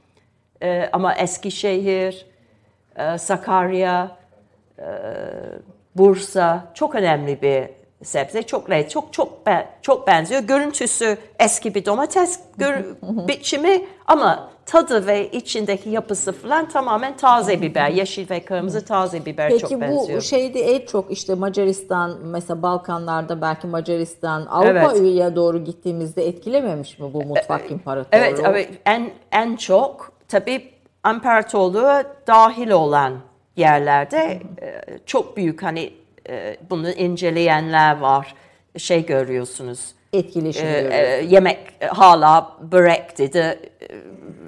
Ee, 0.63 0.89
ama 0.93 1.15
Eskişehir, 1.15 2.27
e, 2.97 3.19
Sakarya, 3.19 4.17
e, 4.79 4.87
Bursa 5.95 6.65
çok 6.75 6.95
önemli 6.95 7.43
bir 7.43 7.82
sebze. 8.05 8.43
Çok 8.43 8.71
lezzetli, 8.71 8.93
çok 8.93 9.13
çok 9.13 9.47
be- 9.47 9.69
çok 9.83 10.07
benziyor. 10.07 10.43
Görüntüsü 10.43 11.17
eski 11.39 11.75
bir 11.75 11.85
domates 11.85 12.41
gör- 12.57 12.85
biçimi 13.29 13.85
ama 14.07 14.51
tadı 14.67 15.07
ve 15.07 15.31
içindeki 15.31 15.91
yapısı 15.91 16.33
falan 16.33 16.69
tamamen 16.69 17.17
taze 17.17 17.63
biber. 17.63 17.89
Yeşil 18.03 18.31
ve 18.31 18.41
kırmızı 18.45 18.85
taze 18.85 19.25
biber 19.25 19.51
çok 19.51 19.61
Peki 19.61 19.81
benziyor. 19.81 20.19
bu 20.19 20.23
şeyde 20.23 20.61
en 20.61 20.87
çok 20.87 21.11
işte 21.11 21.35
Macaristan 21.35 22.17
mesela 22.25 22.63
Balkanlarda 22.63 23.41
belki 23.41 23.67
Macaristan 23.67 24.47
Avrupa'ya 24.47 25.37
doğru 25.37 25.65
gittiğimizde 25.65 26.27
etkilememiş 26.29 26.99
mi 26.99 27.13
bu 27.13 27.25
mutfak 27.25 27.71
imparatoru? 27.71 28.09
Evet, 28.13 28.41
evet 28.45 28.69
en 28.87 29.11
en 29.33 29.57
çok 29.57 30.13
tabii 30.29 30.73
imparatorluğa 31.15 32.05
dahil 32.27 32.71
olan 32.71 33.13
yerlerde 33.57 34.41
e, 34.63 34.81
çok 35.07 35.37
büyük 35.37 35.63
hani 35.63 35.93
e, 36.29 36.57
bunu 36.71 36.91
inceleyenler 36.91 37.99
var. 37.99 38.35
Şey 38.79 39.07
görüyorsunuz. 39.07 39.95
Etkileşim 40.13 40.67
e, 40.67 40.71
e, 40.71 41.25
yemek 41.29 41.59
e, 41.81 41.87
hala 41.87 42.57
börek 42.73 43.19
dedi, 43.19 43.59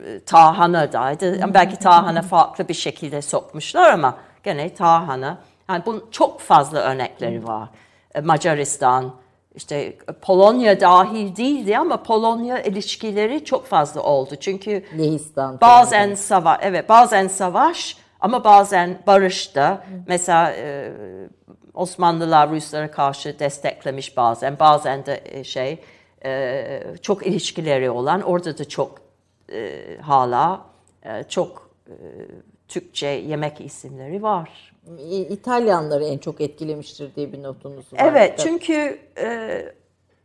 e, 0.06 0.20
tahanadaydı. 0.26 1.38
Yani 1.38 1.54
belki 1.54 1.76
tahana 1.76 2.22
farklı 2.32 2.68
bir 2.68 2.74
şekilde 2.74 3.22
sokmuşlar 3.22 3.90
ama 3.90 4.16
gene 4.42 4.74
tahana. 4.74 5.38
Yani 5.68 5.82
bunun 5.86 6.04
çok 6.10 6.40
fazla 6.40 6.78
örnekleri 6.78 7.46
var. 7.46 7.68
E, 8.14 8.20
Macaristan, 8.20 9.14
işte 9.54 9.96
Polonya 10.22 10.80
dahil 10.80 11.36
değildi 11.36 11.78
ama 11.78 12.02
Polonya 12.02 12.62
ilişkileri 12.62 13.44
çok 13.44 13.66
fazla 13.66 14.00
oldu. 14.00 14.36
Çünkü 14.40 14.84
Lehistan. 14.98 15.60
bazen 15.60 16.14
savaş, 16.14 16.58
evet 16.62 16.88
bazen 16.88 17.28
savaş 17.28 17.96
ama 18.20 18.44
bazen 18.44 18.98
barış 19.06 19.54
da. 19.54 19.84
Mesela 20.08 20.52
e, 20.52 20.92
Osmanlılar 21.74 22.50
Ruslara 22.50 22.90
karşı 22.90 23.38
desteklemiş 23.38 24.16
bazen, 24.16 24.58
bazen 24.58 25.06
de 25.06 25.20
e, 25.24 25.44
şey 25.44 25.78
e, 26.24 26.80
çok 27.02 27.26
ilişkileri 27.26 27.90
olan 27.90 28.22
orada 28.22 28.58
da 28.58 28.64
çok 28.68 29.00
e, 29.52 29.72
hala 30.00 30.60
çok 31.28 31.70
Türkçe 32.68 33.06
yemek 33.06 33.60
isimleri 33.60 34.22
var. 34.22 34.74
İtalyanları 35.08 36.04
en 36.04 36.18
çok 36.18 36.40
etkilemiştir 36.40 37.14
diye 37.16 37.32
bir 37.32 37.42
notunuz 37.42 37.92
var. 37.92 37.98
Evet 38.02 38.38
çünkü 38.38 38.98
e, 39.18 39.26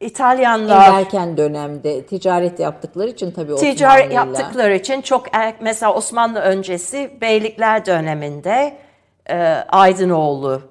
En 0.01 0.07
İtalyanlar 0.07 0.99
erken 0.99 1.37
dönemde 1.37 2.05
ticaret 2.05 2.59
yaptıkları 2.59 3.09
için 3.09 3.31
tabii 3.31 3.55
ticaret 3.55 4.05
Osmanlı'yla- 4.11 4.13
yaptıkları 4.13 4.75
için 4.75 5.01
çok 5.01 5.35
er- 5.35 5.55
mesela 5.61 5.93
Osmanlı 5.93 6.39
öncesi 6.39 7.11
beylikler 7.21 7.85
döneminde 7.85 8.77
e, 9.29 9.35
Aydınoğlu 9.69 10.61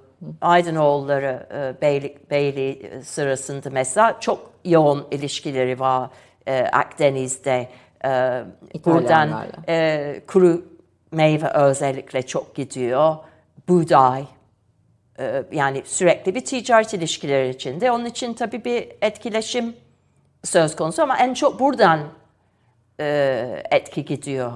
Aydınoğulları 0.40 1.46
e, 1.54 1.80
beylik 1.82 2.30
beyliği 2.30 2.90
sırasında 3.04 3.70
mesela 3.70 4.20
çok 4.20 4.50
yoğun 4.64 5.06
ilişkileri 5.10 5.80
var 5.80 6.10
e, 6.46 6.62
Akdeniz'de 6.62 7.68
e, 8.04 8.42
buradan 8.84 9.46
e, 9.68 10.20
kuru 10.26 10.64
meyve 11.10 11.48
özellikle 11.48 12.22
çok 12.22 12.54
gidiyor. 12.54 13.16
Buğday 13.68 14.24
e, 15.18 15.44
yani 15.52 15.82
sürekli 15.84 16.34
bir 16.34 16.44
ticaret 16.44 16.94
ilişkileri 16.94 17.48
içinde. 17.48 17.90
Onun 17.90 18.04
için 18.04 18.34
tabii 18.34 18.64
bir 18.64 18.88
etkileşim 19.02 19.76
söz 20.44 20.76
konusu 20.76 21.02
ama 21.02 21.18
en 21.18 21.34
çok 21.34 21.60
buradan 21.60 22.00
e, 23.00 23.62
etki 23.70 24.04
gidiyor 24.04 24.52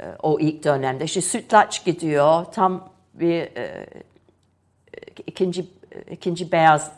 e, 0.00 0.04
o 0.22 0.40
ilk 0.40 0.64
dönemde. 0.64 1.04
İşte 1.04 1.20
sütlaç 1.20 1.84
gidiyor 1.84 2.44
tam 2.44 2.88
bir 3.14 3.56
e, 3.56 3.86
ikinci 5.26 5.66
ikinci 6.10 6.52
beyaz 6.52 6.92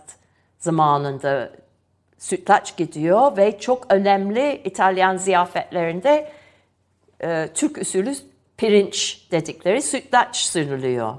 zamanında 0.59 1.51
sütlaç 2.19 2.77
gidiyor 2.77 3.37
ve 3.37 3.59
çok 3.59 3.93
önemli 3.93 4.61
İtalyan 4.65 5.17
ziyafetlerinde 5.17 6.33
e, 7.23 7.49
Türk 7.55 7.79
usulü 7.79 8.15
pirinç 8.57 9.27
dedikleri 9.31 9.83
sütlaç 9.83 10.37
sürülüyor. 10.37 11.15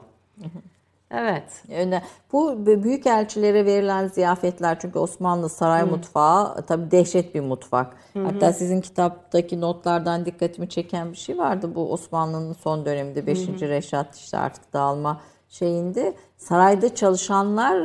Evet. 1.11 1.63
Öne- 1.71 2.03
Bu 2.33 2.65
büyük 2.65 3.07
elçilere 3.07 3.65
verilen 3.65 4.07
ziyafetler 4.07 4.79
çünkü 4.79 4.99
Osmanlı 4.99 5.49
saray 5.49 5.83
mutfağı 5.83 6.65
tabii 6.65 6.91
dehşet 6.91 7.35
bir 7.35 7.39
mutfak. 7.39 7.95
Hatta 8.13 8.53
sizin 8.53 8.81
kitaptaki 8.81 9.61
notlardan 9.61 10.25
dikkatimi 10.25 10.69
çeken 10.69 11.11
bir 11.11 11.17
şey 11.17 11.37
vardı. 11.37 11.75
Bu 11.75 11.91
Osmanlı'nın 11.93 12.53
son 12.53 12.85
döneminde 12.85 13.27
5. 13.27 13.39
Reşat 13.61 14.15
işte 14.15 14.37
artık 14.37 14.73
dağılma 14.73 15.21
şeyinde 15.51 16.13
sarayda 16.37 16.95
çalışanlar 16.95 17.75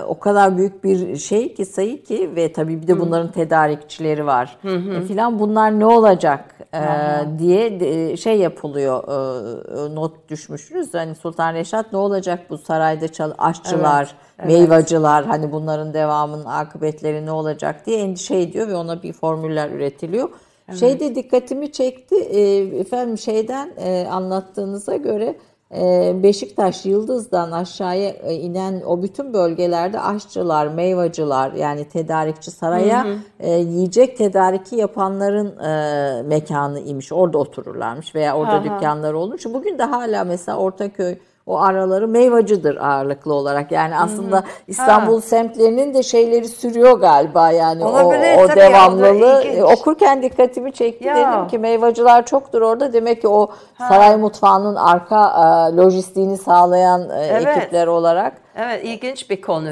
e, 0.00 0.04
o 0.04 0.18
kadar 0.18 0.56
büyük 0.58 0.84
bir 0.84 1.16
şey 1.16 1.54
ki 1.54 1.64
sayı 1.66 2.02
ki 2.02 2.30
ve 2.36 2.52
tabii 2.52 2.82
bir 2.82 2.86
de 2.86 3.00
bunların 3.00 3.32
tedarikçileri 3.32 4.26
var. 4.26 4.58
E, 4.64 5.00
filan 5.00 5.38
bunlar 5.38 5.80
ne 5.80 5.86
olacak 5.86 6.54
e, 6.74 6.78
diye 7.38 7.80
de- 7.80 8.16
şey 8.16 8.38
yapılıyor 8.38 9.04
e, 9.90 9.94
not 9.94 10.28
düşmüşsünüz. 10.28 10.94
Hani 10.94 11.14
Sultan 11.14 11.54
Reşat 11.54 11.92
ne 11.92 11.98
olacak 11.98 12.40
bu 12.50 12.58
sarayda 12.58 13.08
çal 13.08 13.30
aşçılar, 13.38 14.14
meyvacılar 14.46 15.24
hani 15.26 15.52
bunların 15.52 15.94
devamının 15.94 16.44
akıbetleri 16.44 17.26
ne 17.26 17.32
olacak 17.32 17.86
diye 17.86 17.98
endişe 17.98 18.36
ediyor 18.36 18.68
ve 18.68 18.76
ona 18.76 19.02
bir 19.02 19.12
formüller 19.12 19.70
üretiliyor. 19.70 20.28
Şey 20.80 21.00
de 21.00 21.14
dikkatimi 21.14 21.72
çekti 21.72 22.14
e, 22.16 22.56
efendim 22.78 23.18
şeyden 23.18 23.70
e, 23.76 24.06
anlattığınıza 24.10 24.96
göre 24.96 25.24
e, 25.26 25.36
Beşiktaş 26.22 26.86
Yıldız'dan 26.86 27.52
aşağıya 27.52 28.10
e, 28.10 28.34
inen 28.34 28.82
o 28.86 29.02
bütün 29.02 29.32
bölgelerde 29.34 30.00
aşçılar, 30.00 30.66
meyvacılar 30.66 31.52
yani 31.52 31.84
tedarikçi 31.84 32.50
saraya 32.50 33.06
e, 33.40 33.50
yiyecek 33.50 34.16
tedariki 34.16 34.76
yapanların 34.76 35.58
e, 35.58 36.22
mekanı 36.22 36.80
imiş. 36.80 37.12
Orada 37.12 37.38
otururlarmış 37.38 38.14
veya 38.14 38.36
orada 38.36 38.64
dükkanları 38.64 39.18
olmuş. 39.18 39.44
Bugün 39.44 39.78
de 39.78 39.82
hala 39.82 40.24
mesela 40.24 40.58
Ortaköy 40.58 41.18
o 41.46 41.60
araları 41.60 42.08
meyvacıdır 42.08 42.76
ağırlıklı 42.76 43.34
olarak. 43.34 43.72
Yani 43.72 43.96
aslında 43.98 44.44
İstanbul 44.66 45.20
semtlerinin 45.20 45.94
de 45.94 46.02
şeyleri 46.02 46.48
sürüyor 46.48 47.00
galiba 47.00 47.50
yani 47.50 47.84
Olabilir, 47.84 48.36
o, 48.38 48.42
o 48.44 48.48
devamlılığı. 48.56 49.42
E, 49.42 49.64
Okurken 49.64 50.22
dikkatimi 50.22 50.72
çekti 50.72 51.04
Ya. 51.08 51.16
dedim 51.16 51.48
ki 51.48 51.58
meyvacılar 51.58 52.26
çoktur 52.26 52.62
orada. 52.62 52.92
Demek 52.92 53.20
ki 53.20 53.28
o 53.28 53.50
saray 53.78 54.16
mutfağının 54.16 54.74
arka 54.74 55.26
e, 55.26 55.76
lojistiğini 55.76 56.38
sağlayan 56.38 57.10
e, 57.10 57.26
Evet. 57.26 57.56
ekipler 57.56 57.86
olarak. 57.86 58.32
Evet, 58.56 58.84
ilginç 58.84 59.30
bir 59.30 59.42
konu. 59.42 59.68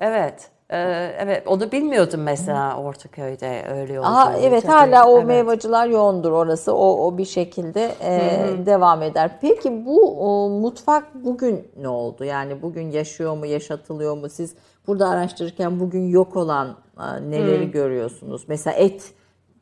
Evet. 0.00 0.53
Ee, 0.74 1.14
evet, 1.18 1.46
onu 1.46 1.72
bilmiyordum 1.72 2.22
mesela 2.22 2.76
Ortaköy'de 2.76 3.64
öyle 3.68 4.00
olduğunu. 4.00 4.10
Aha, 4.10 4.36
evet 4.42 4.62
Tabii, 4.62 4.72
hala 4.72 5.08
o 5.08 5.16
evet. 5.18 5.26
meyvacılar 5.26 5.86
yoğundur 5.86 6.32
orası. 6.32 6.74
O, 6.74 7.06
o 7.06 7.18
bir 7.18 7.24
şekilde 7.24 7.94
e, 8.00 8.66
devam 8.66 9.02
eder. 9.02 9.30
Peki 9.40 9.86
bu 9.86 10.20
o, 10.20 10.48
mutfak 10.50 11.24
bugün 11.24 11.68
ne 11.76 11.88
oldu? 11.88 12.24
Yani 12.24 12.62
bugün 12.62 12.90
yaşıyor 12.90 13.36
mu, 13.36 13.46
yaşatılıyor 13.46 14.16
mu? 14.16 14.28
Siz 14.28 14.54
burada 14.86 15.08
araştırırken 15.08 15.80
bugün 15.80 16.08
yok 16.08 16.36
olan 16.36 16.76
e, 16.98 17.30
neleri 17.30 17.70
görüyorsunuz? 17.70 18.44
Mesela 18.48 18.76
et 18.76 19.12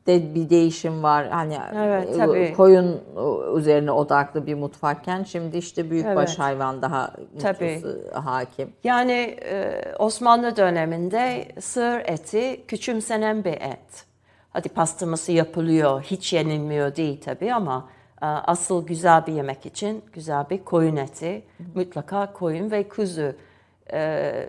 de 0.07 0.35
bir 0.35 0.49
değişim 0.49 1.03
var. 1.03 1.27
Hani 1.29 1.57
Evet, 1.75 2.09
e, 2.09 2.17
tabii. 2.17 2.53
koyun 2.57 2.87
e, 2.93 3.57
üzerine 3.59 3.91
odaklı 3.91 4.45
bir 4.47 4.53
mutfakken 4.55 5.23
şimdi 5.23 5.57
işte 5.57 5.89
büyükbaş 5.91 6.29
Evet. 6.29 6.39
hayvan 6.39 6.81
daha 6.81 7.13
Tabii. 7.41 7.81
hakim. 8.13 8.73
Yani 8.83 9.37
e, 9.45 9.81
Osmanlı 9.99 10.55
döneminde 10.55 11.47
sığır 11.59 11.99
eti 12.05 12.65
küçümsenen 12.67 13.43
bir 13.43 13.53
et. 13.53 14.05
Hadi 14.49 14.69
pastırması 14.69 15.31
yapılıyor, 15.31 16.01
hiç 16.01 16.33
yenilmiyor 16.33 16.95
değil 16.95 17.21
tabii 17.21 17.53
ama 17.53 17.89
asıl 18.21 18.87
güzel 18.87 19.27
bir 19.27 19.33
yemek 19.33 19.65
için 19.65 20.03
güzel 20.13 20.49
bir 20.49 20.63
koyun 20.63 20.95
eti. 20.95 21.43
Mutlaka 21.75 22.33
koyun 22.33 22.71
ve 22.71 22.87
kuzu. 22.89 23.33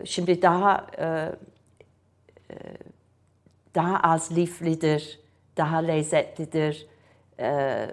Şimdi 0.04 0.42
daha 0.42 0.86
daha 3.74 4.00
az 4.00 4.36
liflidir, 4.36 5.20
daha 5.56 5.76
lezzetlidir. 5.76 6.86
E, 7.40 7.86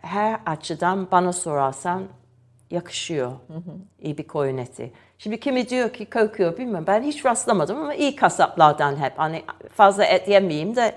her 0.00 0.40
açıdan 0.46 1.10
bana 1.10 1.32
sorarsan 1.32 2.02
yakışıyor 2.70 3.32
iyi 4.00 4.18
bir 4.18 4.26
koyun 4.26 4.56
eti. 4.56 4.92
Şimdi 5.18 5.40
kimi 5.40 5.68
diyor 5.68 5.92
ki 5.92 6.10
kokuyor 6.10 6.58
bilmiyorum. 6.58 6.84
Ben 6.86 7.02
hiç 7.02 7.24
rastlamadım 7.24 7.78
ama 7.78 7.94
iyi 7.94 8.16
kasaplardan 8.16 8.96
hep. 8.96 9.12
Hani 9.18 9.42
fazla 9.74 10.04
et 10.04 10.28
yemeyeyim 10.28 10.76
de 10.76 10.94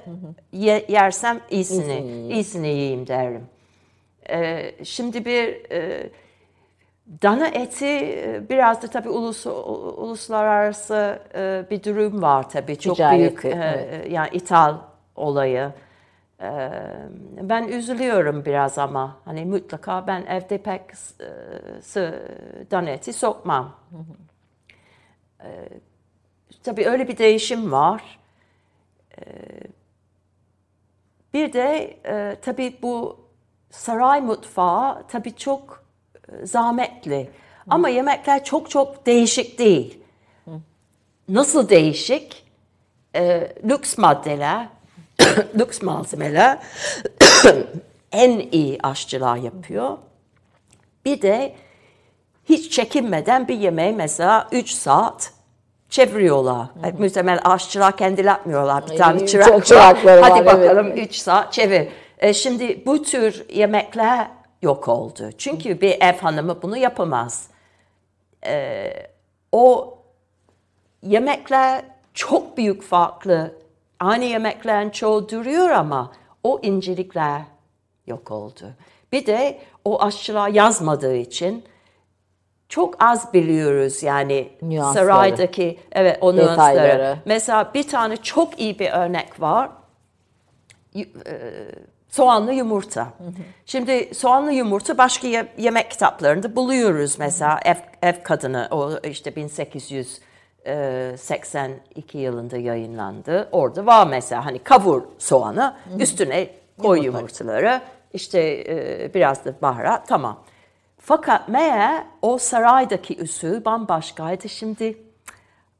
ye- 0.51 0.85
yersem 0.89 1.39
iyisini, 1.49 2.27
iyisini 2.33 2.67
yiyeyim 2.67 3.07
derim. 3.07 3.45
Ee, 4.29 4.75
şimdi 4.85 5.25
bir 5.25 5.71
e, 5.71 6.09
dana 7.21 7.47
eti 7.47 7.85
e, 7.85 8.41
biraz 8.49 8.81
da 8.81 8.87
tabii 8.87 9.09
ulus, 9.09 9.45
uluslararası 9.97 11.19
e, 11.35 11.65
bir 11.71 11.83
durum 11.83 12.21
var 12.21 12.49
tabii. 12.49 12.77
Çok 12.77 12.95
Ticareti, 12.95 13.19
büyük 13.19 13.45
e, 13.45 13.49
evet. 13.49 14.11
yani 14.11 14.29
ithal 14.33 14.77
olayı. 15.15 15.71
Ben 17.41 17.67
üzülüyorum 17.67 18.45
biraz 18.45 18.77
ama 18.77 19.17
hani 19.25 19.45
mutlaka 19.45 20.07
ben 20.07 20.25
evde 20.25 20.57
pek 20.57 20.81
e, 20.91 20.91
sı- 21.81 22.27
dana 22.71 22.89
eti 22.89 23.13
sokmam. 23.13 23.75
Ee, 25.43 25.69
Tabii 26.63 26.85
öyle 26.89 27.07
bir 27.07 27.17
değişim 27.17 27.71
var. 27.71 28.19
Bir 31.33 31.53
de 31.53 31.97
e, 32.05 32.35
tabii 32.41 32.77
bu 32.81 33.19
saray 33.69 34.21
mutfağı 34.21 35.07
tabii 35.07 35.35
çok 35.35 35.83
zahmetli. 36.43 37.29
Ama 37.69 37.89
yemekler 37.89 38.43
çok 38.43 38.69
çok 38.69 39.05
değişik 39.05 39.59
değil. 39.59 39.99
Nasıl 41.29 41.69
değişik? 41.69 42.45
Lüks 43.63 43.97
maddeler, 43.97 44.67
lüks 45.59 45.81
malzemeler 45.81 46.57
en 48.11 48.39
iyi 48.51 48.79
aşçılar 48.83 49.35
yapıyor. 49.35 49.97
Bir 51.05 51.21
de 51.21 51.55
hiç 52.45 52.71
çekinmeden 52.71 53.47
bir 53.47 53.57
yemeği 53.57 53.93
mesela 53.93 54.47
3 54.51 54.71
saat 54.71 55.33
çeviriyorlar. 55.89 56.67
Hep 56.81 56.99
muhtemelen 56.99 57.41
aşçılar 57.43 57.97
kendileri 57.97 58.27
yapmıyorlar. 58.27 58.83
Bir 58.91 58.97
tane 58.97 59.27
çırak 59.27 59.47
çok 59.47 59.55
var. 59.55 59.63
çırakları 59.63 60.21
Hadi 60.21 60.45
var, 60.45 60.55
evet. 60.55 60.69
bakalım 60.69 60.91
3 60.91 61.15
saat 61.15 61.53
çevir. 61.53 61.87
E, 62.19 62.33
şimdi 62.33 62.85
bu 62.85 63.03
tür 63.03 63.45
yemekler 63.49 64.27
yok 64.61 64.87
oldu. 64.87 65.29
Çünkü 65.37 65.81
bir 65.81 66.01
ev 66.01 66.17
hanımı 66.17 66.61
bunu 66.61 66.77
yapamaz. 66.77 67.47
E, 68.45 68.89
o 69.51 69.97
yemekler 71.03 71.81
çok 72.13 72.57
büyük 72.57 72.83
farklı. 72.83 73.55
Aynı 73.99 74.25
yemeklerin 74.25 74.89
çoğu 74.89 75.29
duruyor 75.29 75.69
ama 75.69 76.11
o 76.43 76.59
incelikler 76.63 77.41
yok 78.07 78.31
oldu. 78.31 78.69
Bir 79.11 79.25
de 79.25 79.59
o 79.85 80.01
aşçılar 80.03 80.49
yazmadığı 80.49 81.15
için 81.15 81.63
çok 82.69 83.03
az 83.03 83.33
biliyoruz 83.33 84.03
yani 84.03 84.49
Nüansları. 84.61 85.05
saraydaki 85.05 85.79
evet 85.91 86.17
o 86.21 86.35
nüansları. 86.35 86.75
Detayları. 86.75 87.17
Mesela 87.25 87.73
bir 87.73 87.87
tane 87.87 88.17
çok 88.17 88.59
iyi 88.59 88.79
bir 88.79 88.89
örnek 88.91 89.41
var. 89.41 89.69
E, 90.95 91.05
soğanlı 92.09 92.53
yumurta. 92.53 93.07
Şimdi 93.65 94.09
soğanlı 94.15 94.51
yumurta 94.51 94.97
başka 94.97 95.27
ye- 95.27 95.53
yemek 95.57 95.91
kitaplarında 95.91 96.55
buluyoruz 96.55 97.19
mesela 97.19 97.59
ev, 97.65 97.75
ev 98.01 98.23
kadını 98.23 98.67
o 98.71 98.97
işte 99.03 99.35
1882 100.65 102.17
yılında 102.17 102.57
yayınlandı. 102.57 103.49
Orada 103.51 103.85
var 103.85 104.07
mesela 104.07 104.45
hani 104.45 104.59
kavur 104.59 105.03
soğanı 105.17 105.75
üstüne 105.99 106.49
koy 106.81 107.05
yumurtaları 107.05 107.81
işte 108.13 108.39
e, 108.67 109.11
biraz 109.13 109.45
da 109.45 109.53
baharat 109.61 110.07
tamam. 110.07 110.43
Fakat 110.97 111.49
meğer 111.49 112.03
o 112.21 112.37
saraydaki 112.37 113.17
usul 113.21 113.65
bambaşkaydı. 113.65 114.49
Şimdi 114.49 114.97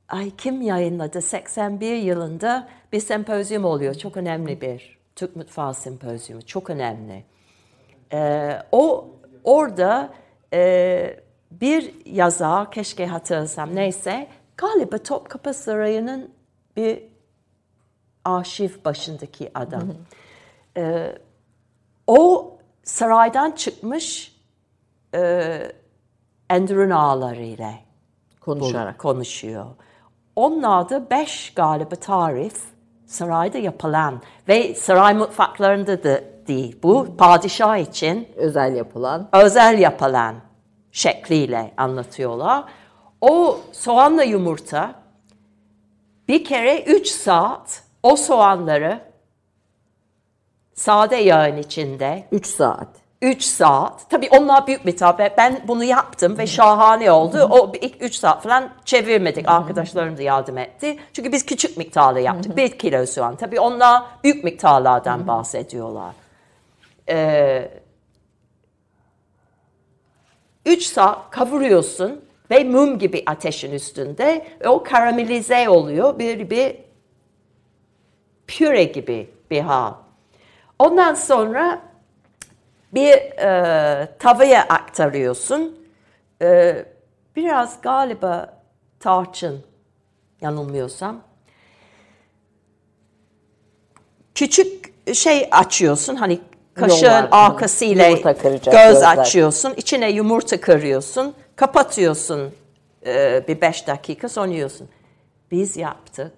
ay 0.10 0.32
kim 0.38 0.62
yayınladı? 0.62 1.22
81 1.22 1.96
yılında 1.96 2.68
bir 2.94 3.00
sempozyum 3.00 3.66
oluyor. 3.66 3.96
Çok 3.96 4.18
önemli 4.18 4.62
bir 4.62 5.00
Türk 5.16 5.36
Mutfağı 5.36 5.74
Sempozyumu. 5.74 6.42
Çok 6.42 6.70
önemli. 6.70 7.24
Ee, 8.14 8.62
o 8.72 9.08
orada 9.44 10.14
e, 10.54 11.20
bir 11.52 11.94
yazar, 12.06 12.72
keşke 12.72 13.08
hatırlasam 13.08 13.76
neyse, 13.76 14.28
galiba 14.62 14.98
Topkapı 14.98 15.54
Sarayı'nın 15.54 16.32
bir 16.76 17.04
arşiv 18.26 18.70
başındaki 18.86 19.52
adam. 19.56 19.84
Ee, 20.78 21.16
o 22.08 22.52
saraydan 22.84 23.52
çıkmış 23.52 24.36
e, 25.16 25.72
Endurun 26.50 26.90
ağalarıyla 26.90 27.72
Konuşarak. 28.42 29.00
konuşuyor. 29.00 29.66
Onlar 30.36 30.90
da 30.90 31.10
beş 31.10 31.54
galiba 31.54 31.96
tarif 31.96 32.62
sarayda 33.06 33.58
yapılan 33.58 34.22
ve 34.48 34.76
saray 34.76 35.14
mutfaklarında 35.14 36.04
da 36.04 36.22
değil. 36.48 36.80
Bu 36.84 37.18
padişah 37.18 37.78
için 37.78 38.28
Özel 38.36 38.76
yapılan. 38.76 39.30
özel 39.32 39.80
yapılan 39.80 40.36
şekliyle 40.92 41.74
anlatıyorlar. 41.78 42.64
O 43.22 43.60
soğanla 43.72 44.24
yumurta 44.24 44.96
bir 46.28 46.44
kere 46.44 46.82
3 46.82 47.08
saat 47.08 47.84
o 48.04 48.16
soğanları 48.16 49.02
sade 50.74 51.16
yağın 51.16 51.58
içinde 51.58 52.28
3 52.32 52.46
saat. 52.46 52.88
3 53.22 53.44
saat. 53.44 54.10
Tabii 54.10 54.30
onlar 54.32 54.68
büyük 54.68 54.86
bir 54.86 54.98
tabi. 54.98 55.32
Ben 55.38 55.62
bunu 55.68 55.84
yaptım 55.84 56.38
ve 56.38 56.48
şahane 56.48 57.12
oldu. 57.12 57.48
O 57.52 57.74
ilk 57.82 58.02
3 58.02 58.16
saat 58.16 58.44
falan 58.44 58.70
çevirmedik. 58.86 59.50
Arkadaşlarım 59.50 60.18
da 60.18 60.22
yardım 60.22 60.58
etti. 60.58 61.00
Çünkü 61.14 61.32
biz 61.32 61.46
küçük 61.46 61.78
miktarlı 61.78 62.20
yaptık. 62.20 62.58
1 62.58 62.78
kilo 62.78 63.06
soğan. 63.06 63.36
Tabii 63.36 63.60
onlar 63.60 64.04
büyük 64.24 64.44
miktarlardan 64.44 65.28
bahsediyorlar. 65.28 66.14
Ee, 67.10 67.72
3 70.66 70.84
saat 70.84 71.30
kavuruyorsun 71.30 72.29
ve 72.52 72.64
mum 72.64 73.00
gibi 73.00 73.24
ateşin 73.26 73.72
üstünde. 73.72 74.48
O 74.66 74.84
karamelize 74.84 75.70
oluyor. 75.70 76.20
Bir, 76.20 76.50
bir 76.50 76.76
püre 78.48 78.84
gibi 78.84 79.30
bir 79.52 79.62
hal. 79.62 79.94
Ondan 80.80 81.14
sonra 81.14 81.82
bir 82.94 83.14
e, 83.40 84.08
tavaya 84.20 84.64
aktarıyorsun. 84.64 85.80
e, 86.42 86.86
biraz 87.36 87.82
galiba 87.82 88.54
tarçın 89.00 89.64
yanılmıyorsam. 90.42 91.22
Küçük 94.36 94.94
şey 95.16 95.48
açıyorsun 95.52 96.16
hani 96.16 96.40
kaşığın 96.74 97.28
arkasıyla 97.32 98.12
göz 98.12 98.24
gözler. 98.72 99.18
açıyorsun. 99.18 99.74
içine 99.78 100.12
yumurta 100.12 100.62
kırıyorsun. 100.62 101.34
Kapatıyorsun 101.60 102.52
e, 103.06 103.44
bir 103.48 103.62
beş 103.62 103.88
dakika 103.88 104.30
sonra 104.30 104.48
yiyorsun. 104.48 104.88
Biz 105.52 105.78
yaptık. 105.78 106.32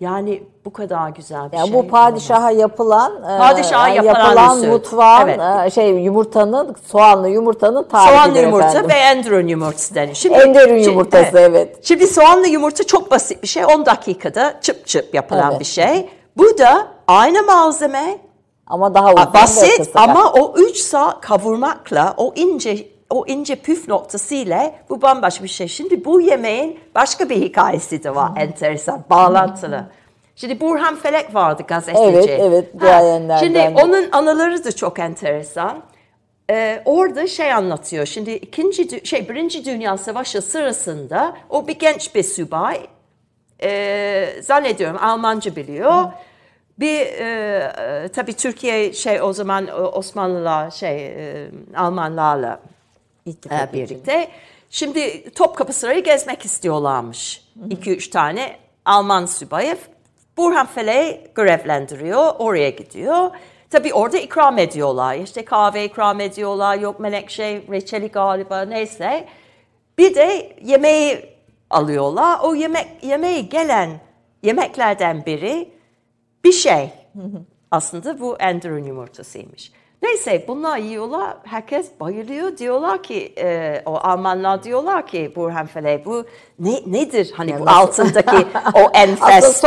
Yani 0.00 0.42
bu 0.64 0.72
kadar 0.72 1.08
güzel 1.08 1.52
bir 1.52 1.56
Yani 1.56 1.68
şey. 1.68 1.76
bu 1.78 1.88
padişaha 1.88 2.50
yapılan, 2.50 3.22
e, 3.22 3.38
Padişaha 3.38 3.88
yani 3.88 4.06
yapılan 4.06 4.24
yapılan 4.26 4.66
mutfağın 4.66 5.28
Evet. 5.28 5.66
e, 5.66 5.70
şey 5.70 5.90
yumurtanın 5.90 6.76
soğanlı 6.86 7.28
yumurtanın 7.28 7.82
tarifidir 7.82 8.16
Soğanlı 8.16 8.38
yumurta 8.38 8.68
efendim. 8.68 8.90
ve 8.90 8.94
enderun 8.94 9.46
yumurtası 9.46 9.94
denir. 9.94 10.14
Şimdi, 10.14 10.34
Enderun 10.38 10.68
Şimdi- 10.76 10.88
yumurtası, 10.88 11.38
evet. 11.38 11.86
Şimdi 11.86 12.06
soğanlı 12.06 12.48
yumurta 12.48 12.84
çok 12.84 13.10
basit 13.10 13.42
bir 13.42 13.48
şey. 13.48 13.64
10 13.64 13.86
dakikada 13.86 14.54
çıp 14.60 14.86
çıp 14.86 15.14
yapılan 15.14 15.50
Evet. 15.50 15.60
bir 15.60 15.64
şey. 15.64 16.10
Bu 16.36 16.58
da 16.58 16.86
aynı 17.08 17.42
malzeme, 17.42 18.18
ama 18.66 18.94
daha 18.94 19.12
uzun 19.14 19.34
basit 19.34 19.90
ama 19.94 20.32
o 20.32 20.54
3 20.56 20.76
saat 20.76 21.20
kavurmakla 21.20 22.14
o 22.16 22.32
ince 22.36 22.99
o 23.10 23.26
ince 23.26 23.56
püf 23.56 23.88
noktasıyla 23.88 24.74
bu 24.90 25.02
bambaşka 25.02 25.44
bir 25.44 25.48
şey. 25.48 25.68
Şimdi 25.68 26.04
bu 26.04 26.20
yemeğin 26.20 26.80
başka 26.94 27.28
bir 27.28 27.36
hikayesi 27.36 28.04
de 28.04 28.14
var 28.14 28.30
enteresan, 28.36 29.04
bağlantılı. 29.10 29.86
Şimdi 30.36 30.60
Burhan 30.60 30.96
Felek 30.96 31.34
vardı 31.34 31.62
gazeteci. 31.68 32.04
Evet, 32.04 32.40
evet, 32.40 32.66
Ha, 33.32 33.38
Şimdi 33.38 33.58
onun 33.58 34.10
anıları 34.12 34.64
da 34.64 34.72
çok 34.72 34.98
enteresan. 34.98 35.82
Ee, 36.50 36.82
orada 36.84 37.26
şey 37.26 37.52
anlatıyor. 37.52 38.06
Şimdi 38.06 38.30
ikinci 38.30 39.06
şey 39.06 39.28
birinci 39.28 39.64
Dünya 39.64 39.96
Savaşı 39.96 40.42
sırasında 40.42 41.36
o 41.50 41.68
bir 41.68 41.78
genç 41.78 42.14
bir 42.14 42.22
subay 42.22 42.80
e, 43.62 44.26
zannediyorum 44.42 44.98
Almanca 45.02 45.56
biliyor. 45.56 46.04
Bir 46.78 47.00
e, 47.00 47.72
e, 48.04 48.08
tabii 48.08 48.32
Türkiye 48.32 48.92
şey 48.92 49.22
o 49.22 49.32
zaman 49.32 49.66
e, 49.66 49.72
Osmanlılar 49.72 50.70
şey 50.70 51.06
e, 51.06 51.48
Almanlarla 51.76 52.60
İttifak 53.26 53.70
e, 53.70 53.72
birlikte. 53.72 54.28
Şimdi 54.70 55.30
Topkapı 55.30 55.72
Sarayı 55.72 56.04
gezmek 56.04 56.44
istiyorlarmış. 56.44 57.44
2-3 57.68 58.10
tane 58.10 58.56
Alman 58.84 59.26
subayı. 59.26 59.76
Burhan 60.36 60.66
Fele'yi 60.66 61.20
görevlendiriyor, 61.34 62.34
oraya 62.38 62.70
gidiyor. 62.70 63.30
Tabii 63.70 63.94
orada 63.94 64.18
ikram 64.18 64.58
ediyorlar. 64.58 65.14
İşte 65.14 65.44
kahve 65.44 65.84
ikram 65.84 66.20
ediyorlar, 66.20 66.78
yok 66.78 67.00
menekşe, 67.00 67.62
reçeli 67.70 68.08
galiba 68.08 68.62
neyse. 68.62 69.28
Bir 69.98 70.14
de 70.14 70.56
yemeği 70.62 71.26
alıyorlar. 71.70 72.40
O 72.42 72.54
yemek 72.54 72.86
yemeği 73.02 73.48
gelen 73.48 74.00
yemeklerden 74.42 75.26
biri 75.26 75.68
bir 76.44 76.52
şey. 76.52 76.90
Aslında 77.70 78.20
bu 78.20 78.36
enderun 78.38 78.84
yumurtasıymış. 78.84 79.72
Neyse 80.02 80.44
bunlar 80.48 80.78
yiyorlar. 80.78 81.36
Herkes 81.44 81.90
bayılıyor. 82.00 82.56
Diyorlar 82.58 83.02
ki 83.02 83.32
e, 83.38 83.82
o 83.86 83.94
Almanlar 83.96 84.62
diyorlar 84.62 85.06
ki 85.06 85.32
Burhan 85.36 85.66
Fele 85.66 86.02
bu 86.04 86.24
ne, 86.58 86.82
nedir? 86.86 87.32
Hani 87.36 87.60
bu 87.60 87.70
altındaki 87.70 88.36
o 88.74 88.90
enfes 88.94 89.60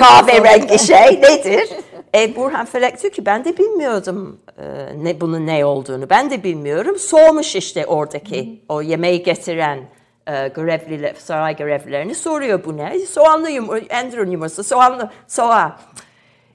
kahverengi 0.00 0.78
şey 0.78 1.22
nedir? 1.22 1.70
E, 2.14 2.36
Burhan 2.36 2.66
Felek 2.66 3.02
diyor 3.02 3.12
ki 3.12 3.26
ben 3.26 3.44
de 3.44 3.58
bilmiyordum 3.58 4.40
e, 4.58 4.64
ne 5.04 5.20
bunun 5.20 5.46
ne 5.46 5.64
olduğunu. 5.64 6.10
Ben 6.10 6.30
de 6.30 6.42
bilmiyorum. 6.44 6.98
Sormuş 6.98 7.56
işte 7.56 7.86
oradaki 7.86 8.62
o 8.68 8.82
yemeği 8.82 9.22
getiren 9.22 9.78
e, 10.26 10.48
görevliler, 10.48 11.14
saray 11.14 11.56
görevlilerini 11.56 12.14
soruyor 12.14 12.64
bu 12.64 12.76
ne? 12.76 12.98
Soğanlı 12.98 13.50
yumurta, 13.50 13.86
enderun 13.96 14.30
yumurtası, 14.30 14.64
soğanlı 14.64 15.10
soğan. 15.28 15.76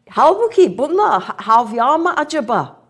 Halbuki 0.10 0.78
bunlar 0.78 1.24
ha- 1.24 1.36
havya 1.38 1.98
mı 1.98 2.14
acaba? 2.18 2.81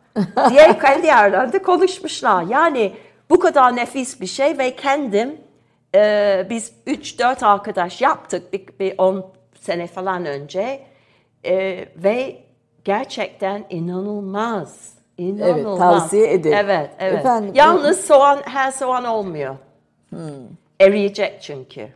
Diye 0.50 0.80
kendi 0.80 1.14
aralarında 1.14 1.62
konuşmuşlar. 1.62 2.44
Yani 2.44 2.94
bu 3.30 3.40
kadar 3.40 3.76
nefis 3.76 4.22
bir 4.22 4.28
şey 4.28 4.58
ve 4.58 4.76
kendim 4.76 5.38
e, 5.96 6.48
biz 6.50 6.72
3-4 6.88 7.46
arkadaş 7.46 8.02
yaptık 8.02 8.54
bir, 8.54 8.68
bir 8.80 8.96
10 8.98 9.26
sene 9.62 9.88
falan 9.88 10.26
önce 10.26 10.80
E, 11.46 11.86
ve 11.96 12.38
gerçekten 12.84 13.66
inanılmaz. 13.70 14.94
İnanılmaz. 15.18 15.80
tavsiye 15.80 16.34
ederim. 16.34 16.58
Evet, 16.62 16.90
evet. 17.00 17.20
Efendim, 17.20 17.52
Yalnız 17.56 18.06
soğan 18.06 18.40
her 18.46 18.72
soğan 18.72 19.06
olmuyor. 19.06 19.56
Eriyecek 20.80 21.42
çünkü. 21.42 21.90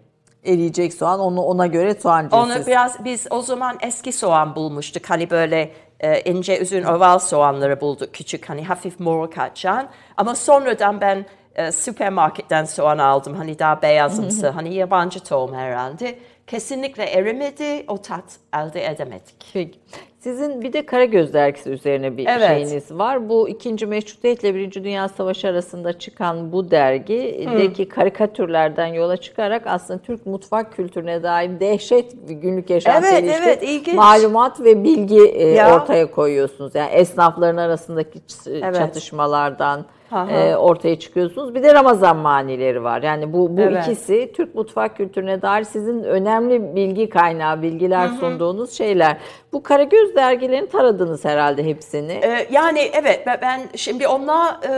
eriyecek 0.45 0.93
soğan 0.93 1.19
onu 1.19 1.41
ona 1.41 1.67
göre 1.67 1.95
soğan 1.95 2.29
Onu 2.31 2.65
biraz 2.67 3.05
biz 3.05 3.27
o 3.29 3.41
zaman 3.41 3.77
eski 3.81 4.11
soğan 4.11 4.55
bulmuştuk. 4.55 5.09
Hani 5.09 5.29
böyle 5.29 5.71
e, 5.99 6.21
ince 6.21 6.61
uzun 6.61 6.83
oval 6.83 7.19
soğanları 7.19 7.81
bulduk 7.81 8.13
küçük 8.13 8.49
hani 8.49 8.65
hafif 8.65 8.99
mor 8.99 9.31
kaçan. 9.31 9.89
Ama 10.17 10.35
sonradan 10.35 11.01
ben 11.01 11.25
e, 11.55 11.71
süpermarketten 11.71 12.65
soğan 12.65 12.97
aldım. 12.97 13.35
Hani 13.35 13.59
daha 13.59 13.81
beyazımsı. 13.81 14.49
hani 14.49 14.73
yabancı 14.73 15.19
tohum 15.19 15.55
herhalde. 15.55 16.19
Kesinlikle 16.47 17.03
erimedi. 17.03 17.85
O 17.87 18.01
tat 18.01 18.23
elde 18.53 18.85
edemedik. 18.85 19.49
Peki. 19.53 19.79
Sizin 20.25 20.61
bir 20.61 20.73
de 20.73 20.85
Karagöz 20.85 21.33
dergisi 21.33 21.69
üzerine 21.69 22.17
bir 22.17 22.25
Evet. 22.27 22.47
şeyiniz 22.47 22.91
var. 22.91 23.29
Bu 23.29 23.49
ikinci 23.49 23.85
Meşrutiyetle 23.85 24.55
Birinci 24.55 24.83
Dünya 24.83 25.09
Savaşı 25.09 25.47
arasında 25.47 25.99
çıkan 25.99 26.51
bu 26.51 26.71
dergideki 26.71 27.89
karikatürlerden 27.89 28.85
yola 28.87 29.17
çıkarak 29.17 29.61
aslında 29.65 29.99
Türk 29.99 30.25
mutfak 30.25 30.73
kültürüne 30.73 31.23
dair 31.23 31.59
dehşet 31.59 32.29
bir 32.29 32.33
günlük 32.33 32.69
yaşantıya 32.69 33.19
Evet, 33.19 33.39
evet, 33.43 33.63
ilginç. 33.63 33.95
malumat 33.95 34.59
ve 34.61 34.83
bilgi 34.83 35.25
e, 35.27 35.47
Ya. 35.47 35.75
ortaya 35.75 36.11
koyuyorsunuz. 36.11 36.75
Yani 36.75 36.91
esnafların 36.91 37.57
arasındaki 37.57 38.19
Evet. 38.51 38.75
çatışmalardan. 38.75 39.85
E, 40.11 40.55
ortaya 40.55 40.99
çıkıyorsunuz. 40.99 41.55
Bir 41.55 41.63
de 41.63 41.73
Ramazan 41.73 42.17
manileri 42.17 42.83
var. 42.83 43.01
Yani 43.03 43.33
bu 43.33 43.57
bu 43.57 43.61
Evet. 43.61 43.87
ikisi 43.87 44.31
Türk 44.35 44.55
mutfak 44.55 44.97
kültürüne 44.97 45.41
dair 45.41 45.63
sizin 45.63 46.03
önemli 46.03 46.75
bilgi 46.75 47.09
kaynağı, 47.09 47.61
bilgiler 47.61 48.07
sunduğunuz 48.19 48.71
şeyler. 48.71 49.17
Bu 49.53 49.63
Karagöz 49.63 50.15
dergilerini 50.15 50.69
taradınız 50.69 51.25
herhalde 51.25 51.63
hepsini. 51.65 52.11
Ee, 52.11 52.47
yani 52.51 52.79
evet 52.93 53.27
ben- 53.41 53.61
şimdi 53.75 54.07
onlar 54.07 54.53
e, 54.63 54.69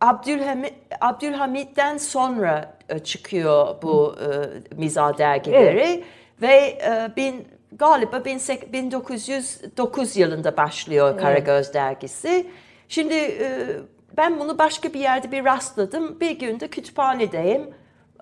Abdülhamit 0.00 0.74
Abdülhamit'ten 1.00 1.96
sonra 1.96 2.74
çıkıyor 3.04 3.66
bu 3.82 4.14
e, 4.20 4.26
miza 4.76 5.18
dergileri 5.18 6.04
ve 6.42 6.54
e, 6.56 7.10
bin 7.16 7.48
galiba 7.72 8.16
18- 8.16 8.72
1909 8.72 10.16
yılında 10.16 10.56
başlıyor 10.56 11.18
Karagöz 11.18 11.74
dergisi. 11.74 12.46
Şimdi 12.88 13.14
e, 13.14 13.66
ben 14.16 14.40
bunu 14.40 14.58
başka 14.58 14.92
bir 14.94 15.00
yerde 15.00 15.32
bir 15.32 15.44
rastladım. 15.44 16.20
Bir 16.20 16.30
günde 16.30 16.68
kütüphanedeyim. 16.68 17.62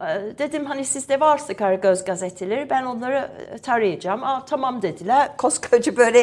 E, 0.00 0.04
Dedim 0.38 0.64
hani 0.66 0.84
sizde 0.84 1.20
varsa 1.20 1.54
Karagöz 1.56 2.04
gazeteleri 2.04 2.70
ben 2.70 2.84
onları 2.84 3.30
e, 3.54 3.58
tarayacağım. 3.58 4.24
Aa, 4.24 4.44
tamam 4.44 4.82
dediler. 4.82 5.36
Koskoca 5.36 5.96
böyle 5.96 6.20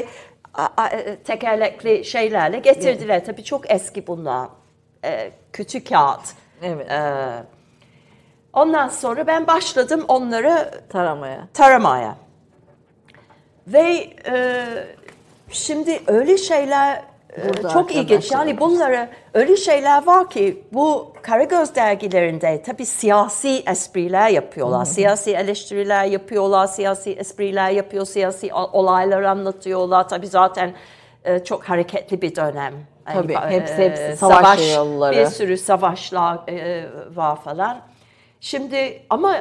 e, 0.91 1.15
tekerlekli 1.15 2.05
şeylerle 2.05 2.59
getirdiler. 2.59 3.26
Tabii 3.26 3.43
çok 3.43 3.72
eski 3.72 4.07
bunlar. 4.07 4.49
E, 5.05 5.32
Kötü 5.53 5.84
kağıt. 5.84 6.22
Evet. 6.61 6.91
E, 6.91 6.99
Ondan 8.53 8.88
sonra 8.88 9.28
ben 9.28 9.47
başladım 9.47 10.05
onları 10.07 10.72
Taramaya. 10.89 11.47
taramaya. 11.53 12.15
Ve 13.68 14.09
e, 14.32 14.63
şimdi 15.51 15.99
öyle 16.07 16.38
şeyler 16.38 17.03
Burada 17.46 17.70
çok 17.70 17.96
ilginç. 17.96 18.32
Yani 18.32 18.60
bunları 18.60 19.10
öyle 19.34 19.58
şeyler 19.58 20.06
var 20.08 20.30
ki 20.30 20.64
bu 20.74 21.14
Karagöz 21.22 21.76
dergilerinde 21.76 22.62
tabii 22.66 22.86
siyasi 22.86 23.64
espriler 23.68 24.30
yapıyorlar. 24.30 24.86
Siyasi 24.86 25.32
eleştiriler 25.32 26.06
yapıyorlar, 26.06 26.68
siyasi 26.68 27.12
espriler 27.12 27.70
yapıyor, 27.70 28.06
siyasi 28.06 28.54
olaylar 28.54 29.22
anlatıyorlar. 29.22 30.10
Tabii 30.10 30.28
zaten 30.28 30.74
e, 31.24 31.44
çok 31.44 31.64
hareketli 31.64 32.22
bir 32.22 32.36
dönem. 32.36 32.74
Yani, 33.08 33.22
Tabii, 33.22 33.34
e, 33.34 33.60
hepsi- 33.60 33.78
hepsi 33.78 34.18
savaş 34.18 34.76
yolları. 34.76 35.16
Bir 35.18 35.26
sürü 35.26 35.58
savaşlar 35.58 36.40
e, 36.50 36.86
var 37.16 37.42
falan. 37.42 37.82
Şimdi 38.40 39.02
ama 39.10 39.36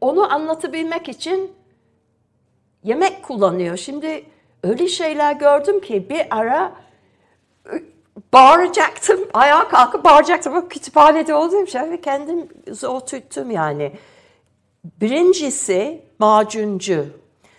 onu 0.00 0.32
anlatabilmek 0.32 1.08
için 1.08 1.52
yemek 2.84 3.22
kullanıyor. 3.22 3.76
Şimdi 3.76 4.24
öyle 4.64 4.88
şeyler 4.88 5.32
gördüm 5.32 5.80
ki 5.80 6.10
bir 6.10 6.26
ara 6.30 6.72
bağıracaktım. 8.32 9.20
Ayağa 9.34 9.68
kalkıp 9.68 10.04
bağıracaktım. 10.04 10.54
Bak 10.54 10.70
kütüphanede 10.70 11.34
olduğum 11.34 11.66
şey 11.66 11.82
ve 11.82 12.00
kendim 12.00 12.48
zor 12.70 13.00
tuttum 13.00 13.50
yani. 13.50 13.92
Birincisi 14.84 16.02
macuncu. 16.18 17.06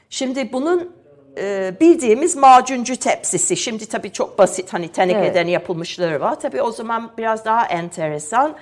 Şimdi 0.10 0.54
bunun 0.54 0.96
e, 1.38 1.74
bildiğimiz 1.82 2.36
macuncu 2.36 2.96
tepsisi. 2.96 3.58
Şimdi 3.58 3.86
tabii 3.86 4.12
çok 4.12 4.38
basit 4.40 4.74
hani 4.74 4.88
tenekeden 4.88 5.48
yapılmışları 5.48 6.22
var. 6.22 6.40
Tabii 6.40 6.62
o 6.62 6.72
zaman 6.72 7.12
biraz 7.18 7.46
daha 7.46 7.66
enteresan. 7.66 8.56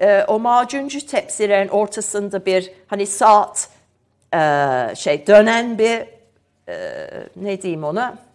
e, 0.00 0.24
o 0.28 0.38
macuncu 0.38 1.06
tepsilerin 1.06 1.68
ortasında 1.68 2.46
bir 2.46 2.72
hani 2.86 3.06
saat 3.06 3.68
e, 4.34 4.38
şey 4.96 5.26
dönen 5.26 5.78
bir 5.78 6.04
e, 6.68 7.06
ne 7.36 7.62
diyeyim 7.62 7.84
ona 7.84 8.27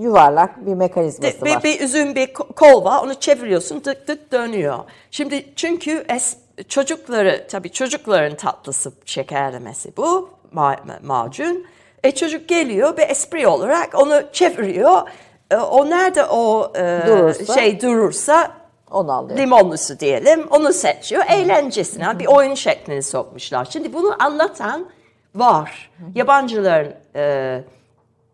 yuvarlak 0.00 0.66
bir 0.66 0.74
mekanizması 0.74 1.44
bir, 1.44 1.54
var. 1.54 1.62
bir 1.64 1.80
üzüm 1.80 2.14
bir 2.14 2.26
ko- 2.28 2.52
kol 2.54 2.84
var 2.84 3.02
onu 3.04 3.14
çeviriyorsun 3.14 3.80
tık 3.80 4.06
tık 4.06 4.32
dönüyor. 4.32 4.78
Şimdi 5.10 5.44
çünkü 5.56 6.04
es, 6.08 6.36
çocukları 6.68 7.46
tabii 7.50 7.70
çocukların 7.72 8.36
tatlısı 8.36 8.92
şekerlemesi 9.04 9.96
bu 9.96 10.30
ma- 10.54 10.76
ma- 10.86 11.06
macun. 11.06 11.66
E 12.04 12.10
çocuk 12.10 12.48
geliyor 12.48 12.96
bir 12.96 13.08
espri 13.08 13.46
olarak 13.46 13.94
onu 13.94 14.22
çeviriyor. 14.32 15.02
E, 15.50 15.56
o 15.56 15.90
nerede 15.90 16.24
o 16.24 16.72
e, 16.76 17.02
Durursa. 17.06 17.54
şey 17.54 17.80
durursa 17.80 18.50
Onu 18.90 19.12
alıyor. 19.12 19.38
limonlusu 19.38 20.00
diyelim 20.00 20.46
onu 20.50 20.72
seçiyor. 20.72 21.24
Eğlencesine 21.28 22.18
bir 22.18 22.26
oyun 22.26 22.54
şeklini 22.54 23.02
sokmuşlar. 23.02 23.64
Şimdi 23.64 23.92
bunu 23.92 24.16
anlatan 24.22 24.86
var. 25.34 25.90
Yabancıların 26.14 26.94
e, 27.16 27.60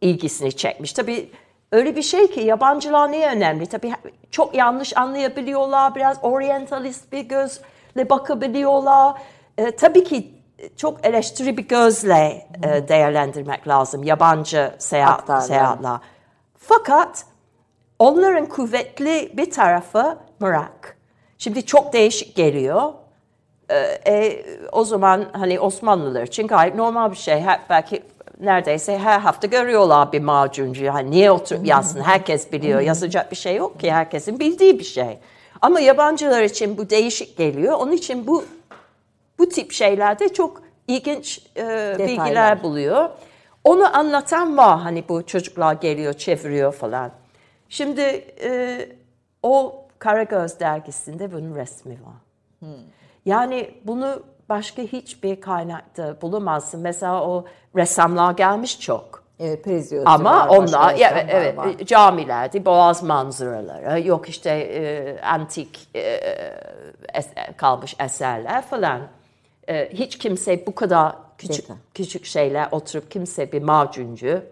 ilgisini 0.05 0.53
çekmiş. 0.53 0.93
Tabii 0.93 1.31
öyle 1.73 1.97
bir 1.97 2.03
şey 2.03 2.31
ki 2.31 2.41
yabancılar 2.41 3.13
niye 3.13 3.29
önemli? 3.29 3.67
Tabii 3.67 3.93
çok 4.31 4.55
yanlış 4.55 4.97
anlayabiliyorlar. 4.97 5.95
Biraz 5.95 6.17
oryantalist 6.23 7.13
bir 7.13 7.21
gözle 7.21 8.11
bakabiliyorlar. 8.11 9.15
E, 9.59 9.71
tabii 9.77 10.05
ki 10.05 10.35
çok 10.77 11.07
eleştiri 11.07 11.57
bir 11.57 11.69
gözle 11.69 12.47
e, 12.63 12.89
değerlendirmek 12.89 13.69
lazım 13.69 14.03
yabancı 14.03 14.73
seyahat, 14.79 15.21
Aktarlar. 15.21 15.41
seyahatler. 15.41 15.99
Fakat 16.59 17.27
onların 17.99 18.47
kuvvetli 18.47 19.33
bir 19.37 19.51
tarafı 19.51 20.19
merak. 20.41 20.97
Şimdi 21.39 21.67
çok 21.67 21.93
değişik 21.93 22.37
geliyor. 22.37 22.93
Ee, 23.69 23.77
e, 24.07 24.45
o 24.73 24.85
zaman 24.85 25.25
hani 25.33 25.61
Osmanlılar 25.61 26.23
için 26.23 26.47
gayet 26.47 26.75
normal 26.75 27.11
bir 27.11 27.17
şey. 27.17 27.41
Hep 27.41 27.61
belki 27.71 28.03
neredeyse 28.41 28.99
her 28.99 29.19
hafta 29.21 29.47
görüyorlar 29.47 30.13
bir 30.13 30.21
macuncu. 30.21 30.89
Hani 30.89 31.11
niye 31.11 31.31
oturup 31.31 31.67
yazsın? 31.67 32.01
Herkes 32.01 32.53
biliyor. 32.53 32.81
Yazacak 32.81 33.31
bir 33.31 33.37
şey 33.37 33.57
yok 33.57 33.81
ki. 33.81 33.93
Herkesin 33.93 34.41
bildiği 34.41 34.79
bir 34.79 34.85
şey. 34.85 35.19
Ama 35.63 35.81
yabancılar 35.81 36.43
için 36.43 36.79
bu 36.79 36.91
değişik 36.91 37.37
geliyor. 37.37 37.73
Onun 37.73 37.93
için 37.93 38.27
bu 38.27 38.45
bu 39.39 39.49
tip 39.49 39.73
şeylerde 39.73 40.29
çok 40.29 40.63
ilginç 40.89 41.47
e, 41.57 41.95
bilgiler 41.99 42.63
buluyor. 42.63 43.09
Onu 43.65 43.97
anlatan 43.97 44.57
var 44.57 44.81
hani 44.81 45.05
bu 45.09 45.27
çocuklar 45.27 45.75
geliyor 45.75 46.13
çeviriyor 46.13 46.73
falan. 46.73 47.11
Şimdi 47.69 48.01
e, 48.43 48.79
o 49.43 49.85
Karagöz 49.99 50.61
dergisinde 50.61 51.33
bunun 51.33 51.55
resmi 51.55 51.93
var. 51.93 52.25
Yani 53.27 53.71
bunu 53.85 54.23
başka 54.49 54.83
hiçbir 54.83 55.41
kaynakta 55.41 56.17
bulamazsın. 56.23 56.81
Mesela 56.81 57.25
o 57.29 57.45
ressamlar 57.77 58.33
gelmiş 58.33 58.81
çok. 58.81 59.25
Evet, 59.41 59.65
Preziosi 59.65 60.09
Ama 60.09 60.49
onlar 60.49 60.95
ressamlar 60.95 61.29
evet 61.29 61.57
var. 61.59 61.69
camilerde 61.85 62.65
boğaz 62.65 63.03
manzaraları, 63.03 64.01
yok 64.01 64.29
işte 64.29 64.51
e, 64.51 65.21
antik 65.21 65.89
e, 65.95 66.01
es- 67.15 67.57
kalmış 67.57 67.97
eserler 68.01 68.63
falan. 68.63 69.01
E, 69.69 69.89
hiç 69.93 70.19
kimse 70.19 70.67
bu 70.67 70.75
kadar 70.75 71.13
küçük 71.39 71.63
Detay. 71.65 71.77
küçük 71.95 72.25
şeyler 72.27 72.69
oturup 72.71 73.11
kimse 73.11 73.53
bir 73.53 73.63
macuncu 73.63 74.43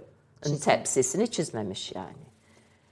tepsisini 0.64 1.28
çizmemiş 1.30 1.92
yani. 1.94 2.06
E, 2.06 2.12
bu- 2.12 2.91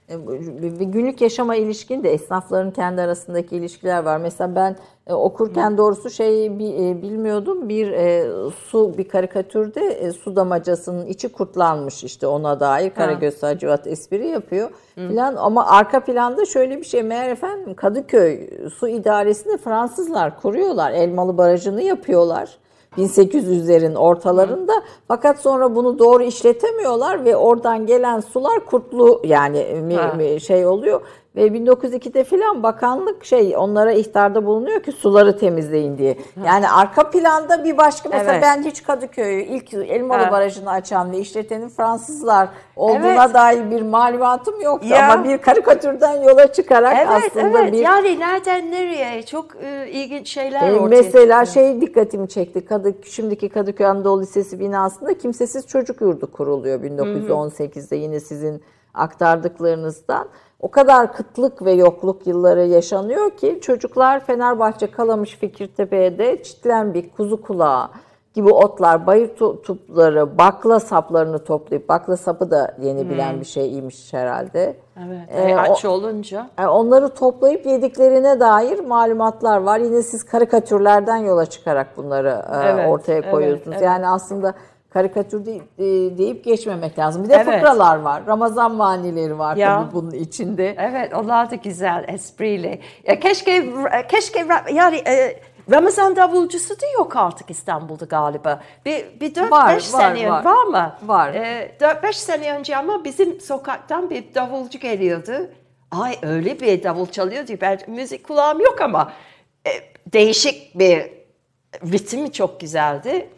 günlük 0.79 1.21
yaşama 1.21 1.55
ilişkin 1.55 2.03
de 2.03 2.13
esnafların 2.13 2.71
kendi 2.71 3.01
arasındaki 3.01 3.55
ilişkiler 3.55 4.03
var. 4.03 4.17
Mesela 4.17 4.55
ben 4.55 4.75
e, 5.07 5.13
okurken 5.13 5.77
doğrusu 5.77 6.09
şey 6.09 6.45
e, 6.45 7.01
bilmiyordum. 7.01 7.69
Bir 7.69 7.91
e, 7.91 8.27
su 8.55 8.97
bir 8.97 9.07
karikatürde 9.07 9.81
e, 9.81 10.11
su 10.11 10.35
damacasının 10.35 11.05
içi 11.05 11.29
kurtlanmış 11.29 12.03
işte 12.03 12.27
ona 12.27 12.59
dair 12.59 12.89
Karagöz 12.89 13.43
Hacivat 13.43 13.87
espri 13.87 14.27
yapıyor 14.27 14.69
filan 14.95 15.35
ama 15.35 15.67
arka 15.67 15.99
planda 15.99 16.45
şöyle 16.45 16.77
bir 16.77 16.85
şey 16.85 17.03
meğer 17.03 17.29
efendim 17.29 17.75
Kadıköy 17.75 18.49
su 18.69 18.87
idaresinde 18.87 19.57
Fransızlar 19.57 20.41
kuruyorlar. 20.41 20.91
Elmalı 20.91 21.37
Barajı'nı 21.37 21.81
yapıyorlar. 21.81 22.57
1800'lerin 22.97 23.95
ortalarında. 23.95 24.73
Fakat 25.07 25.39
sonra 25.39 25.75
bunu 25.75 25.99
doğru 25.99 26.23
işletemiyorlar 26.23 27.25
ve 27.25 27.35
oradan 27.35 27.85
gelen 27.85 28.19
sular 28.19 28.65
kurtlu 28.65 29.21
yani 29.23 29.63
mi- 29.83 29.95
Ha. 29.95 30.13
mi- 30.13 30.41
şey 30.41 30.65
oluyor 30.67 31.01
ve 31.35 31.47
1902'de 31.47 32.23
filan 32.23 32.63
bakanlık 32.63 33.25
şey 33.25 33.57
onlara 33.57 33.91
ihtarda 33.91 34.45
bulunuyor 34.45 34.83
ki 34.83 34.91
suları 34.91 35.37
temizleyin 35.37 35.97
diye. 35.97 36.17
Yani 36.45 36.69
arka 36.69 37.09
planda 37.09 37.63
bir 37.63 37.77
başka 37.77 38.09
mesela 38.09 38.33
Evet. 38.33 38.43
ben 38.43 38.63
hiç 38.63 38.83
Kadıköy'ü 38.83 39.41
ilk 39.41 39.73
Elmalı 39.73 40.23
Ha. 40.23 40.31
Barajı'nı 40.31 40.69
açan 40.71 41.11
ve 41.11 41.17
işletenin 41.19 41.69
Fransızlar 41.69 42.49
olduğuna 42.75 43.23
Evet. 43.25 43.33
dair 43.33 43.71
bir 43.71 43.81
malumatım 43.81 44.61
yoktu 44.61 44.87
Ya. 44.87 45.13
ama 45.13 45.23
bir 45.23 45.37
karikatürden 45.37 46.21
yola 46.21 46.53
çıkarak 46.53 46.93
Evet, 46.97 47.07
aslında 47.27 47.59
evet. 47.61 47.73
bir 47.73 47.77
Yani 47.77 48.19
nereden 48.19 48.71
nereye 48.71 49.23
çok 49.23 49.45
e, 49.63 49.87
ilginç 49.91 50.27
şeyler 50.29 50.69
e, 50.69 50.73
ortaya 50.73 50.87
mesela 51.01 51.45
çıkıyor. 51.45 51.67
şey 51.71 51.81
dikkatimi 51.81 52.29
çekti. 52.29 52.65
Kadı, 52.65 52.93
şimdiki 53.05 53.49
Kadıköy 53.49 53.87
Anadolu 53.87 54.21
Lisesi 54.21 54.59
binasında 54.59 55.17
kimsesiz 55.17 55.67
çocuk 55.67 56.01
yurdu 56.01 56.31
kuruluyor 56.31 56.79
1918'de 56.83 57.95
yine 57.95 58.19
sizin 58.19 58.61
aktardıklarınızdan. 58.93 60.27
O 60.61 60.71
kadar 60.71 61.13
kıtlık 61.13 61.65
ve 61.65 61.71
yokluk 61.71 62.27
yılları 62.27 62.65
yaşanıyor 62.65 63.29
ki 63.31 63.59
çocuklar 63.61 64.19
Fenerbahçe 64.25 64.91
Kalamış 64.91 65.35
Fikirtepe'de 65.37 66.43
çitlenbik, 66.43 67.17
kuzu 67.17 67.41
kulağı 67.41 67.87
gibi 68.33 68.49
otlar, 68.49 69.07
bayır 69.07 69.29
tu- 69.29 69.61
tupları, 69.61 70.37
bakla 70.37 70.79
saplarını 70.79 71.43
toplayıp, 71.43 71.89
bakla 71.89 72.17
sapı 72.17 72.51
da 72.51 72.75
yeni 72.81 73.09
bilen 73.09 73.39
bir 73.39 73.45
şeymiş 73.45 74.13
herhalde. 74.13 74.75
Evet, 75.07 75.29
Ee, 75.29 75.41
e, 75.51 75.55
aç 75.55 75.85
olunca. 75.85 76.47
yani 76.59 76.69
onları 76.69 77.09
toplayıp 77.09 77.65
yediklerine 77.65 78.39
dair 78.39 78.79
malumatlar 78.79 79.57
var. 79.61 79.79
Yine 79.79 80.01
siz 80.03 80.23
karikatürlerden 80.23 81.17
yola 81.17 81.45
çıkarak 81.45 81.87
bunları 81.97 82.41
e, 82.53 82.57
Evet, 82.69 82.89
ortaya 82.89 83.13
evet, 83.17 83.31
koyuyorsunuz. 83.31 83.67
evet. 83.77 83.85
Yani 83.85 84.07
aslında 84.07 84.53
karikatür 84.93 85.45
de- 85.45 85.55
e, 85.77 86.17
deyip 86.17 86.43
geçmemek 86.45 86.99
lazım. 86.99 87.23
Bir 87.23 87.29
de 87.29 87.33
Evet. 87.35 87.45
fıkralar 87.45 87.95
var. 87.99 88.23
Ramazan 88.27 88.75
manileri 88.75 89.39
var 89.39 89.55
Ya. 89.55 89.75
tabii 89.83 89.93
bunun 89.93 90.11
içinde. 90.11 90.75
Evet, 90.79 91.13
onlar 91.13 91.51
da 91.51 91.55
güzel, 91.55 92.05
esprili. 92.07 92.81
Ya 93.07 93.19
keşke, 93.19 93.65
keşke 94.09 94.45
yani 94.73 94.95
e, 95.07 95.39
Ramazan 95.71 96.15
davulcusu 96.15 96.73
da 96.81 96.85
yok 96.97 97.15
artık 97.15 97.49
İstanbul'da 97.49 98.05
galiba. 98.05 98.61
Bir, 98.85 99.05
bir 99.19 99.35
4-5 99.35 99.51
Var, 99.51 99.73
var, 99.73 99.79
sene 99.79 100.29
var. 100.31 100.45
var. 100.45 100.63
mı? 100.63 100.93
Var. 101.05 101.33
E, 101.33 101.71
4-5 101.79 102.13
sene 102.13 102.53
önce 102.57 102.77
ama 102.77 103.03
bizim 103.03 103.41
sokaktan 103.41 104.09
bir 104.09 104.35
davulcu 104.35 104.79
geliyordu. 104.79 105.31
Ay 105.91 106.15
öyle 106.21 106.59
bir 106.59 106.83
davul 106.83 107.05
çalıyordu. 107.05 107.51
Ben 107.61 107.79
müzik 107.87 108.27
kulağım 108.27 108.59
yok 108.59 108.81
ama 108.81 109.11
e, 109.67 109.69
değişik 110.13 110.79
bir 110.79 111.11
ritmi 111.91 112.31
çok 112.31 112.59
güzeldi. 112.61 113.29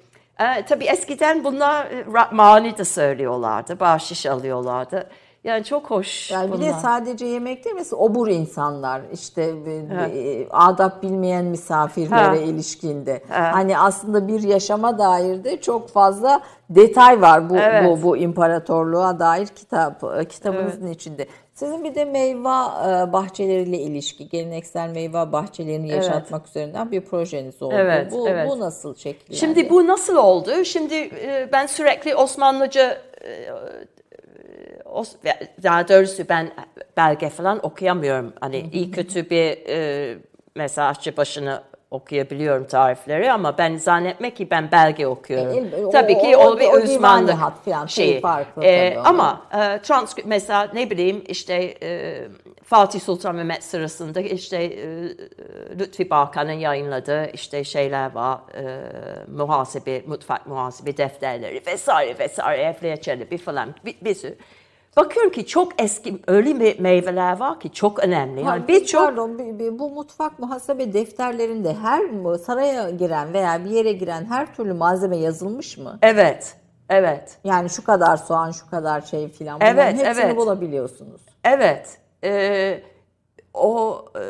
E, 0.43 0.65
tabii 0.65 0.85
eskiden 0.85 1.43
bunlar 1.43 1.85
e, 1.85 2.05
mani 2.31 2.77
de 2.77 2.85
söylüyorlardı, 2.85 3.79
bahşiş 3.79 4.25
alıyorlardı. 4.25 5.09
Yani 5.43 5.63
çok 5.63 5.89
hoş 5.91 6.31
Yani 6.31 6.53
bir 6.53 6.61
de 6.61 6.73
sadece 6.73 7.25
yemek 7.25 7.65
değil 7.65 7.75
mesela 7.75 7.97
obur 7.97 8.27
insanlar 8.27 9.01
işte 9.13 9.53
e, 9.67 10.19
e, 10.19 10.47
adap 10.49 11.03
bilmeyen 11.03 11.45
misafirlere 11.45 12.17
Ha. 12.21 12.35
ilişkinde. 12.35 13.23
Ha. 13.29 13.49
Hani 13.53 13.77
aslında 13.77 14.27
bir 14.27 14.43
yaşama 14.43 14.97
dair 14.97 15.43
de 15.43 15.61
çok 15.61 15.89
fazla 15.89 16.41
detay 16.69 17.21
var 17.21 17.49
bu 17.49 17.57
Evet. 17.57 17.85
bu, 17.85 18.03
bu 18.03 18.17
imparatorluğa 18.17 19.19
dair 19.19 19.47
kitap 19.47 20.03
e, 20.17 20.25
kitabınızın 20.25 20.87
içinde. 20.87 21.27
Sizin 21.53 21.83
bir 21.83 21.95
de 21.95 22.05
meyve 22.05 22.39
e, 22.39 23.13
bahçeleriyle 23.13 23.77
ilişki, 23.77 24.29
geleneksel 24.29 24.89
meyve 24.89 25.31
bahçelerini 25.31 25.89
yaşatmak 25.89 26.47
üzerinden 26.47 26.91
bir 26.91 27.01
projeniz 27.01 27.61
oldu. 27.61 27.75
Evet, 27.77 28.11
bu, 28.11 28.29
evet. 28.29 28.49
bu 28.49 28.59
nasıl 28.59 28.95
şekillendi? 28.95 29.35
Şimdi 29.35 29.69
bu 29.69 29.87
nasıl 29.87 30.15
oldu? 30.15 30.65
Şimdi 30.65 30.95
e, 30.95 31.49
ben 31.51 31.65
sürekli 31.65 32.15
Osmanlıca 32.15 33.01
e, 33.25 33.49
daha 35.63 35.87
doğrusu 35.87 36.23
ben 36.29 36.51
belge 36.97 37.29
falan 37.29 37.65
okuyamıyorum. 37.65 38.33
Hani 38.39 38.69
iyi 38.73 38.91
kötü 38.91 39.29
bir 39.29 39.67
e, 39.67 40.17
mesela 40.55 40.87
aşçı 40.87 41.17
başını 41.17 41.61
okuyabiliyorum 41.93 42.67
tarifleri 42.67 43.31
ama 43.31 43.57
ben 43.57 43.77
zannetmek 43.77 44.35
ki 44.37 44.49
ben 44.51 44.71
belge 44.71 45.07
okuyorum. 45.07 45.53
E, 45.53 45.57
el- 45.57 45.85
o- 45.85 45.89
tabii 45.89 46.17
ki 46.19 46.37
o- 46.37 46.39
o, 46.39 46.51
o- 46.51 46.59
bir 46.59 46.65
o 46.65 46.71
uzmanlık 46.77 47.37
falan, 47.65 47.85
şeyi. 47.85 48.11
şey 48.11 48.21
farklı 48.21 48.63
E, 48.65 48.97
ama 49.03 49.41
e, 49.53 49.81
transkript 49.81 50.27
mesela 50.27 50.69
ne 50.73 50.89
bileyim 50.89 51.23
işte 51.27 51.53
e, 51.83 52.19
Fatih 52.63 52.99
Sultan 53.01 53.35
Mehmet 53.35 53.63
sırasında 53.63 54.21
işte 54.21 54.63
e, 54.63 54.85
Lütfi 55.79 56.09
Bakan'ın 56.09 56.51
yayınladığı 56.51 57.29
işte 57.33 57.63
şeyler 57.63 58.11
var. 58.15 58.37
E, 58.57 58.63
muhasebe, 59.31 60.01
mutfak 60.07 60.47
muhasebe 60.47 60.97
defterleri 60.97 61.61
vesaire 61.67 62.19
vesaire 62.19 62.61
Evliya 62.61 62.97
Çelebi 62.97 63.37
falan 63.37 63.75
bir, 63.85 63.95
bir 64.01 64.15
sürü. 64.15 64.35
Bakıyorum 64.97 65.31
ki 65.31 65.45
çok 65.45 65.81
eski 65.81 66.19
öyle 66.27 66.75
meyveler 66.79 67.39
var 67.39 67.59
ki 67.59 67.73
çok 67.73 67.99
önemli. 67.99 68.41
Yani 68.41 68.67
birçok 68.67 69.05
Pardon 69.05 69.39
bu 69.79 69.89
mutfak 69.89 70.39
muhasebe 70.39 70.93
defterlerinde 70.93 71.73
her 71.73 72.37
saraya 72.37 72.89
giren 72.89 73.33
veya 73.33 73.65
bir 73.65 73.69
yere 73.69 73.91
giren 73.91 74.25
her 74.25 74.55
türlü 74.55 74.73
malzeme 74.73 75.17
yazılmış 75.17 75.77
mı? 75.77 75.99
Evet. 76.01 76.55
Evet. 76.89 77.37
Yani 77.43 77.69
şu 77.69 77.83
kadar 77.83 78.17
soğan, 78.17 78.51
şu 78.51 78.69
kadar 78.69 79.01
şey 79.01 79.29
filan. 79.29 79.61
Bunların 79.61 79.77
Evet, 79.77 80.05
hepsini 80.05 80.25
evet. 80.25 80.37
bulabiliyorsunuz. 80.37 81.21
Evet. 81.43 81.97
Ee, 82.23 82.83
o 83.53 84.05
e, 84.15 84.23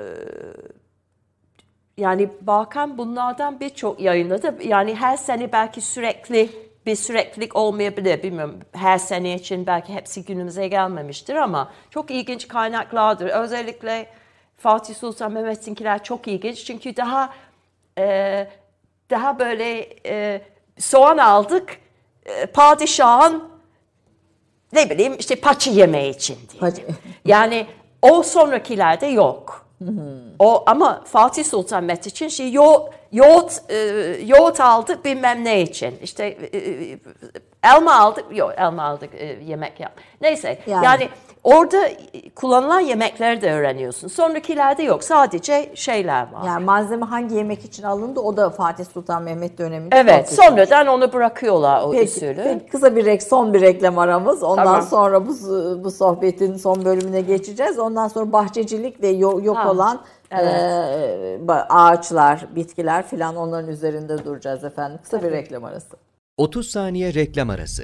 yani 1.97 2.29
Bakan 2.41 2.97
bunlardan 2.97 3.59
birçok 3.59 3.99
yayınladı. 3.99 4.55
Yani 4.63 4.95
her 4.95 5.17
sene 5.17 5.51
belki 5.51 5.81
sürekli 5.81 6.49
bir 6.85 6.95
süreklilik 6.95 7.55
olmayabilir. 7.55 8.23
Bilmiyorum 8.23 8.59
her 8.71 8.97
sene 8.97 9.35
için 9.35 9.67
belki 9.67 9.93
hepsi 9.93 10.25
günümüze 10.25 10.67
gelmemiştir 10.67 11.35
ama 11.35 11.71
çok 11.89 12.11
ilginç 12.11 12.47
kaynaklardır. 12.47 13.25
Özellikle 13.25 14.07
Fatih 14.57 14.95
Sultan 14.95 15.31
Mehmet'inkiler 15.31 16.03
çok 16.03 16.27
ilginç. 16.27 16.65
Çünkü 16.65 16.95
daha 16.95 17.33
e, 17.97 18.47
daha 19.09 19.39
böyle 19.39 19.89
e, 20.05 20.41
soğan 20.77 21.17
aldık. 21.17 21.77
E, 22.25 22.45
padişahın 22.45 23.43
ne 24.73 24.89
bileyim 24.89 25.15
işte 25.19 25.35
paçı 25.35 25.69
yemeği 25.69 26.15
için 26.15 26.37
diye. 26.51 26.73
Yani 27.25 27.67
o 28.01 28.23
sonrakilerde 28.23 29.05
yok. 29.05 29.65
O 30.39 30.63
ama 30.65 31.03
Fatih 31.05 31.45
Sultan 31.45 31.83
Mehmet 31.83 32.07
için 32.07 32.27
şey 32.27 32.51
yo, 32.51 32.85
yoğurt 33.13 33.61
e, 33.69 33.75
yoğurt 34.25 34.59
aldık 34.59 35.05
bilmem 35.05 35.45
ne 35.45 35.61
için. 35.61 35.99
İşte 36.03 36.25
e, 36.25 36.57
e, 36.57 36.97
elma 37.63 37.95
aldık. 37.95 38.25
Yok 38.37 38.53
elma 38.57 38.83
aldık 38.83 39.09
e, 39.13 39.37
yemek 39.45 39.79
yap. 39.79 39.91
Neyse 40.21 40.59
Yani. 40.67 40.85
yani. 40.85 41.09
Orada 41.43 41.89
kullanılan 42.35 42.79
yemekleri 42.79 43.41
de 43.41 43.53
öğreniyorsun. 43.53 44.07
Sonrakilerde 44.07 44.83
yok. 44.83 45.03
Sadece 45.03 45.71
şeyler 45.75 46.21
var. 46.33 46.45
Yani 46.47 46.65
malzeme 46.65 47.05
hangi 47.05 47.35
yemek 47.35 47.65
için 47.65 47.83
alındı 47.83 48.19
o 48.19 48.37
da 48.37 48.49
Fatih 48.49 48.85
Sultan 48.85 49.23
Mehmet 49.23 49.57
döneminde. 49.57 49.95
evet. 49.95 50.27
tespit 50.27 50.45
Sonradan 50.45 50.87
onu 50.87 51.13
bırakıyorlar 51.13 51.81
o 51.83 51.91
Peki, 51.91 52.03
usulü. 52.11 52.35
peki 52.43 52.65
kısa 52.65 52.95
bir 52.95 53.05
rek, 53.05 53.23
son 53.23 53.53
bir 53.53 53.61
reklam 53.61 53.97
aramız. 53.97 54.43
Ondan 54.43 54.63
Tamam. 54.63 54.81
sonra 54.81 55.25
bu 55.27 55.29
bu 55.83 55.91
sohbetin 55.91 56.57
son 56.57 56.85
bölümüne 56.85 57.21
geçeceğiz. 57.21 57.79
Ondan 57.79 58.07
sonra 58.07 58.31
bahçecilik 58.31 59.01
ve 59.01 59.07
yo- 59.07 59.39
yok 59.43 59.57
Ha, 59.57 59.71
olan 59.71 60.01
evet. 60.31 60.53
e, 60.53 61.39
ba- 61.47 61.65
ağaçlar, 61.69 62.45
bitkiler 62.55 63.07
filan 63.07 63.35
onların 63.35 63.69
üzerinde 63.69 64.25
duracağız 64.25 64.63
efendim. 64.63 64.99
Kısa 65.03 65.23
bir 65.23 65.31
reklam 65.31 65.63
arası. 65.63 65.97
30 66.37 66.67
saniye 66.71 67.13
reklam 67.13 67.49
arası. 67.49 67.83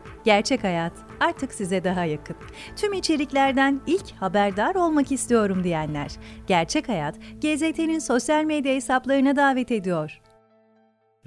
Gerçek 0.23 0.63
Hayat 0.63 0.93
artık 1.19 1.53
size 1.53 1.83
daha 1.83 2.05
yakın. 2.05 2.35
Tüm 2.75 2.93
içeriklerden 2.93 3.81
ilk 3.87 4.11
haberdar 4.19 4.75
olmak 4.75 5.11
istiyorum 5.11 5.63
diyenler. 5.63 6.11
Gerçek 6.47 6.89
Hayat, 6.89 7.15
GZT'nin 7.41 7.99
sosyal 7.99 8.43
medya 8.43 8.73
hesaplarına 8.73 9.35
davet 9.35 9.71
ediyor. 9.71 10.21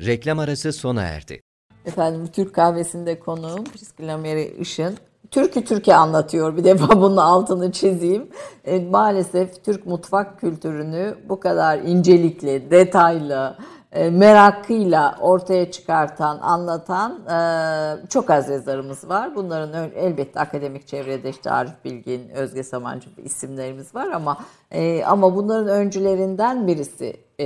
Reklam 0.01 0.38
arası 0.38 0.72
sona 0.72 1.03
erdi. 1.03 1.40
Efendim 1.84 2.26
Türk 2.32 2.55
kahvesinde 2.55 3.18
konuğum 3.18 3.64
Priscilla 3.64 4.18
Mary 4.18 4.53
Işın. 4.59 4.99
Türkü 5.30 5.64
Türkiye 5.64 5.97
anlatıyor. 5.97 6.57
Bir 6.57 6.64
defa 6.64 6.88
bunun 7.01 7.16
altını 7.16 7.72
çizeyim. 7.72 8.28
E, 8.64 8.78
maalesef 8.80 9.64
Türk 9.64 9.86
mutfak 9.86 10.40
kültürünü 10.40 11.14
bu 11.28 11.40
kadar 11.40 11.78
incelikli, 11.78 12.70
detaylı, 12.70 13.57
merakıyla 13.95 15.16
ortaya 15.20 15.70
çıkartan, 15.70 16.38
anlatan 16.38 17.12
e, 17.12 18.09
çok 18.09 18.30
az 18.30 18.49
yazarımız 18.49 19.09
var. 19.09 19.34
Bunların 19.34 19.90
elbette 19.95 20.40
akademik 20.40 20.86
çevrede 20.86 21.30
işte 21.30 21.51
Arif 21.51 21.84
Bilgin, 21.84 22.28
Özge 22.28 22.62
Samancı 22.62 23.09
isimlerimiz 23.24 23.95
var 23.95 24.09
ama 24.09 24.38
e, 24.70 25.05
ama 25.05 25.36
bunların 25.36 25.68
öncülerinden 25.68 26.66
birisi 26.66 27.16
e, 27.40 27.45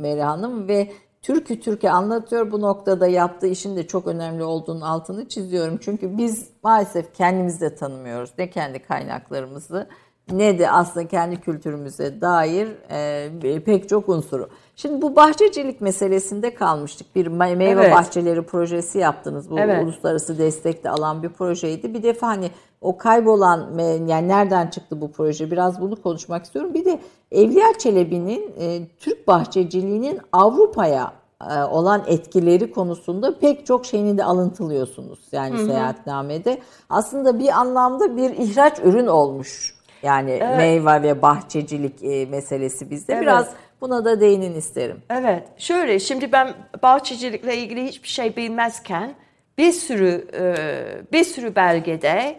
Meri 0.00 0.22
Hanım 0.22 0.68
ve 0.68 0.92
Türkü 1.22 1.60
Türkiye 1.60 1.92
anlatıyor. 1.92 2.50
Bu 2.50 2.60
noktada 2.60 3.06
yaptığı 3.06 3.46
işin 3.46 3.76
de 3.76 3.86
çok 3.86 4.06
önemli 4.06 4.44
olduğunu 4.44 4.90
altını 4.92 5.28
çiziyorum. 5.28 5.78
Çünkü 5.80 6.18
biz 6.18 6.50
maalesef 6.62 7.14
kendimizi 7.14 7.60
de 7.60 7.74
tanımıyoruz. 7.74 8.30
Ne 8.38 8.50
kendi 8.50 8.78
kaynaklarımızı 8.78 9.88
ne 10.32 10.58
de 10.58 10.70
aslında 10.70 11.08
kendi 11.08 11.40
kültürümüze 11.40 12.20
dair 12.20 12.68
e, 12.90 13.60
pek 13.64 13.88
çok 13.88 14.08
unsuru. 14.08 14.48
Şimdi 14.76 15.02
bu 15.02 15.16
bahçecilik 15.16 15.80
meselesinde 15.80 16.54
kalmıştık. 16.54 17.16
Bir 17.16 17.26
me- 17.26 17.56
meyve 17.56 17.80
Evet. 17.82 17.92
bahçeleri 17.94 18.42
projesi 18.42 18.98
yaptınız. 18.98 19.50
Bu 19.50 19.58
Evet. 19.58 19.84
uluslararası 19.84 20.38
destek 20.38 20.84
de 20.84 20.90
alan 20.90 21.22
bir 21.22 21.28
projeydi. 21.28 21.94
Bir 21.94 22.02
defa 22.02 22.26
hani 22.26 22.50
o 22.80 22.98
kaybolan 22.98 23.78
yani 24.06 24.28
nereden 24.28 24.66
çıktı 24.66 25.00
bu 25.00 25.12
proje? 25.12 25.50
Biraz 25.50 25.80
bunu 25.80 26.02
konuşmak 26.02 26.44
istiyorum. 26.44 26.74
Bir 26.74 26.84
de 26.84 27.00
Evliya 27.32 27.72
Çelebi'nin 27.78 28.52
e, 28.60 28.86
Türk 29.00 29.28
bahçeciliğinin 29.28 30.20
Avrupa'ya 30.32 31.12
e, 31.50 31.62
olan 31.62 32.02
etkileri 32.06 32.70
konusunda 32.72 33.38
pek 33.38 33.66
çok 33.66 33.86
şeyini 33.86 34.18
de 34.18 34.24
alıntılıyorsunuz. 34.24 35.18
Yani 35.32 35.66
seyahatnamede. 35.66 36.58
Aslında 36.90 37.38
bir 37.38 37.48
anlamda 37.48 38.16
bir 38.16 38.30
ihraç 38.30 38.78
ürün 38.84 39.06
olmuş. 39.06 39.76
Yani 40.02 40.42
meyve 40.56 41.02
ve 41.02 41.22
bahçecilik 41.22 42.04
e, 42.04 42.26
meselesi 42.26 42.90
bizde. 42.90 43.12
Evet. 43.12 43.22
Biraz 43.22 43.48
buna 43.80 44.04
da 44.04 44.20
değinin 44.20 44.54
isterim. 44.54 45.02
Evet, 45.10 45.42
şöyle 45.58 45.98
şimdi 45.98 46.32
ben 46.32 46.54
bahçecilikle 46.82 47.56
ilgili 47.56 47.84
hiçbir 47.84 48.08
şey 48.08 48.36
bilmezken 48.36 49.14
bir 49.58 49.72
sürü 49.72 50.28
e, 50.34 51.12
bir 51.12 51.24
sürü 51.24 51.54
belgede 51.54 52.36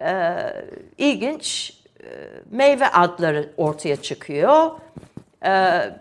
e, 0.00 0.36
ilginç 0.98 1.72
e, 2.00 2.06
meyve 2.50 2.88
adları 2.88 3.52
ortaya 3.56 3.96
çıkıyor. 3.96 4.70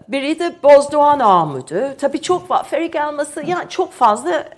Biri 0.07 0.39
de 0.39 0.55
Bozdoğan 0.63 1.19
armudu. 1.19 1.97
Tabii 1.97 2.21
çok 2.21 2.51
var. 2.51 2.67
Ferik 2.67 2.95
elması 2.95 3.43
yani 3.45 3.69
çok 3.69 3.91
fazla 3.91 4.49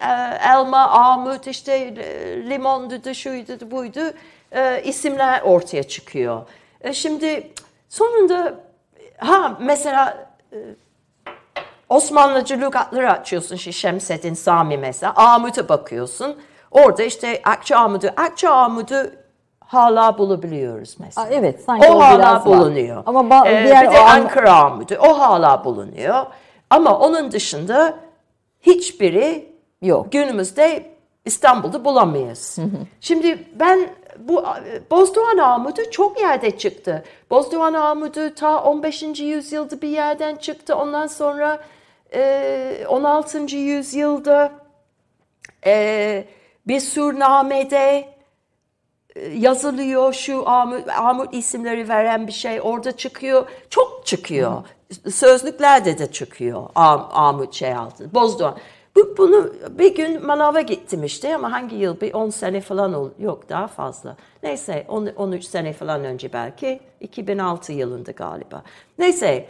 elma, 0.44 0.92
armut, 0.92 1.48
işte 1.48 1.96
limondu, 2.50 3.04
da 3.04 3.14
şuydu, 3.14 3.60
da 3.60 3.72
buydu 3.72 4.00
isimler 4.84 5.42
ortaya 5.42 5.84
çıkıyor. 5.84 6.42
Şimdi 6.94 7.52
sonunda 7.90 8.65
ha 9.18 9.58
mesela 9.60 10.28
Osmanlıcı 11.90 12.62
lügatları 12.62 13.12
açıyorsun 13.12 13.56
işte 13.56 13.72
Şemseddin 13.72 14.34
Sami 14.34 14.78
mesela. 14.78 15.14
Armut'a 15.16 15.70
bakıyorsun. 15.70 16.36
Orada 16.72 17.04
işte 17.04 17.42
Akça 17.44 17.78
Armudu. 17.80 18.08
Akça 18.18 18.50
Armudu 18.54 18.96
hala 19.60 20.18
bulabiliyoruz 20.18 20.96
mesela. 21.00 21.28
Aa, 21.28 21.30
evet, 21.32 21.62
sanki 21.66 21.88
o 21.88 21.96
o 21.96 22.00
hala 22.02 22.18
biraz 22.20 22.36
var. 22.36 22.60
bulunuyor. 22.60 23.04
Ama 23.06 23.20
ba- 23.20 23.48
Ee, 23.48 23.64
diğer 23.64 23.88
bir 23.88 23.92
de 23.94 24.00
an- 24.00 24.20
Ankara 24.22 24.54
Armudu. 24.54 24.96
O 25.00 25.20
hala 25.20 25.66
bulunuyor. 25.66 26.26
Ama 26.70 27.00
onun 27.00 27.32
dışında 27.32 27.94
hiçbiri 28.62 29.54
Yok. 29.82 30.12
günümüzde 30.12 30.86
İstanbul'da 31.26 31.86
bulamayız. 31.86 32.58
Şimdi 33.02 33.48
ben 33.60 33.90
bu 34.20 34.42
e, 34.42 34.90
Bozdoğan 34.92 35.38
armudu 35.38 35.82
çok 35.92 36.20
yerde 36.22 36.58
çıktı. 36.58 37.04
Bozdoğan 37.30 37.74
armudu 37.74 38.36
ta 38.36 38.64
15. 38.64 39.04
yüzyılda 39.20 39.82
bir 39.82 39.90
yerden 39.90 40.36
çıktı. 40.36 40.76
Ondan 40.76 41.08
sonra 41.08 41.64
e, 42.14 42.86
16. 42.90 43.56
yüzyılda 43.56 44.52
e, 45.66 46.26
bir 46.68 46.80
surnamede 46.80 48.16
e, 49.16 49.28
yazılıyor 49.28 50.14
şu 50.14 50.50
armut, 50.50 50.90
armut 50.90 51.34
isimleri 51.34 51.90
veren 51.90 52.28
bir 52.28 52.32
şey 52.32 52.62
orada 52.62 52.98
çıkıyor. 52.98 53.50
Çok 53.70 54.06
çıkıyor. 54.06 54.64
Sözlüklerde 55.12 55.98
de 55.98 56.12
çıkıyor 56.12 56.70
Am, 56.76 57.10
armut 57.12 57.54
şey 57.54 57.74
altı. 57.74 58.14
Bozdoğan. 58.14 58.58
Bu, 58.96 59.18
bunu 59.18 59.54
bir 59.70 59.96
gün 59.96 60.26
manava 60.26 60.62
gittim 60.62 61.04
işte 61.04 61.36
ama 61.36 61.52
hangi 61.52 61.76
yıl 61.76 62.02
bir 62.02 62.14
10 62.14 62.30
sene 62.30 62.62
falan 62.62 62.94
ol, 62.94 63.10
yok 63.20 63.50
daha 63.50 63.68
fazla. 63.68 64.16
Neyse 64.44 64.86
10, 64.88 65.06
13 65.16 65.46
sene 65.46 65.74
falan 65.74 66.04
önce 66.04 66.34
belki 66.34 66.80
2006 67.00 67.74
yılında 67.74 68.12
galiba. 68.12 68.64
Neyse 68.98 69.46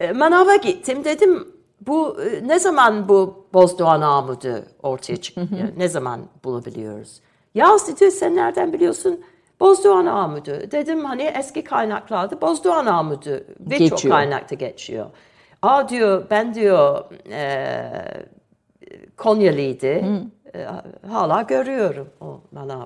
e, 0.00 0.12
manava 0.12 0.56
gittim 0.56 1.04
dedim 1.04 1.48
bu 1.86 2.16
e, 2.22 2.48
ne 2.48 2.58
zaman 2.58 3.08
bu 3.08 3.44
Bozdoğan 3.52 4.00
armudu 4.00 4.64
ortaya 4.82 5.16
çıktı? 5.16 5.48
Yani 5.58 5.72
ne 5.76 5.88
zaman 5.88 6.20
bulabiliyoruz? 6.44 7.20
Ya 7.54 7.76
dedi 7.88 8.10
sen 8.10 8.36
nereden 8.36 8.72
biliyorsun? 8.72 9.20
Bozdoğan 9.60 10.06
armudu. 10.06 10.70
Dedim 10.70 11.04
hani 11.04 11.22
eski 11.22 11.64
kaynaklarda 11.64 12.40
Bozdoğan 12.40 12.86
armudu 12.86 13.44
birçok 13.60 14.02
kaynakta 14.10 14.54
geçiyor. 14.54 15.06
Aa 15.62 15.88
diyor 15.88 16.26
ben 16.30 16.54
diyor 16.54 17.04
e, 17.30 17.92
Konyalıydı. 19.16 19.86
E, 20.54 20.66
hala 21.08 21.42
görüyorum 21.42 22.08
o 22.20 22.40
manav. 22.52 22.84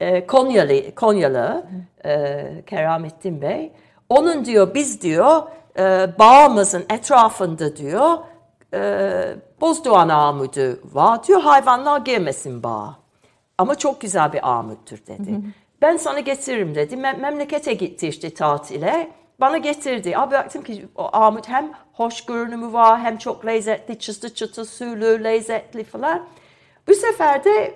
E, 0.00 0.26
Konyalı, 0.26 0.94
Konyalı 0.94 1.66
e, 2.04 2.44
Keramettin 2.66 3.42
Bey. 3.42 3.72
Onun 4.08 4.44
diyor 4.44 4.74
biz 4.74 5.02
diyor 5.02 5.42
e, 5.78 6.08
bağımızın 6.18 6.84
etrafında 6.90 7.76
diyor 7.76 8.18
e, 8.74 9.34
Bozdoğan 9.60 10.08
armudu 10.08 10.80
var 10.92 11.24
diyor 11.24 11.40
hayvanlar 11.40 12.00
girmesin 12.00 12.62
bağa. 12.62 12.96
Ama 13.58 13.74
çok 13.74 14.00
güzel 14.00 14.32
bir 14.32 14.50
armuttur 14.52 14.98
dedi. 15.06 15.40
Ben 15.82 15.96
sana 15.96 16.20
getiririm 16.20 16.74
dedi. 16.74 16.94
Mem- 16.94 17.20
memlekete 17.20 17.72
gitti 17.72 18.08
işte 18.08 18.34
tatile. 18.34 19.10
Bana 19.40 19.58
getirdi. 19.58 20.16
Abi 20.16 20.34
baktım 20.34 20.62
ki 20.62 20.88
o 20.96 21.08
armut 21.12 21.48
hem 21.48 21.72
hoş 21.92 22.24
görünümü 22.24 22.72
var 22.72 23.00
hem 23.00 23.18
çok 23.18 23.46
lezzetli, 23.46 23.98
çıtı 23.98 24.34
çıtı 24.34 24.64
sülü, 24.64 25.24
lezzetli 25.24 25.84
falan. 25.84 26.26
Bu 26.88 26.94
sefer 26.94 27.44
de 27.44 27.74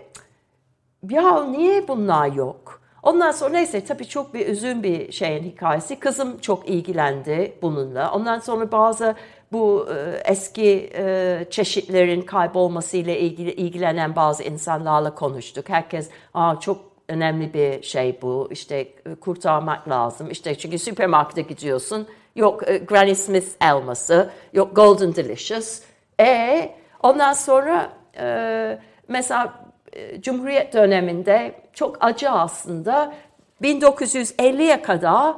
ya 1.10 1.44
niye 1.44 1.88
bunlar 1.88 2.32
yok? 2.32 2.80
Ondan 3.02 3.30
sonra 3.30 3.50
neyse 3.50 3.84
tabii 3.84 4.08
çok 4.08 4.34
bir 4.34 4.46
üzün 4.46 4.82
bir 4.82 5.12
şeyin 5.12 5.42
hikayesi. 5.42 5.98
Kızım 5.98 6.38
çok 6.38 6.68
ilgilendi 6.68 7.58
bununla. 7.62 8.12
Ondan 8.12 8.38
sonra 8.38 8.72
bazı 8.72 9.14
bu 9.52 9.88
e, 9.94 10.22
eski 10.24 10.90
e, 10.94 11.44
çeşitlerin 11.50 12.22
kaybolmasıyla 12.22 13.14
ilgili 13.14 13.52
ilgilenen 13.52 14.16
bazı 14.16 14.42
insanlarla 14.42 15.14
konuştuk. 15.14 15.68
Herkes 15.68 16.10
Aa, 16.34 16.60
çok 16.60 16.78
önemli 17.08 17.54
bir 17.54 17.82
şey 17.82 18.18
bu. 18.22 18.48
İşte 18.50 18.76
e, 18.76 19.14
kurtarmak 19.20 19.88
lazım. 19.88 20.30
İşte 20.30 20.54
çünkü 20.54 20.78
süpermarkete 20.78 21.42
gidiyorsun. 21.42 22.06
Yok 22.36 22.68
e, 22.68 22.78
Granny 22.78 23.14
Smith 23.14 23.46
elması, 23.60 24.30
yok 24.52 24.76
Golden 24.76 25.14
Delicious. 25.16 25.82
E 26.20 26.70
ondan 27.02 27.32
sonra 27.32 27.92
e, 28.18 28.78
mesela 29.08 29.54
e, 29.92 30.20
Cumhuriyet 30.20 30.72
döneminde 30.72 31.54
çok 31.72 31.96
acı 32.00 32.30
aslında 32.30 33.14
1950'ye 33.62 34.82
kadar 34.82 35.34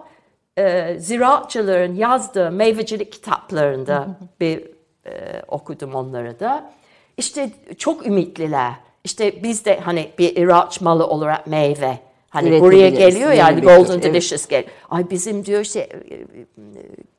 e, 0.58 0.94
ziraatçıların 0.98 1.94
yazdığı 1.94 2.50
meyvecilik 2.50 3.12
kitaplarında 3.12 4.08
bir 4.40 4.64
e, 5.06 5.42
okudum 5.48 5.94
onları 5.94 6.40
da. 6.40 6.70
İşte 7.16 7.50
çok 7.78 8.06
ümitliler. 8.06 8.72
İşte 9.04 9.42
biz 9.42 9.64
de 9.64 9.80
hani 9.80 10.10
bir 10.18 10.36
ihraç 10.36 10.80
malı 10.80 11.06
olarak 11.06 11.46
meyve 11.46 11.98
Hani 12.30 12.60
buraya 12.60 12.88
geliyor 12.88 13.32
yani 13.32 13.60
Golden 13.60 13.92
evet. 13.92 14.02
Delicious 14.02 14.46
gel. 14.48 14.64
Ay 14.90 15.10
bizim 15.10 15.44
diyor 15.44 15.60
işte 15.60 15.80
e, 15.80 16.14
e, 16.14 16.24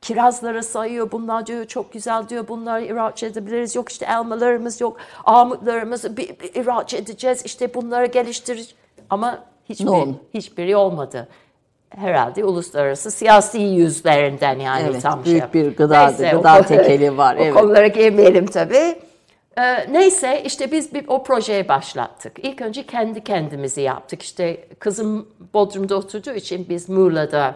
kirazları 0.01 0.63
sayıyor. 0.63 1.11
Bunlar 1.11 1.45
diyor 1.45 1.65
çok 1.65 1.93
güzel 1.93 2.29
diyor. 2.29 2.47
Bunları 2.47 2.85
ihraç 2.85 3.23
edebiliriz. 3.23 3.75
Yok 3.75 3.89
işte 3.91 4.05
elmalarımız 4.05 4.81
yok. 4.81 4.97
Armutlarımız 5.25 6.17
bir, 6.17 6.29
bir 6.39 6.61
ihraç 6.61 6.93
edeceğiz. 6.93 7.41
İşte 7.45 7.73
bunları 7.73 8.05
geliştireceğiz. 8.05 8.73
Ama 9.09 9.43
hiçbir, 9.69 9.85
oldu? 9.87 10.15
hiçbiri 10.33 10.75
olmadı. 10.75 11.27
Herhalde 11.89 12.43
uluslararası 12.45 13.11
siyasi 13.11 13.59
yüzlerinden 13.59 14.59
yani 14.59 14.87
Evet, 14.89 15.01
tam 15.01 15.25
büyük 15.25 15.53
şey. 15.53 15.63
bir 15.63 15.75
gıda- 15.77 16.07
Neyse, 16.07 16.31
gıda 16.37 16.61
tekeli 16.61 17.17
var, 17.17 17.35
O 17.39 17.39
evet. 17.39 17.53
konulara 17.53 17.87
girmeyelim 17.87 18.45
tabii. 18.45 18.99
Ee, 19.59 19.93
neyse 19.93 20.43
işte 20.45 20.71
biz 20.71 20.93
bir 20.93 21.07
o 21.07 21.23
projeyi 21.23 21.67
başlattık. 21.67 22.39
İlk 22.45 22.61
önce 22.61 22.85
kendi 22.85 23.23
kendimizi 23.23 23.81
yaptık. 23.81 24.21
İşte 24.21 24.67
kızım 24.79 25.29
Bodrum'da 25.53 25.95
oturduğu 25.95 26.33
için 26.33 26.69
biz 26.69 26.89
Muğla'da 26.89 27.55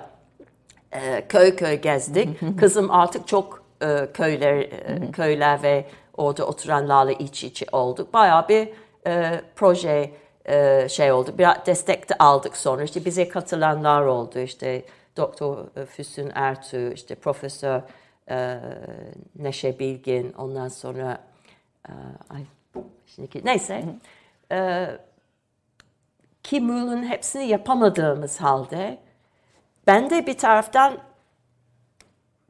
e, 0.92 1.28
köy 1.28 1.56
köy 1.56 1.76
gezdik. 1.76 2.60
Kızım 2.60 2.92
artık 2.92 3.28
çok 3.28 3.64
e, 3.82 4.08
köyler 4.14 4.58
e, 4.58 5.12
köyler 5.12 5.64
ve 5.64 5.86
orada 6.18 6.46
oturanlarla 6.46 7.12
iç 7.12 7.44
içe 7.44 7.66
olduk. 7.72 8.14
Bayağı 8.14 8.48
bir 8.48 8.70
e, 9.08 9.42
proje 9.56 10.12
e, 10.46 10.90
şey 10.90 11.12
oldu. 11.12 11.32
Biraz 11.38 11.66
destek 11.66 12.10
de 12.10 12.16
aldık 12.20 12.58
sonra. 12.58 12.84
İşte 12.84 13.06
bize 13.06 13.30
katılanlar 13.30 14.02
oldu. 14.02 14.40
İşte 14.40 14.86
Doktor 15.18 15.58
Füsun 15.86 16.32
Ertuğ, 16.36 16.92
işte 16.94 17.16
Profesör 17.16 17.82
e, 18.30 18.60
Neşe 19.36 19.80
Bilgin, 19.80 20.34
ondan 20.38 20.68
sonra 20.68 21.12
e, 21.12 21.33
ay 22.30 22.46
şimdiki 23.06 23.46
neyse. 23.46 23.86
E, 24.52 24.88
ki 26.44 26.64
bunun 26.64 27.04
hepsini 27.04 27.48
yapamadığımız 27.48 28.42
halde 28.42 28.98
ben 29.88 30.10
de 30.10 30.28
bir 30.28 30.38
taraftan 30.38 30.98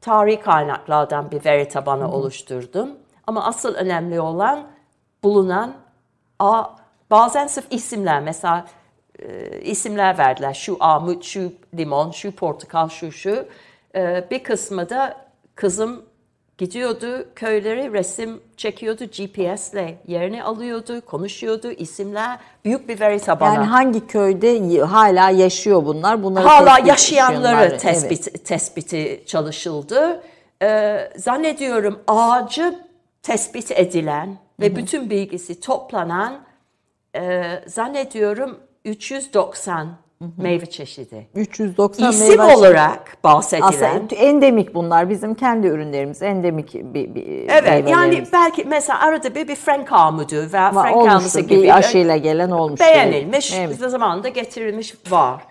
tarihi 0.00 0.40
kaynaklardan 0.40 1.30
bir 1.30 1.44
veri 1.44 1.68
tabanı 1.68 2.12
oluşturdum. 2.12 2.98
Ama 3.26 3.44
asıl 3.44 3.74
önemli 3.74 4.20
olan 4.20 4.66
bulunan 5.22 5.74
a, 6.38 6.64
bazen 7.10 7.46
sırf 7.46 7.66
isimler 7.70 8.20
mesela 8.20 8.66
e, 9.18 9.60
isimler 9.60 10.18
verdiler. 10.18 10.54
Şu 10.54 10.76
armut, 10.80 11.24
şu 11.24 11.52
limon, 11.76 12.10
şu 12.10 12.32
portakal, 12.32 12.88
şu 12.88 13.12
şu. 13.12 13.48
E, 13.94 14.30
bir 14.30 14.42
kısmı 14.42 14.88
da 14.88 15.26
kızım 15.54 16.04
gidiyordu 16.58 17.26
köyleri 17.34 17.92
resim 17.92 18.40
çekiyordu 18.56 19.04
GPS'le 19.04 19.94
yerini 20.06 20.44
alıyordu, 20.44 21.00
konuşuyordu 21.00 21.70
isimler. 21.70 22.38
Büyük 22.64 22.88
bir 22.88 23.00
veri 23.00 23.20
tabanı. 23.20 23.54
Yani 23.54 23.66
hangi 23.66 24.06
köyde 24.06 24.78
hala 24.80 25.30
yaşıyor 25.30 25.84
bunlar? 25.84 26.22
Bunları 26.22 26.46
Hala 26.46 26.74
tespit 26.74 26.88
yaşayanları 26.88 27.78
tespit, 27.78 28.28
Evet. 28.28 28.44
tespiti 28.44 29.22
çalışıldı. 29.26 30.22
Ee, 30.62 31.10
zannediyorum 31.16 32.00
ağacı 32.06 32.78
tespit 33.22 33.70
edilen 33.70 34.38
ve 34.60 34.76
bütün 34.76 35.10
bilgisi 35.10 35.60
toplanan 35.60 36.40
e, 37.16 37.42
zannediyorum 37.66 38.60
390 38.84 39.88
meyve 40.36 40.66
çeşidi. 40.66 41.26
390 41.34 42.10
İsim 42.10 42.28
meyve- 42.28 42.54
olarak 42.56 43.16
bahsedilen. 43.24 43.66
Aslında 43.68 44.14
endemik 44.14 44.74
bunlar. 44.74 45.10
Bizim 45.10 45.34
kendi 45.34 45.66
ürünlerimiz. 45.66 46.22
Endemik 46.22 46.74
bir, 46.74 47.14
bir 47.14 47.48
evet 47.48 47.88
yani 47.88 48.24
belki 48.32 48.64
mesela 48.64 49.00
arada 49.00 49.34
bir, 49.34 49.48
bir 49.48 49.56
Frank 49.56 49.92
armudu 49.92 50.52
veya 50.52 50.68
Ama 50.68 50.82
Frank 50.82 50.96
olmuştur. 50.96 51.40
gibi 51.40 51.62
Bir 51.62 51.76
aşıyla 51.76 52.16
gelen 52.16 52.50
olmuştur. 52.50 52.86
beğenilmiş, 52.86 53.54
Evet. 53.58 53.76
zamanında 53.76 54.28
getirilmiş 54.28 54.94
var. 55.10 55.42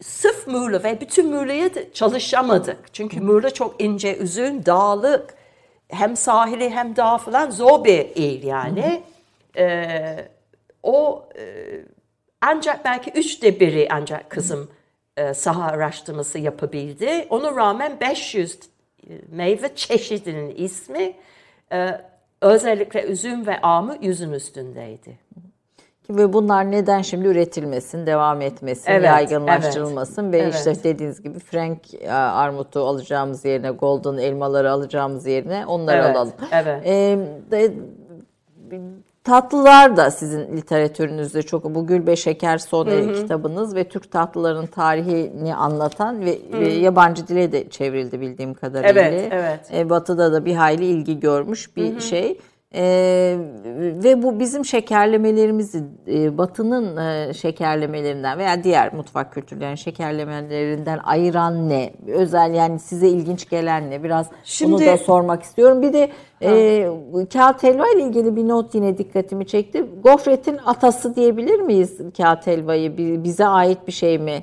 Sırf 0.00 0.46
Muğla 0.46 0.82
ve 0.84 1.00
bütün 1.00 1.30
Muğla'ya 1.34 1.74
da 1.74 1.92
çalışamadık. 1.92 2.78
Çünkü 2.92 3.20
Muğla 3.20 3.50
çok 3.50 3.82
ince, 3.82 4.16
üzün, 4.16 4.66
dağlık. 4.66 5.34
Hem 5.88 6.16
sahili 6.16 6.70
hem 6.70 6.96
dağ 6.96 7.18
falan 7.18 7.50
zor 7.50 7.84
bir 7.84 7.98
il 8.14 8.42
yani. 8.42 9.02
Ee, 9.58 10.28
o 10.82 11.24
e, 11.38 11.44
ancak 12.40 12.84
belki 12.84 13.10
üçte 13.10 13.60
biri 13.60 13.88
ancak 13.90 14.30
kızım 14.30 14.68
e, 15.16 15.34
saha 15.34 15.64
araştırması 15.64 16.38
yapabildi. 16.38 17.26
Ona 17.30 17.56
rağmen 17.56 18.00
500 18.00 18.58
meyve 19.28 19.74
çeşidinin 19.74 20.54
ismi 20.56 21.14
e, 21.72 22.00
özellikle 22.42 23.02
üzüm 23.02 23.46
ve 23.46 23.60
armut 23.60 24.04
yüzün 24.04 24.32
üstündeydi. 24.32 25.18
Ve 26.10 26.32
bunlar 26.32 26.70
neden 26.70 27.02
şimdi 27.02 27.28
üretilmesin, 27.28 28.06
devam 28.06 28.40
etmesin, 28.40 28.90
Evet, 28.90 29.04
yaygınlaştırılmasın 29.06 30.32
ve 30.32 30.38
evet, 30.38 30.54
işte 30.54 30.70
evet. 30.70 30.84
dediğiniz 30.84 31.22
gibi 31.22 31.38
Frank 31.38 31.94
e, 31.94 32.10
armutu 32.12 32.80
alacağımız 32.80 33.44
yerine, 33.44 33.70
golden 33.70 34.16
elmaları 34.18 34.72
alacağımız 34.72 35.26
yerine 35.26 35.66
onları 35.66 35.96
Evet, 35.96 36.16
alalım. 36.16 36.32
evet. 36.52 36.82
Ee, 36.86 37.18
de- 37.50 37.72
tatlılar 39.28 39.96
da 39.96 40.10
sizin 40.10 40.56
literatürünüzde 40.56 41.42
çok. 41.42 41.64
Bu 41.64 41.86
Gülbe 41.86 42.16
Şeker 42.16 42.58
son 42.58 43.12
kitabınız 43.14 43.74
ve 43.74 43.84
Türk 43.84 44.12
tatlılarının 44.12 44.66
tarihini 44.66 45.54
anlatan 45.54 46.20
ve, 46.20 46.38
ve 46.52 46.68
yabancı 46.68 47.28
dile 47.28 47.52
de 47.52 47.68
çevrildi 47.68 48.20
bildiğim 48.20 48.54
kadarıyla. 48.54 49.02
Evet, 49.02 49.28
evet. 49.32 49.60
E, 49.74 49.90
batı'da 49.90 50.32
da 50.32 50.44
bir 50.44 50.54
hayli 50.54 50.84
ilgi 50.84 51.20
görmüş 51.20 51.76
bir 51.76 52.00
şey. 52.00 52.38
E, 52.74 52.82
ve 54.04 54.22
bu 54.22 54.38
bizim 54.40 54.64
şekerlemelerimizi 54.64 55.84
e, 56.08 56.38
Batı'nın 56.38 56.96
e, 56.96 57.34
şekerlemelerinden 57.34 58.38
veya 58.38 58.64
diğer 58.64 58.94
mutfak 58.94 59.32
kültürlerinin 59.32 59.74
şekerlemelerinden 59.74 61.00
ayıran 61.04 61.68
ne? 61.68 61.92
Özel 62.08 62.54
yani 62.54 62.78
size 62.78 63.08
ilginç 63.08 63.48
gelen 63.50 63.90
ne? 63.90 64.02
Biraz 64.02 64.26
Şimdi- 64.44 64.72
bunu 64.72 64.86
da 64.86 64.96
sormak 64.98 65.42
istiyorum. 65.42 65.82
Bir 65.82 65.92
de 65.92 66.10
e, 66.42 67.26
kağıt 67.32 67.62
helva 67.62 67.84
ile 67.94 68.02
ilgili 68.02 68.36
bir 68.36 68.48
not 68.48 68.74
yine 68.74 68.98
dikkatimi 68.98 69.46
çekti. 69.46 69.84
Gofretin 70.04 70.58
atası 70.66 71.16
diyebilir 71.16 71.60
miyiz 71.60 71.98
kağıt 72.16 72.46
helvayı? 72.46 72.98
Bi- 72.98 73.24
Bize 73.24 73.46
ait 73.46 73.86
bir 73.86 73.92
şey 73.92 74.18
mi? 74.18 74.42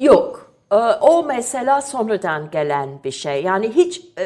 Yok. 0.00 0.52
Ee, 0.72 0.76
O 1.00 1.22
mesela 1.22 1.80
sonradan 1.82 2.50
gelen 2.50 2.88
bir 3.04 3.10
şey. 3.10 3.42
Yani 3.42 3.68
hiç 3.68 4.00
e, 4.18 4.24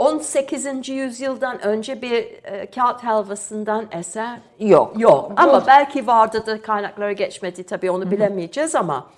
18. 0.00 0.88
yüzyıldan 0.88 1.62
önce 1.64 2.02
bir 2.02 2.44
e, 2.44 2.70
kağıt 2.70 3.02
helvasından 3.02 3.88
eser 3.92 4.38
Yok. 4.58 5.00
yok. 5.00 5.32
Ama 5.36 5.66
belki 5.66 6.06
vardı 6.06 6.46
da 6.46 6.62
kaynaklara 6.62 7.12
geçmedi 7.12 7.64
tabii 7.64 7.90
onu 7.90 8.10
bilemeyeceğiz 8.10 8.74
ama 8.74 9.10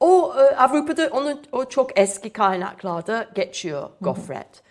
o 0.00 0.34
e, 0.38 0.56
Avrupa'da 0.56 1.08
onun 1.12 1.42
o 1.52 1.64
çok 1.64 1.98
eski 1.98 2.30
kaynaklarda 2.30 3.26
geçiyor 3.34 3.90
gofret. 4.00 4.62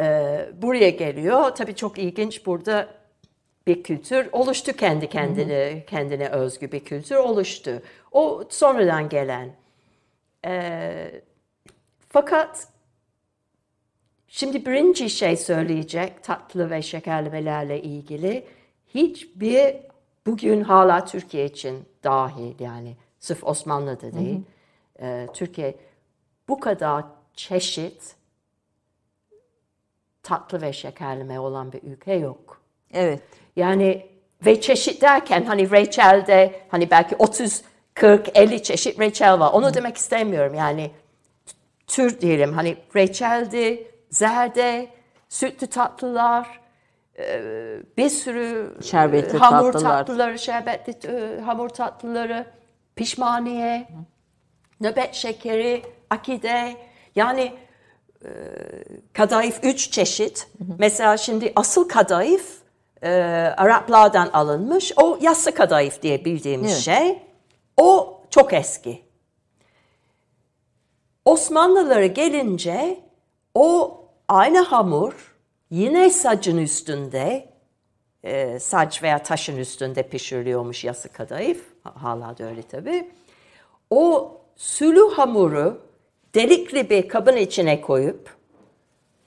Ee, 0.00 0.48
buraya 0.62 0.90
geliyor. 0.90 1.50
Tabii 1.50 1.74
çok 1.74 1.98
ilginç 1.98 2.46
burada 2.46 2.88
bir 3.66 3.82
kültür 3.82 4.28
oluştu 4.32 4.72
kendi 4.72 5.08
kendine 5.08 5.84
kendine 5.86 6.28
özgü 6.28 6.72
bir 6.72 6.80
kültür 6.80 7.16
oluştu. 7.16 7.82
O 8.12 8.44
sonradan 8.48 9.08
gelen. 9.08 9.50
Ee, 10.46 11.10
fakat 12.08 12.73
şimdi 14.34 14.66
birinci 14.66 15.10
şey 15.10 15.36
söyleyecek 15.36 16.22
tatlı 16.22 16.70
ve 16.70 16.82
şekerlemelerle 16.82 17.82
ilgili 17.82 18.46
hiçbir 18.94 19.76
bugün 20.26 20.60
hala 20.60 21.04
Türkiye 21.04 21.44
için 21.44 21.84
dahil 22.04 22.60
yani 22.60 22.96
sırf 23.18 23.44
Osmanlı'da 23.44 24.12
değil. 24.12 24.40
Ee, 25.00 25.28
Türkiye 25.34 25.74
bu 26.48 26.60
kadar 26.60 27.04
çeşit 27.34 28.16
tatlı 30.22 30.62
ve 30.62 30.72
şekerleme 30.72 31.40
olan 31.40 31.72
bir 31.72 31.82
ülke 31.82 32.12
yok. 32.12 32.60
Evet. 32.92 33.22
Yani 33.56 34.06
ve 34.46 34.60
çeşit 34.60 35.02
derken 35.02 35.44
hani 35.44 35.70
reçelde 35.70 36.60
hani 36.68 36.90
belki 36.90 37.16
30, 37.16 37.62
40, 37.94 38.38
50 38.38 38.62
çeşit 38.62 39.00
reçel 39.00 39.40
var. 39.40 39.52
Onu 39.52 39.74
demek 39.74 39.96
istemiyorum. 39.96 40.54
Yani 40.54 40.90
tür 41.86 42.20
diyelim 42.20 42.52
hani 42.52 42.76
reçeldi, 42.96 43.93
zerde, 44.14 44.88
sütlü 45.28 45.66
tatlılar, 45.66 46.60
e, 47.18 47.42
bir 47.96 48.08
sürü 48.08 48.76
Şerbetli 48.82 49.38
hamur 49.38 49.72
tatlılar. 49.72 49.98
tatlıları, 49.98 50.38
şerbetli 50.38 51.08
e, 51.10 51.40
hamur 51.40 51.68
tatlıları, 51.68 52.46
pişmaniye, 52.96 53.88
nöbet 54.80 55.14
şekeri, 55.14 55.82
akide. 56.10 56.76
Yani 57.16 57.52
e, 58.24 58.28
kadayıf 59.12 59.60
üç 59.62 59.90
çeşit. 59.90 60.48
Mesela 60.78 61.16
şimdi 61.16 61.52
asıl 61.56 61.88
kadayıf 61.88 62.58
e, 63.02 63.10
Araplardan 63.56 64.30
alınmış. 64.32 64.92
O 64.96 65.18
yassı 65.20 65.54
kadayıf 65.54 66.02
diye 66.02 66.24
bildiğimiz 66.24 66.72
Evet. 66.72 66.80
şey. 66.82 67.22
O 67.76 68.20
çok 68.30 68.52
eski. 68.52 69.04
Osmanlılara 71.24 72.06
gelince 72.06 73.00
o 73.54 74.00
aynı 74.28 74.58
hamur 74.58 75.34
yine 75.70 76.10
sacın 76.10 76.58
üstünde 76.58 77.48
e, 78.22 78.58
saç 78.58 79.02
veya 79.02 79.22
taşın 79.22 79.56
üstünde 79.56 80.02
pişiriliyormuş 80.02 80.84
yası 80.84 81.08
kadayıf. 81.12 81.64
Ha- 81.84 81.94
Hala 82.02 82.38
da 82.38 82.44
öyle 82.44 82.62
tabii. 82.62 83.10
O 83.90 84.32
sülü 84.56 85.10
hamuru 85.14 85.80
delikli 86.34 86.90
bir 86.90 87.08
kabın 87.08 87.36
içine 87.36 87.80
koyup 87.80 88.30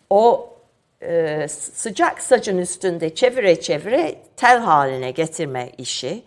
o 0.09 0.53
e, 1.01 1.47
sıcak 1.47 2.21
sacın 2.21 2.57
üstünde 2.57 3.15
çevire 3.15 3.61
çevire 3.61 4.21
tel 4.37 4.59
haline 4.59 5.11
getirme 5.11 5.71
işi 5.77 6.23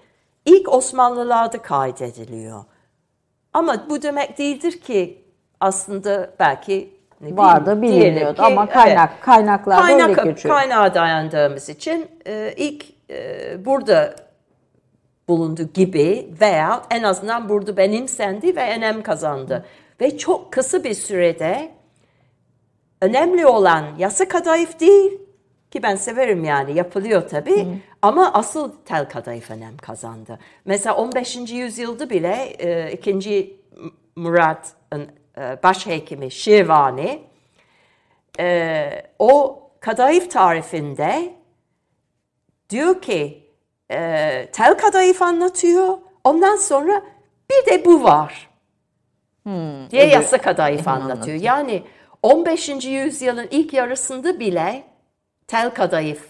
ilk 0.47 0.69
Osmanlılarda 0.75 1.63
kaydediliyor. 1.63 2.65
Ama 3.53 3.87
bu 3.91 4.03
demek 4.03 4.39
değildir 4.39 4.81
ki 4.81 5.25
aslında 5.61 6.35
belki 6.39 7.00
ne 7.21 7.27
bileyim, 7.27 7.37
Var 7.37 7.67
da 7.67 7.83
diyelim 7.83 8.01
bilinmiyordu 8.01 8.37
ki, 8.37 8.43
ama 8.43 8.69
kaynak 8.69 9.23
kaynaklarda 9.23 9.83
Kaynak, 9.83 10.19
öyle 10.19 10.31
geçiyor. 10.31 10.55
Kaynağa 10.55 10.95
dayandığımız 10.95 11.69
için 11.69 12.09
e, 12.27 12.55
ilk 12.57 12.85
e, 13.11 13.65
burada 13.65 14.15
bulundu 15.29 15.63
gibi 15.75 16.31
veya 16.41 16.83
en 16.91 17.03
azından 17.03 17.49
burada 17.49 17.77
benimsendi 17.77 18.57
ve 18.57 18.77
önem 18.77 19.03
kazandı. 19.03 19.65
Ve 20.01 20.19
çok 20.19 20.53
kısa 20.53 20.85
bir 20.85 20.95
sürede 20.95 21.71
önemli 23.03 23.47
olan 23.47 23.85
yasa 23.99 24.29
kadayıf 24.29 24.81
değil 24.81 25.13
ki 25.71 25.83
ben 25.83 25.97
severim 25.97 26.45
yani 26.45 26.75
yapılıyor 26.75 27.29
tabii 27.29 27.67
ama 28.03 28.33
asıl 28.33 28.73
tel 28.85 29.09
kadayıf 29.09 29.51
önem 29.51 29.77
kazandı. 29.77 30.39
Mesela 30.65 30.97
15. 30.97 31.37
yüzyılda 31.53 32.11
bile 32.11 32.55
e, 32.59 32.93
2. 32.93 33.61
Murat'ın 34.17 35.07
başhekimi 35.37 36.31
Şirvani 36.31 37.23
e, 38.41 39.03
o 39.19 39.63
kadayıf 39.81 40.31
tarifinde 40.31 41.35
diyor 42.71 43.03
ki 43.03 43.51
e, 43.91 44.49
tel 44.53 44.79
kadayıf 44.79 45.23
anlatıyor. 45.23 45.99
Ondan 46.25 46.57
sonra 46.57 47.03
bir 47.51 47.73
de 47.73 47.85
bu 47.85 48.03
var. 48.05 48.51
diye 49.91 50.07
yasa 50.07 50.39
kadayıf 50.39 50.89
anlatıyor. 50.89 51.41
Yani 51.41 51.83
15. 52.23 52.69
yüzyılın 52.69 53.49
ilk 53.51 53.73
yarısında 53.73 54.41
bile 54.41 54.85
tel 55.47 55.71
kadayıf 55.71 56.27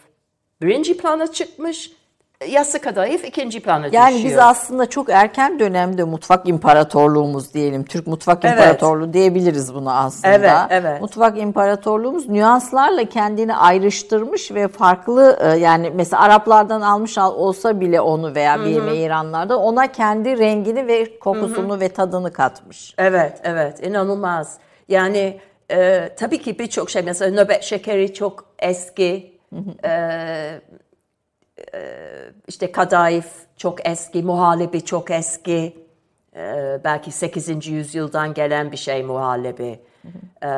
birinci 0.63 0.97
plana 0.97 1.33
çıkmış, 1.33 1.93
yasa 2.49 2.81
kadayıf 2.81 3.25
ikinci 3.25 3.61
plana 3.61 3.87
Yani 3.93 4.15
düşüyor. 4.15 4.31
biz 4.33 4.39
aslında 4.39 4.87
çok 4.89 5.11
erken 5.11 5.59
dönemde 5.59 6.05
mutfak 6.05 6.49
imparatorluğumuz 6.49 7.55
diyelim. 7.55 7.85
Türk 7.85 8.07
mutfak 8.07 8.45
Evet. 8.45 8.55
imparatorluğu 8.55 9.13
diyebiliriz 9.13 9.75
buna 9.75 9.95
aslında. 10.01 10.35
Evet, 10.35 10.53
evet. 10.71 11.01
Mutfak 11.01 11.39
imparatorluğumuz 11.39 12.29
nüanslarla 12.29 13.05
kendini 13.05 13.55
ayrıştırmış 13.57 14.53
ve 14.53 14.69
farklı 14.69 15.39
e, 15.41 15.49
yani 15.59 15.93
mesela 15.95 16.23
Araplardan 16.23 16.81
almış 16.81 17.19
al- 17.19 17.35
olsa 17.35 17.81
bile 17.81 18.01
onu 18.01 18.35
veya 18.35 18.61
bir 18.61 18.67
yemeği 18.67 19.07
İranlardan 19.07 19.59
ona 19.59 19.93
kendi 19.93 20.39
rengini 20.39 20.87
ve 20.87 21.19
kokusunu 21.19 21.81
ve 21.81 21.89
tadını 21.89 22.33
katmış. 22.33 22.95
Evet, 22.99 23.41
evet, 23.45 23.87
inanılmaz. 23.87 24.59
Yani 24.89 25.41
e, 25.71 26.09
tabii 26.19 26.39
ki 26.43 26.59
birçok 26.59 26.91
şey, 26.91 27.03
mesela 27.03 27.43
nöbet 27.43 27.63
şekeri 27.63 28.15
çok 28.15 28.45
eski, 28.59 29.33
e, 29.85 29.89
e, 29.89 30.61
işte 32.49 32.73
kadayıf 32.73 33.27
çok 33.57 33.89
eski, 33.89 34.23
muhallebi 34.23 34.85
çok 34.85 35.11
eski, 35.11 35.87
e, 36.37 36.81
belki 36.85 37.11
8. 37.13 37.67
yüzyıldan 37.69 38.35
gelen 38.35 38.73
bir 38.73 38.77
şey 38.77 39.03
muhallebi. 39.03 39.81
E, 40.45 40.51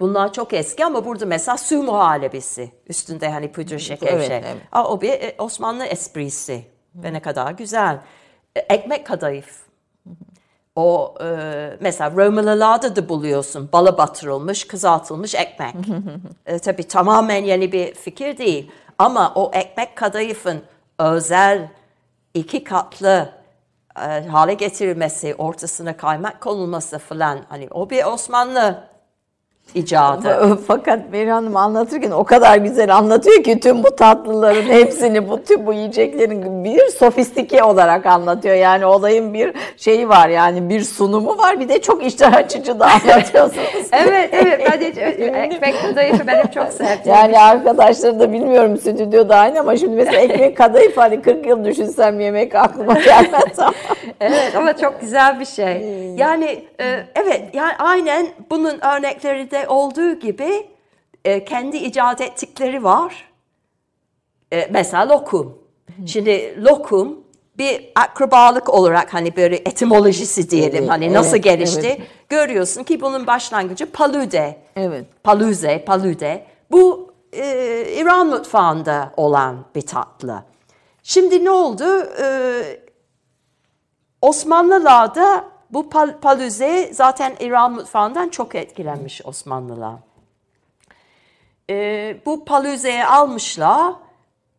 bunlar 0.00 0.32
çok 0.32 0.52
eski 0.52 0.84
ama 0.84 1.04
burada 1.04 1.26
mesela 1.26 1.56
su 1.58 1.82
muhallebisi, 1.82 2.70
üstünde 2.88 3.30
hani 3.30 3.52
pudra 3.52 3.78
şeker 3.78 4.12
Evet, 4.12 4.26
şey. 4.26 4.36
evet. 4.36 4.56
Aa, 4.72 4.84
o 4.84 5.00
bir 5.00 5.10
e, 5.10 5.34
Osmanlı 5.38 5.84
esprisi 5.84 6.64
ve 6.94 7.12
ne 7.12 7.20
kadar 7.20 7.52
güzel. 7.52 7.98
E, 8.56 8.60
Ekmek 8.60 9.06
kadayıf. 9.06 9.70
O 10.76 11.14
e, 11.20 11.26
mesela 11.80 12.10
Romalılarda 12.16 12.96
da 12.96 13.08
buluyorsun 13.08 13.68
bala 13.72 13.98
batırılmış, 13.98 14.66
kızartılmış 14.66 15.34
ekmek. 15.34 15.74
e, 16.46 16.58
tabii 16.58 16.88
tamamen 16.88 17.44
yeni 17.44 17.72
bir 17.72 17.94
fikir 17.94 18.38
değil. 18.38 18.70
Ama 19.00 19.32
o 19.34 19.50
ekmek 19.54 19.96
kadayıfın 19.96 20.62
özel 20.98 21.68
iki 22.34 22.64
katlı 22.64 23.32
e, 23.96 24.26
hale 24.28 24.54
getirilmesi, 24.54 25.34
ortasına 25.34 25.96
kaymak 25.96 26.40
konulması 26.40 26.98
falan 26.98 27.38
hani 27.48 27.68
o 27.70 27.90
bir 27.90 28.04
Osmanlı 28.04 28.89
icadı. 29.74 30.58
Fakat 30.66 31.00
Meri 31.12 31.30
Hanım 31.30 31.56
anlatırken 31.56 32.10
o 32.10 32.24
kadar 32.24 32.56
güzel 32.56 32.96
anlatıyor 32.96 33.42
ki 33.42 33.60
tüm 33.60 33.84
bu 33.84 33.96
tatlıların 33.96 34.62
hepsini, 34.62 35.28
bu 35.28 35.42
tüm 35.42 35.66
bu 35.66 35.72
yiyeceklerin 35.72 36.64
bir 36.64 36.88
sofistike 36.88 37.62
olarak 37.62 38.06
anlatıyor. 38.06 38.54
Yani 38.54 38.86
olayın 38.86 39.34
bir 39.34 39.52
şeyi 39.76 40.08
var 40.08 40.28
yani 40.28 40.68
bir 40.68 40.80
sunumu 40.84 41.38
var 41.38 41.60
bir 41.60 41.68
de 41.68 41.80
çok 41.80 42.04
iştah 42.04 42.34
açıcı 42.34 42.80
da 42.80 42.86
anlatıyorsunuz. 42.86 43.66
evet 43.92 44.30
evet 44.32 44.60
ben 44.72 44.80
de 44.80 44.86
ekmek 45.42 45.82
kadayıfı 45.82 46.26
benim 46.26 46.46
çok 46.46 46.68
sevdiğim. 46.68 47.00
Yani 47.18 47.38
arkadaşları 47.38 48.20
da 48.20 48.32
bilmiyorum 48.32 48.76
stüdyoda 48.76 49.36
aynı 49.36 49.60
ama 49.60 49.76
şimdi 49.76 49.96
mesela 49.96 50.20
ekmek 50.20 50.56
kadayıf 50.56 50.96
hani 50.96 51.22
40 51.22 51.46
yıl 51.46 51.64
düşünsem 51.64 52.20
yemek 52.20 52.54
aklıma 52.54 52.94
gelmez 52.94 53.58
ama. 53.58 53.72
Evet 54.20 54.56
ama 54.56 54.76
çok 54.76 55.00
güzel 55.00 55.40
bir 55.40 55.44
şey. 55.44 55.82
Yani 56.16 56.64
e, 56.80 57.00
evet 57.14 57.42
yani 57.52 57.72
aynen 57.78 58.26
bunun 58.50 58.80
örnekleri 58.80 59.50
de 59.50 59.59
olduğu 59.68 60.12
gibi 60.12 60.66
e, 61.24 61.44
kendi 61.44 61.76
icat 61.76 62.20
ettikleri 62.20 62.84
var. 62.84 63.30
E, 64.52 64.68
mesela 64.70 65.08
lokum. 65.08 65.58
Şimdi 66.06 66.64
lokum 66.64 67.20
bir 67.58 67.92
akrabalık 67.94 68.68
olarak 68.74 69.14
hani 69.14 69.36
böyle 69.36 69.56
etimolojisi 69.56 70.50
diyelim 70.50 70.78
Evet, 70.78 70.90
hani 70.90 71.04
evet, 71.04 71.14
nasıl 71.14 71.36
gelişti. 71.36 71.86
evet. 71.86 72.00
Görüyorsun 72.28 72.84
ki 72.84 73.00
bunun 73.00 73.26
başlangıcı 73.26 73.92
palude. 73.92 74.58
Evet. 74.76 75.04
Paluze, 75.24 75.84
palude. 75.84 76.46
Bu 76.70 77.12
e, 77.32 77.84
İran 77.96 78.26
mutfağında 78.26 79.12
olan 79.16 79.64
bir 79.74 79.82
tatlı. 79.82 80.42
Şimdi 81.02 81.44
ne 81.44 81.50
oldu? 81.50 81.84
E, 82.22 82.26
Osmanlılarda 84.22 85.44
bu 85.72 85.90
pal- 85.90 86.20
paluze 86.20 86.90
zaten 86.92 87.36
İran 87.40 87.72
mutfağından 87.72 88.28
çok 88.28 88.54
etkilenmiş 88.54 89.20
Osmanlılar. 89.26 89.94
E, 91.70 92.16
bu 92.26 92.44
paluzeyi 92.44 93.04
almışlar 93.04 93.92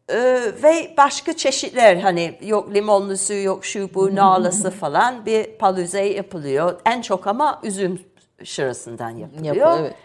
e, 0.09 0.17
ve 0.63 0.93
başka 0.97 1.33
çeşitler 1.37 1.95
hani 1.95 2.37
yok 2.41 2.73
limonlusu 2.73 3.33
yok 3.33 3.65
şu 3.65 3.93
bu 3.93 4.15
nalası 4.15 4.71
falan 4.71 5.25
bir 5.25 5.57
paluze 5.57 6.01
yapılıyor. 6.05 6.79
En 6.85 7.01
çok 7.01 7.27
ama 7.27 7.59
üzüm 7.63 8.01
şırasından 8.43 9.09
yapılıyor. 9.09 9.55
Yapı- 9.55 9.79
evet. 9.81 9.95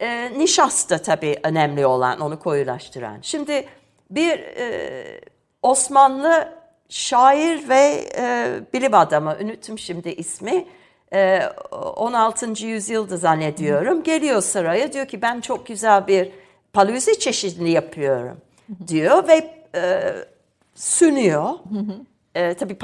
E, 0.00 0.38
nişasta 0.38 0.98
tabii 0.98 1.36
önemli 1.42 1.86
olan, 1.86 2.20
onu 2.20 2.38
koyulaştıran. 2.38 3.18
Şimdi 3.22 3.66
bir 4.10 4.38
e, 4.38 5.20
Osmanlı 5.62 6.48
şair 6.88 7.68
ve 7.68 8.08
e, 8.18 8.60
bilim 8.72 8.94
adamı, 8.94 9.36
unuttum 9.42 9.78
şimdi 9.78 10.08
ismi, 10.08 10.64
e, 11.12 11.42
16. 11.72 12.66
yüzyılda 12.66 13.16
zannediyorum, 13.16 14.02
geliyor 14.02 14.42
saraya 14.42 14.92
diyor 14.92 15.06
ki 15.06 15.22
ben 15.22 15.40
çok 15.40 15.66
güzel 15.66 16.06
bir 16.06 16.32
paluzi 16.72 17.18
çeşidini 17.18 17.70
yapıyorum 17.70 18.38
diyor 18.88 19.28
ve 19.28 19.54
e, 19.74 20.14
sunuyor. 20.74 21.50
E, 22.34 22.54
tabii 22.54 22.76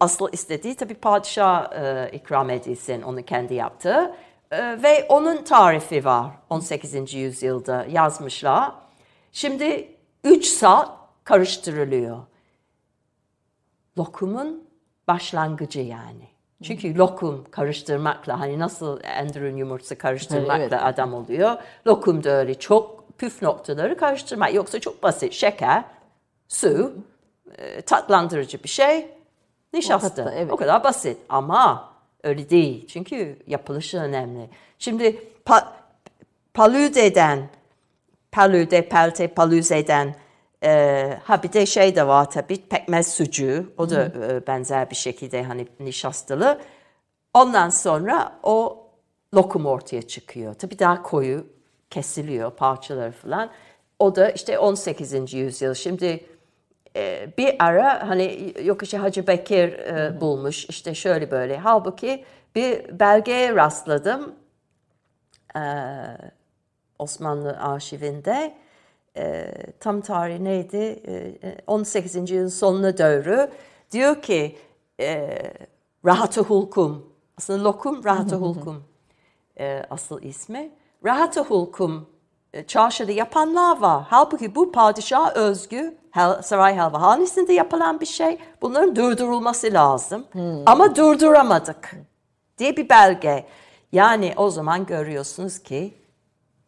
asıl 0.00 0.28
istediği 0.32 0.74
tabii 0.74 0.94
padişah 0.94 1.72
e, 1.72 2.10
ikram 2.12 2.50
edilsin 2.50 3.02
onu 3.02 3.22
kendi 3.22 3.54
yaptığı. 3.54 4.14
E, 4.50 4.82
ve 4.82 5.06
onun 5.08 5.44
tarifi 5.44 6.04
var 6.04 6.26
18. 6.50 7.14
yüzyılda 7.14 7.86
yazmışlar. 7.90 8.72
Şimdi 9.32 9.88
3 10.24 10.46
saat 10.46 10.90
karıştırılıyor. 11.24 12.18
Lokumun 13.98 14.64
başlangıcı 15.08 15.80
yani. 15.80 16.28
Çünkü 16.62 16.98
lokum 16.98 17.44
karıştırmakla 17.50 18.40
hani 18.40 18.58
nasıl 18.58 19.00
Enderun 19.02 19.56
yumurtası 19.56 19.98
karıştırmakla 19.98 20.62
Evet. 20.62 20.82
adam 20.82 21.14
oluyor. 21.14 21.56
Lokum 21.86 22.24
da 22.24 22.30
öyle 22.30 22.54
çok 22.54 23.04
püf 23.18 23.42
noktaları 23.42 23.96
karıştırmak. 23.96 24.54
Yoksa 24.54 24.80
çok 24.80 25.02
basit. 25.02 25.32
Şeker, 25.32 25.84
su, 26.48 26.92
e, 27.58 27.80
tatlandırıcı 27.80 28.62
bir 28.62 28.68
şey, 28.68 29.06
nişasta. 29.72 30.22
Hatta, 30.22 30.34
evet. 30.34 30.52
O 30.52 30.56
kadar 30.56 30.84
basit 30.84 31.18
ama 31.28 31.92
öyle 32.22 32.50
değil. 32.50 32.86
Çünkü 32.86 33.38
yapılışı 33.46 33.98
önemli. 33.98 34.50
Şimdi 34.78 35.22
pa, 35.44 35.72
paludeden, 36.54 37.48
palude, 38.32 38.88
pelte, 38.88 39.28
paluzeden 39.28 40.14
e, 40.64 41.18
ha 41.24 41.42
bir 41.42 41.52
de 41.52 41.66
şey 41.66 41.96
de 41.96 42.06
var 42.06 42.30
tabii 42.30 42.68
pekmez 42.68 43.14
sucuğu. 43.14 43.72
O 43.78 43.90
da 43.90 44.04
e, 44.04 44.46
benzer 44.46 44.90
bir 44.90 44.96
şekilde 44.96 45.42
hani 45.42 45.66
nişastalı. 45.80 46.60
Ondan 47.34 47.70
sonra 47.70 48.38
o 48.42 48.86
lokum 49.34 49.66
ortaya 49.66 50.02
çıkıyor. 50.02 50.54
Tabii 50.54 50.78
daha 50.78 51.02
koyu 51.02 51.46
kesiliyor 51.90 52.50
parçaları 52.50 53.12
falan. 53.12 53.50
O 53.98 54.16
da 54.16 54.30
işte 54.30 54.58
18. 54.58 55.34
yüzyıl. 55.34 55.74
Şimdi 55.74 56.26
e, 56.96 57.32
bir 57.38 57.56
ara 57.58 58.08
hani 58.08 58.54
yok 58.64 58.82
işte 58.82 58.98
Hacı 58.98 59.26
Bekir 59.26 59.72
e, 59.72 60.20
bulmuş 60.20 60.64
işte 60.64 60.94
şöyle 60.94 61.30
böyle. 61.30 61.58
Halbuki 61.58 62.24
bir 62.54 63.00
belgeye 63.00 63.54
rastladım. 63.54 64.34
E, 65.56 65.62
Osmanlı 66.98 67.58
arşivinde 67.60 68.54
e, 69.16 69.52
tam 69.80 70.00
tarihi 70.00 70.44
neydi? 70.44 71.02
E, 71.06 71.56
18. 71.66 72.16
yüzyılın 72.16 72.48
sonuna 72.48 72.98
doğru 72.98 73.50
diyor 73.92 74.22
ki 74.22 74.56
e, 75.00 75.38
Rahat-ı 76.04 76.40
Hulkum 76.40 77.12
aslında 77.38 77.64
lokum 77.64 78.04
Rahat-ı 78.04 78.36
Hulkum 78.36 78.84
e, 79.60 79.82
asıl 79.90 80.22
ismi. 80.22 80.70
Rahat-ı 81.04 81.40
Hulkum 81.40 82.08
e, 82.52 82.66
çarşıda 82.66 83.12
yapanlar 83.12 83.78
var. 83.80 84.04
Halbuki 84.08 84.54
bu 84.54 84.72
padişah 84.72 85.36
özgü 85.36 85.98
hel, 86.10 86.42
saray 86.42 86.74
helvahanesinde 86.74 87.52
yapılan 87.52 88.00
bir 88.00 88.06
şey. 88.06 88.38
Bunların 88.62 88.96
durdurulması 88.96 89.72
lazım. 89.72 90.24
Ama 90.66 90.96
durduramadık 90.96 91.94
diye 92.58 92.76
bir 92.76 92.88
belge. 92.88 93.46
Yani 93.92 94.34
o 94.36 94.50
zaman 94.50 94.86
görüyorsunuz 94.86 95.58
ki 95.58 95.94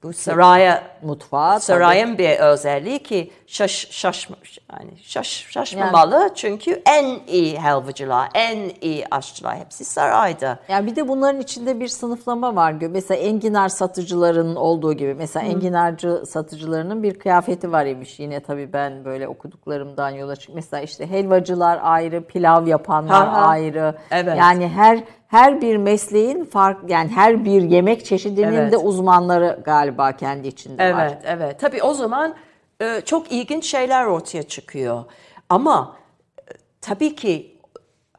bu 0.03 0.13
saraya 0.13 0.83
Mutfağı 1.03 1.51
tabii. 1.53 1.61
sarayın 1.61 2.19
bir 2.19 2.39
özelliği 2.39 3.03
ki 3.03 3.33
şaş, 3.51 3.87
şaşmış 3.91 4.59
yani 4.73 4.91
şaş, 5.03 5.47
şaşmamalı 5.51 6.31
çünkü 6.35 6.83
en 6.87 7.19
iyi 7.27 7.59
helvacılar, 7.61 8.29
en 8.35 8.59
iyi 8.81 9.05
aşçılar 9.11 9.57
hepsi 9.57 9.85
sarayda. 9.85 10.59
Yani 10.69 10.87
bir 10.87 10.97
de 10.97 11.09
bunların 11.09 11.41
içinde 11.41 11.81
bir 11.81 11.89
sınıflama 11.89 12.57
var. 12.57 12.75
Mesela 12.91 13.21
enginar 13.21 13.69
satıcılarının 13.69 14.57
olduğu 14.57 14.93
gibi. 14.93 15.15
Mesela 15.15 15.47
enginarcı 15.47 16.23
satıcılarının 16.27 17.03
bir 17.03 17.19
kıyafeti 17.19 17.73
var 17.73 17.87
imiş. 17.87 18.21
Yine 18.21 18.41
tabii 18.41 18.73
ben 18.73 19.05
böyle 19.05 19.29
okuduklarımdan 19.29 20.11
yola 20.11 20.37
çık. 20.37 20.55
Mesela 20.55 20.83
işte 20.83 21.11
helvacılar 21.11 21.79
ayrı, 21.83 22.25
pilav 22.25 22.67
yapanlar 22.67 23.27
Ha 23.29 23.33
ha. 23.33 23.47
ayrı. 23.47 23.95
Evet. 24.11 24.39
Yani 24.39 24.69
her 24.69 25.05
her 25.29 25.61
bir 25.61 25.77
mesleğin 25.77 26.45
fark 26.45 26.91
yani 26.91 27.09
her 27.09 27.45
bir 27.45 27.63
yemek 27.63 28.05
çeşidinin 28.05 28.53
Evet. 28.53 28.73
de 28.73 28.77
uzmanları 28.77 29.59
galiba 29.65 30.13
kendi 30.13 30.49
içinde 30.49 30.95
var. 30.95 31.07
Evet, 31.07 31.23
evet. 31.27 31.61
Tabii 31.61 31.83
o 31.83 31.95
zaman 31.95 32.35
e, 32.81 33.01
çok 33.05 33.33
ilginç 33.33 33.67
şeyler 33.67 34.05
ortaya 34.05 34.43
çıkıyor. 34.43 35.05
Ama 35.49 35.97
e, 36.39 36.43
tabii 36.81 37.17
ki 37.17 37.57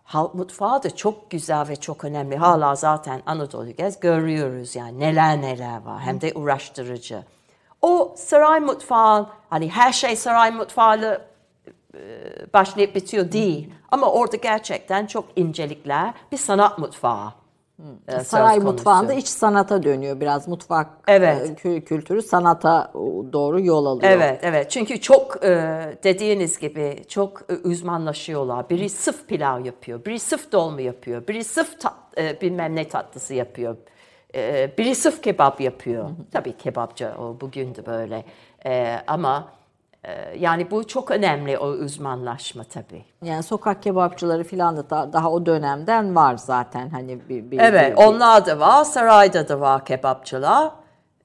halk 0.03 0.35
mutfağı 0.35 0.83
da 0.83 0.95
çok 0.95 1.31
güzel 1.31 1.67
ve 1.67 1.75
çok 1.75 2.03
önemli. 2.05 2.37
Hala 2.37 2.75
zaten 2.75 3.21
Anadolu 3.25 3.71
gez 3.71 3.99
görüyoruz 3.99 4.75
yani 4.75 4.99
neler 4.99 5.41
neler 5.41 5.81
var. 5.81 5.99
Hem 5.99 6.21
de 6.21 6.31
uğraştırıcı. 6.35 7.23
O 7.81 8.13
saray 8.17 8.59
mutfağı, 8.59 9.29
hani 9.49 9.69
her 9.69 9.91
şey 9.91 10.15
saray 10.15 10.51
mutfağıyla 10.51 11.21
e, 11.95 11.99
başlayıp 12.53 12.95
bitiyor 12.95 13.31
değil. 13.31 13.73
Ama 13.91 14.11
orada 14.11 14.35
gerçekten 14.35 15.05
çok 15.05 15.25
incelikler, 15.35 16.13
bir 16.31 16.37
sanat 16.37 16.79
mutfağı. 16.79 17.33
E, 18.07 18.11
söz 18.11 18.27
Saray 18.27 18.59
mutfağında 18.59 19.13
iç 19.13 19.27
sanata 19.27 19.83
dönüyor 19.83 20.19
biraz 20.19 20.47
mutfak 20.47 20.87
Evet. 21.07 21.49
e, 21.49 21.53
kü- 21.53 21.81
kültürü 21.81 22.21
sanata 22.21 22.91
doğru 23.33 23.61
yol 23.61 23.85
alıyor. 23.85 24.11
Evet, 24.11 24.39
evet. 24.43 24.71
Çünkü 24.71 25.01
çok 25.01 25.45
e, 25.45 25.49
dediğiniz 26.03 26.59
gibi 26.59 27.03
çok 27.07 27.41
e, 27.49 27.67
uzmanlaşıyorlar. 27.67 28.69
Biri 28.69 28.89
sırf 28.89 29.27
pilav 29.27 29.65
yapıyor, 29.65 30.05
biri 30.05 30.19
sırf 30.19 30.51
dolma 30.51 30.81
yapıyor, 30.81 31.27
biri 31.27 31.43
sırf 31.43 31.79
tat, 31.79 31.93
bilmem 32.41 32.75
ne 32.75 32.87
tatlısı 32.87 33.33
yapıyor, 33.33 33.77
biri 34.77 34.95
sırf 34.95 35.23
kebap 35.23 35.61
yapıyor. 35.61 36.09
Tabii 36.31 36.57
kebapçı 36.57 37.11
o 37.19 37.37
bugün 37.41 37.75
de 37.75 37.85
böyle. 37.85 38.25
Ama 39.07 39.47
yani 40.39 40.71
bu 40.71 40.87
çok 40.87 41.11
önemli 41.11 41.57
o 41.57 41.67
uzmanlaşma 41.67 42.63
tabii. 42.63 43.05
Yani 43.23 43.43
sokak 43.43 43.83
kebapçıları 43.83 44.43
filan 44.43 44.77
da 44.77 44.89
da- 44.89 45.13
daha 45.13 45.31
o 45.31 45.45
dönemden 45.45 46.15
var 46.15 46.37
zaten 46.37 46.89
hani 46.89 47.29
bir, 47.29 47.51
bir 47.51 47.59
Evet, 47.59 47.97
bir- 47.97 48.03
onlar 48.03 48.45
da 48.45 48.59
var. 48.59 48.83
Sarayda 48.83 49.49
da 49.49 49.59
var 49.59 49.85
kebapçılar. 49.85 50.71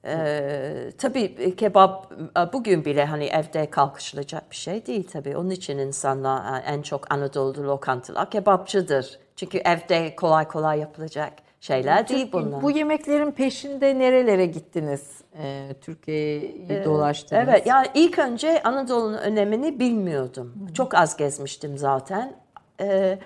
Ee, 0.05 0.91
tabii 0.97 1.55
kebap 1.55 2.11
e, 2.37 2.53
bugün 2.53 2.85
bile 2.85 3.05
hani 3.05 3.25
evde 3.25 3.69
kalkışılacak 3.69 4.51
bir 4.51 4.55
şey 4.55 4.85
değil 4.85 5.07
tabii. 5.13 5.37
Onun 5.37 5.49
için 5.49 5.77
insanlar 5.77 6.57
e, 6.59 6.63
en 6.65 6.81
çok 6.81 7.13
Anadolu 7.13 7.63
lokantalar 7.67 8.31
kebapçıdır. 8.31 9.19
Çünkü 9.35 9.57
evde 9.57 10.15
kolay 10.15 10.47
kolay 10.47 10.79
yapılacak 10.79 11.33
şeyler 11.59 12.07
değil 12.07 12.29
bunlar. 12.33 12.61
Bu 12.61 12.71
yemeklerin 12.71 13.31
peşinde 13.31 13.99
nerelere 13.99 14.45
gittiniz? 14.45 15.16
Ee, 15.41 15.75
Türkiye'yi 15.81 16.85
dolaştınız. 16.85 17.43
Evet, 17.47 17.67
yani 17.67 17.87
ilk 17.93 18.19
önce 18.19 18.63
Anadolu'nun 18.63 19.17
önemini 19.17 19.79
bilmiyordum. 19.79 20.67
Çok 20.73 20.95
az 20.95 21.17
gezmiştim 21.17 21.77
zaten. 21.77 22.35
Ee, 22.81 23.19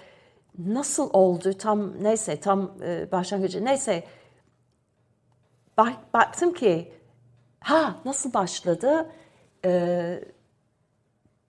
nasıl 0.60 1.10
oldu 1.14 1.54
tam 1.54 2.04
neyse 2.04 2.40
tam 2.40 2.72
e, 2.86 3.12
başlangıcı 3.12 3.66
neyse 3.66 4.04
bak, 5.78 5.94
baktım 6.14 6.54
ki 6.54 6.94
ha 7.60 7.96
nasıl 8.06 8.34
başladı? 8.34 9.10
Ee, 9.66 10.24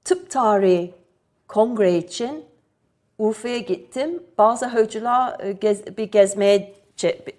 tıp 0.04 0.30
tarihi 0.30 0.94
kongre 1.48 1.96
için 1.98 2.44
Urfa'ya 3.18 3.58
gittim. 3.58 4.22
Bazı 4.38 4.68
hocalar 4.68 5.40
e, 5.40 5.52
gez- 5.52 5.96
bir 5.96 6.10
gezmeye 6.10 6.74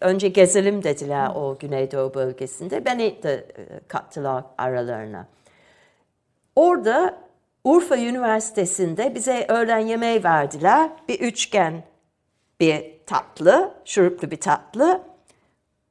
önce 0.01 0.27
gezelim 0.27 0.83
dediler 0.83 1.31
o 1.35 1.57
Güneydoğu 1.59 2.13
bölgesinde. 2.13 2.85
Beni 2.85 3.23
de 3.23 3.33
e, 3.33 3.79
kattılar 3.87 4.43
aralarına. 4.57 5.27
Orada 6.55 7.17
Urfa 7.63 7.97
Üniversitesi'nde 7.97 9.15
bize 9.15 9.45
öğlen 9.49 9.79
yemeği 9.79 10.23
verdiler. 10.23 10.89
Bir 11.09 11.19
üçgen 11.19 11.83
bir 12.59 12.93
tatlı, 13.05 13.73
şuruplu 13.85 14.31
bir 14.31 14.39
tatlı. 14.39 15.01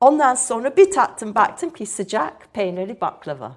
Ondan 0.01 0.35
sonra 0.35 0.77
bir 0.77 0.91
tattım 0.91 1.35
baktım 1.35 1.71
ki 1.71 1.87
sıcak 1.87 2.49
peynirli 2.53 3.01
baklava. 3.01 3.53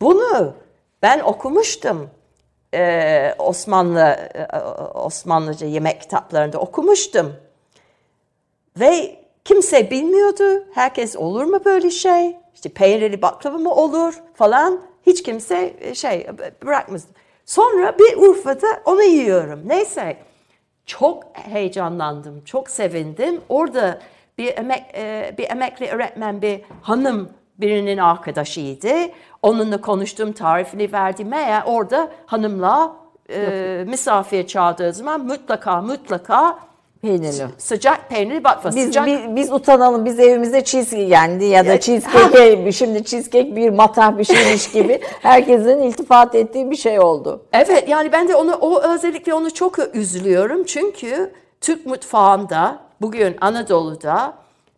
Bunu 0.00 0.54
ben 1.02 1.20
okumuştum. 1.20 2.10
Ee, 2.74 3.34
Osmanlı 3.38 4.00
e, 4.00 4.58
Osmanlıca 4.94 5.66
yemek 5.66 6.00
kitaplarında 6.00 6.58
okumuştum. 6.58 7.36
Ve 8.80 9.25
kimse 9.46 9.90
bilmiyordu. 9.90 10.64
Herkes 10.74 11.16
olur 11.16 11.44
mu 11.44 11.60
böyle 11.64 11.90
şey? 11.90 12.36
İşte 12.54 12.68
peynirli 12.68 13.22
baklava 13.22 13.58
mı 13.58 13.74
olur 13.74 14.14
falan. 14.34 14.80
Hiç 15.06 15.22
kimse 15.22 15.74
e, 15.80 15.94
şey 15.94 16.26
bırakmaz. 16.64 17.04
Sonra 17.44 17.98
bir 17.98 18.16
Urfa'da 18.16 18.66
onu 18.84 19.02
yiyorum. 19.02 19.60
Neyse 19.66 20.16
çok 20.86 21.24
heyecanlandım, 21.32 22.44
çok 22.44 22.70
sevindim. 22.70 23.40
Orada 23.48 23.98
bir 24.38 24.58
emek 24.58 24.82
e, 24.94 25.34
bir 25.38 25.50
emekli 25.50 25.86
öğretmen 25.86 26.42
bir 26.42 26.60
hanım 26.82 27.30
birinin 27.58 27.98
arkadaşıydı. 27.98 28.92
Onunla 29.42 29.80
konuştum, 29.80 30.32
tarifini 30.32 30.92
verdi. 30.92 31.24
Meğer 31.24 31.62
orada 31.66 32.08
hanımla 32.26 32.96
e, 33.30 33.84
misafir 33.86 34.46
çağırdığı 34.46 34.92
zaman 34.92 35.26
mutlaka 35.26 35.82
mutlaka 35.82 36.58
Peynirli. 37.02 37.46
sıcak 37.58 38.10
peynir 38.10 38.44
bak 38.44 38.64
Biz, 38.64 38.84
sıcak 38.84 39.06
biz, 39.06 39.36
biz 39.36 39.52
utanalım. 39.52 40.04
Biz 40.04 40.20
evimizde 40.20 40.64
cheesecake 40.64 41.08
yendi 41.08 41.44
ya 41.44 41.66
da 41.66 41.80
cheesecake 41.80 42.72
şimdi 42.76 43.04
cheesecake 43.04 43.56
bir 43.56 43.70
matah 43.70 44.18
bir 44.18 44.24
şeymiş 44.24 44.70
gibi 44.70 45.00
herkesin 45.22 45.78
iltifat 45.78 46.34
ettiği 46.34 46.70
bir 46.70 46.76
şey 46.76 47.00
oldu. 47.00 47.42
Evet 47.52 47.88
yani 47.88 48.12
ben 48.12 48.28
de 48.28 48.36
onu 48.36 48.54
o 48.54 48.82
özellikle 48.82 49.34
onu 49.34 49.54
çok 49.54 49.94
üzülüyorum 49.94 50.64
çünkü 50.64 51.32
Türk 51.60 51.86
mutfağında 51.86 52.78
bugün 53.00 53.36
Anadolu'da 53.40 54.34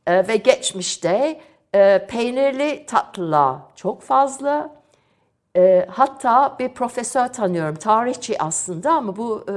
e, 0.07 0.28
ve 0.28 0.36
geçmişte 0.36 1.40
e, 1.74 2.07
peynirli 2.09 2.86
tatlılar 2.86 3.57
çok 3.77 4.03
fazla. 4.03 4.70
E, 5.57 5.86
hatta 5.90 6.57
bir 6.59 6.69
profesör 6.69 7.28
tanıyorum 7.28 7.74
tarihçi 7.74 8.43
aslında 8.43 8.93
ama 8.93 9.16
bu 9.16 9.45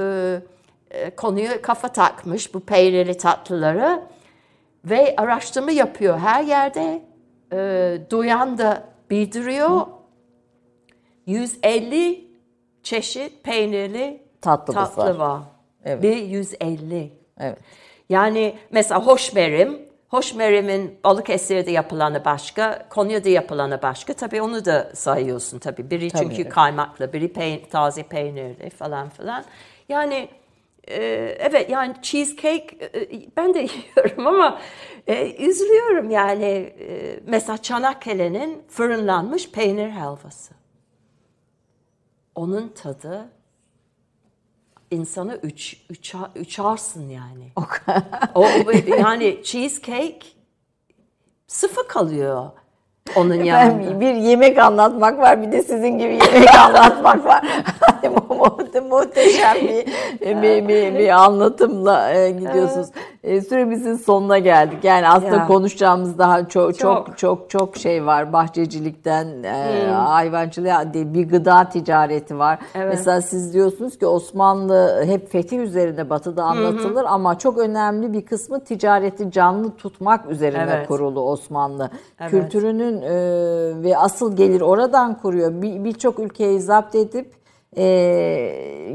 konuyu 1.16 1.62
kafa 1.62 1.88
takmış 1.88 2.54
bu 2.54 2.60
peynirli 2.60 3.16
tatlıları 3.18 4.02
ve 4.84 5.14
araştırma 5.16 5.70
yapıyor 5.70 6.18
her 6.18 6.44
yerde. 6.44 7.02
E, 7.52 7.98
duyan 8.10 8.58
da 8.58 8.84
bildiriyor. 9.10 9.80
150 11.26 12.24
çeşit 12.82 13.44
peynirli 13.44 14.22
tatlı 14.40 14.74
var. 14.74 15.14
var. 15.14 15.40
Evet. 15.84 16.02
Bir 16.02 16.16
150. 16.16 17.12
Evet. 17.40 17.58
Yani 18.08 18.54
mesela 18.70 19.06
hoşmerim, 19.06 19.78
hoşmerimin 20.08 20.98
Balıkesir'de 21.04 21.70
yapılanı 21.70 22.24
başka, 22.24 22.86
Konya'da 22.90 23.28
yapılanı 23.28 23.82
başka. 23.82 24.12
Tabii 24.12 24.42
onu 24.42 24.64
da 24.64 24.90
sayıyorsun 24.94 25.58
tabii. 25.58 25.90
Biri 25.90 26.10
Tabii. 26.10 26.22
çünkü 26.22 26.48
kaymaklı, 26.48 27.12
biri 27.12 27.26
peyn- 27.28 27.68
taze 27.68 28.02
peynirli 28.02 28.70
falan 28.70 29.08
filan. 29.08 29.44
Yani 29.88 30.28
e, 30.88 30.94
evet 31.38 31.70
yani 31.70 31.94
cheesecake 32.02 32.66
e, 32.80 33.08
ben 33.36 33.54
de 33.54 33.58
yiyorum 33.96 34.26
ama 34.26 34.60
e, 35.06 35.46
üzülüyorum 35.46 36.10
yani. 36.10 36.44
E, 36.44 37.20
mesela 37.26 37.58
Çanakkale'nin 37.58 38.62
fırınlanmış 38.68 39.50
peynir 39.50 39.90
helvası. 39.90 40.54
Onun 42.34 42.68
tadı 42.68 43.28
insanı 44.90 45.38
üç, 45.42 45.86
üça, 45.90 46.30
uçarsın 46.40 47.08
yani. 47.08 47.52
o, 48.34 48.46
yani 48.98 49.40
cheesecake 49.44 50.26
sıfır 51.46 51.88
kalıyor 51.88 52.50
onun 53.16 53.34
yanında. 53.34 53.90
Ben 53.90 54.00
bir 54.00 54.14
yemek 54.14 54.58
anlatmak 54.58 55.18
var 55.18 55.42
bir 55.42 55.52
de 55.52 55.62
sizin 55.62 55.98
gibi 55.98 56.12
yemek 56.12 56.54
anlatmak 56.58 57.24
var. 57.24 57.44
Mu- 58.42 58.56
mu- 58.88 58.88
Muhteşem 58.98 59.56
bir, 60.20 60.42
bir, 60.42 60.68
bir, 60.68 60.98
bir 60.98 61.08
anlatımla 61.24 62.12
e, 62.12 62.30
gidiyorsunuz. 62.30 62.88
E, 63.24 63.40
Süremizin 63.40 63.94
sonuna 63.96 64.38
geldik. 64.38 64.78
Yani 64.84 65.08
aslında 65.08 65.36
Ya. 65.36 65.46
konuşacağımız 65.46 66.18
daha 66.18 66.48
çok 66.48 66.78
çok 66.78 67.06
Çok. 67.06 67.18
çok 67.18 67.50
çok 67.50 67.76
şey 67.76 68.06
var. 68.06 68.32
Bahçecilikten 68.32 69.42
e, 69.42 69.86
hayvancılığa 69.92 70.94
de- 70.94 71.14
bir 71.14 71.28
gıda 71.28 71.68
ticareti 71.68 72.38
var. 72.38 72.58
Evet. 72.74 72.86
Mesela 72.90 73.22
siz 73.22 73.54
diyorsunuz 73.54 73.98
ki 73.98 74.06
Osmanlı 74.06 75.04
hep 75.06 75.30
fetih 75.32 75.58
üzerine 75.58 76.10
batıda 76.10 76.44
anlatılır 76.44 77.04
ama 77.08 77.38
çok 77.38 77.58
önemli 77.58 78.12
bir 78.12 78.22
kısmı 78.26 78.64
ticareti 78.64 79.30
canlı 79.30 79.76
tutmak 79.76 80.30
üzerine 80.30 80.68
Evet. 80.76 80.88
kurulu 80.88 81.20
Osmanlı. 81.20 81.90
Evet. 82.20 82.30
Kültürünün 82.30 83.02
e, 83.02 83.12
ve 83.82 83.98
asıl 83.98 84.36
gelir 84.36 84.60
oradan 84.60 85.14
kuruyor. 85.18 85.62
Bir- 85.62 85.84
Birçok 85.84 86.18
ülkeyi 86.18 86.60
zapt 86.60 86.94
edip 86.94 87.41
e, 87.76 87.84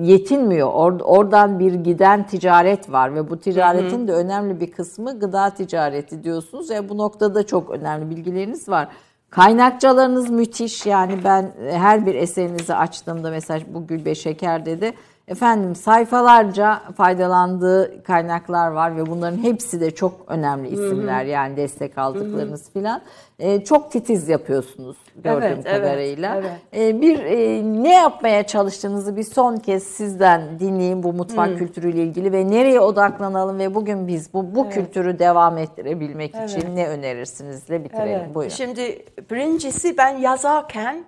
yetinmiyor. 0.02 0.68
Or- 0.68 1.02
oradan 1.04 1.60
bir 1.60 1.74
giden 1.74 2.28
ticaret 2.28 2.91
var 2.91 3.16
ve 3.16 3.30
bu 3.30 3.40
ticaretin 3.40 4.08
de 4.08 4.14
önemli 4.14 4.60
bir 4.60 4.72
kısmı 4.72 5.20
gıda 5.20 5.49
ticareti 5.49 6.24
diyorsunuz. 6.24 6.72
E, 6.72 6.90
bu 6.90 6.98
noktada 6.98 7.45
çok 7.45 7.70
önemli 7.70 8.10
bilgileriniz 8.10 8.70
var. 8.70 8.88
Kaynakçalarınız 9.30 10.30
müthiş. 10.30 10.86
Yani 10.86 11.20
ben 11.24 11.52
her 11.72 12.06
bir 12.06 12.16
eserinizi 12.16 12.76
açtığımda 12.76 13.30
mesela 13.30 13.60
bu 13.74 13.88
Gülbe 13.88 14.16
Şeker'de 14.16 14.82
de 14.82 14.94
efendim 15.28 15.76
sayfalarca 15.76 16.82
faydalandığı 16.98 18.04
kaynaklar 18.04 18.72
var 18.72 18.98
ve 18.98 19.06
bunların 19.06 19.38
hepsi 19.38 19.82
de 19.82 19.91
çok 19.91 20.14
önemli 20.28 20.68
isimler 20.68 21.26
yani 21.26 21.58
destek 21.58 21.98
aldıklarınız 21.98 22.72
filan. 22.72 23.02
E, 23.39 23.64
çok 23.64 23.91
titiz 23.91 24.30
yapıyorsunuz 24.30 24.97
gördüğüm 25.15 25.43
Evet, 25.43 25.57
evet, 25.65 25.81
kadarıyla. 25.81 26.35
evet. 26.38 26.51
E, 26.76 27.01
bir 27.01 27.19
e, 27.19 27.64
ne 27.84 27.93
yapmaya 27.93 28.43
çalıştığınızı 28.47 29.15
bir 29.18 29.23
son 29.23 29.57
kez 29.57 29.84
sizden 29.84 30.59
dinleyeyim 30.59 31.03
bu 31.03 31.14
mutfak 31.14 31.47
Hmm. 31.49 31.57
kültürüyle 31.57 32.03
ilgili 32.03 32.31
ve 32.31 32.49
nereye 32.49 32.80
odaklanalım 32.80 33.59
ve 33.59 33.76
bugün 33.76 34.07
biz 34.07 34.34
bu 34.34 34.55
bu 34.55 34.69
kültürü 34.69 35.19
devam 35.19 35.57
ettirebilmek 35.57 36.35
için 36.35 36.76
ne 36.76 36.88
önerirsinizle 36.88 37.84
bitirelim. 37.84 38.19
Evet. 38.26 38.35
Buyurun. 38.35 38.55
Şimdi 38.55 39.05
birincisi 39.31 39.97
ben 39.97 40.18
yazarken 40.18 41.03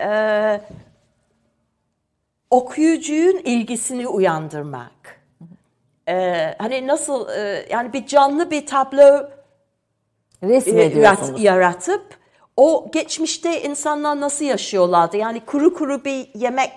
e, 0.00 0.60
okuyucunun 2.50 3.40
ilgisini 3.44 4.08
uyandırmak. 4.08 5.20
E, 6.08 6.32
hani 6.58 6.86
nasıl 6.86 7.28
e, 7.28 7.66
yani 7.70 7.92
bir 7.92 8.06
canlı 8.06 8.50
bir 8.50 8.66
tablo 8.66 9.28
Resim 10.42 10.78
e, 10.78 10.82
yarat- 10.82 10.92
ediyorsunuz. 10.92 11.42
yaratıp 11.42 12.02
o 12.56 12.90
geçmişte 12.92 13.62
insanlar 13.62 14.20
nasıl 14.20 14.44
yaşıyorlardı? 14.44 15.16
Yani 15.16 15.40
kuru 15.40 15.74
kuru 15.74 16.04
bir 16.04 16.28
yemek 16.34 16.72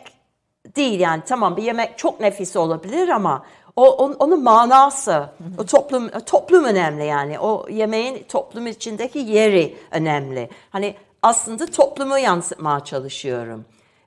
değil 0.75 0.99
yani 0.99 1.23
tamam 1.25 1.57
bir 1.57 1.63
yemek 1.63 1.97
çok 1.97 2.19
nefis 2.19 2.55
olabilir 2.55 3.09
ama 3.09 3.45
o 3.75 3.89
on- 3.89 4.13
onun 4.19 4.43
manası, 4.43 5.29
o 5.57 5.65
toplum 5.65 6.09
toplum 6.25 6.63
önemli 6.63 7.05
yani. 7.05 7.39
O 7.39 7.65
yemeğin 7.69 8.23
toplum 8.29 8.67
içindeki 8.67 9.19
yeri 9.19 9.77
önemli. 9.91 10.49
Hani 10.69 10.95
aslında 11.21 11.65
toplumu 11.65 12.17
yansıtmaya 12.19 12.79
çalışıyorum 12.79 13.65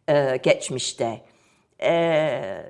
e, 0.09 0.37
geçmişte. 0.43 1.21
E, 1.83 2.63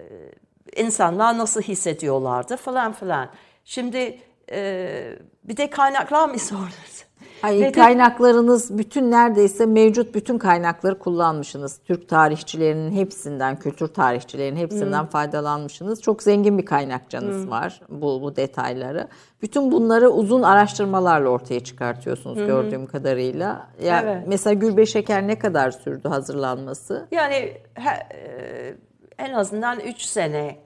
insanlar 0.76 1.38
nasıl 1.38 1.62
hissediyorlardı 1.62 2.56
falan 2.56 2.92
filan. 2.92 3.28
Şimdi 3.64 4.18
e, 4.52 5.18
bir 5.44 5.56
de 5.56 5.70
kaynaklar 5.70 6.28
mı 6.28 6.38
sordunuz? 6.38 7.04
Hayır, 7.42 7.62
Ve 7.66 7.72
kaynaklarınız 7.72 8.78
bütün 8.78 9.10
neredeyse 9.10 9.66
mevcut 9.66 10.14
bütün 10.14 10.38
kaynakları 10.38 10.98
kullanmışsınız. 10.98 11.78
Türk 11.84 12.08
tarihçilerinin 12.08 12.90
hepsinden, 12.92 13.56
kültür 13.56 13.88
tarihçilerinin 13.88 14.60
hepsinden 14.60 15.06
faydalanmışsınız. 15.06 16.02
Çok 16.02 16.22
zengin 16.22 16.58
bir 16.58 16.66
kaynakçanız 16.66 17.50
var 17.50 17.80
bu, 17.88 18.22
bu 18.22 18.36
detayları. 18.36 19.08
Bütün 19.42 19.72
bunları 19.72 20.10
uzun 20.10 20.42
araştırmalarla 20.42 21.28
ortaya 21.28 21.60
çıkartıyorsunuz 21.60 22.36
gördüğüm 22.38 22.86
kadarıyla. 22.86 23.66
Ya 23.82 24.00
Evet. 24.04 24.22
mesela 24.26 24.54
Gülbe 24.54 24.86
Şeker 24.86 25.26
ne 25.26 25.38
kadar 25.38 25.70
sürdü 25.70 26.08
hazırlanması? 26.08 27.06
Yani 27.10 27.34
he- 27.74 28.16
e, 28.16 28.74
en 29.18 29.32
azından 29.32 29.80
3 29.80 30.02
sene. 30.02 30.56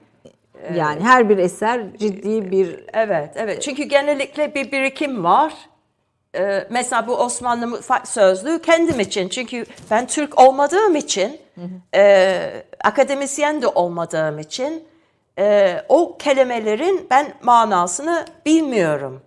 Yani 0.75 1.01
her 1.01 1.29
bir 1.29 1.39
eser 1.39 1.83
ciddi 1.99 2.51
bir 2.51 2.85
Evet, 2.93 3.31
evet. 3.35 3.63
Çünkü 3.63 3.83
genellikle 3.83 4.55
bir 4.55 4.73
birikim 4.73 5.25
var. 5.25 5.55
Ee, 6.37 6.67
mesela 6.71 7.07
bu 7.07 7.17
Osmanlı 7.17 7.67
Mutfak 7.67 8.09
Sözlüğü 8.09 8.63
kendim 8.63 9.01
için. 9.01 9.29
Çünkü 9.29 9.67
ben 9.91 10.07
Türk 10.07 10.41
olmadığım 10.41 10.97
için, 10.97 11.41
e, 11.95 12.65
akademisyen 12.85 13.63
de 13.63 13.67
olmadığım 13.67 14.39
için 14.39 14.85
e, 15.39 15.77
o 15.89 16.17
kelimelerin 16.19 17.07
ben 17.11 17.35
manasını 17.43 18.25
bilmiyorum. 18.47 19.23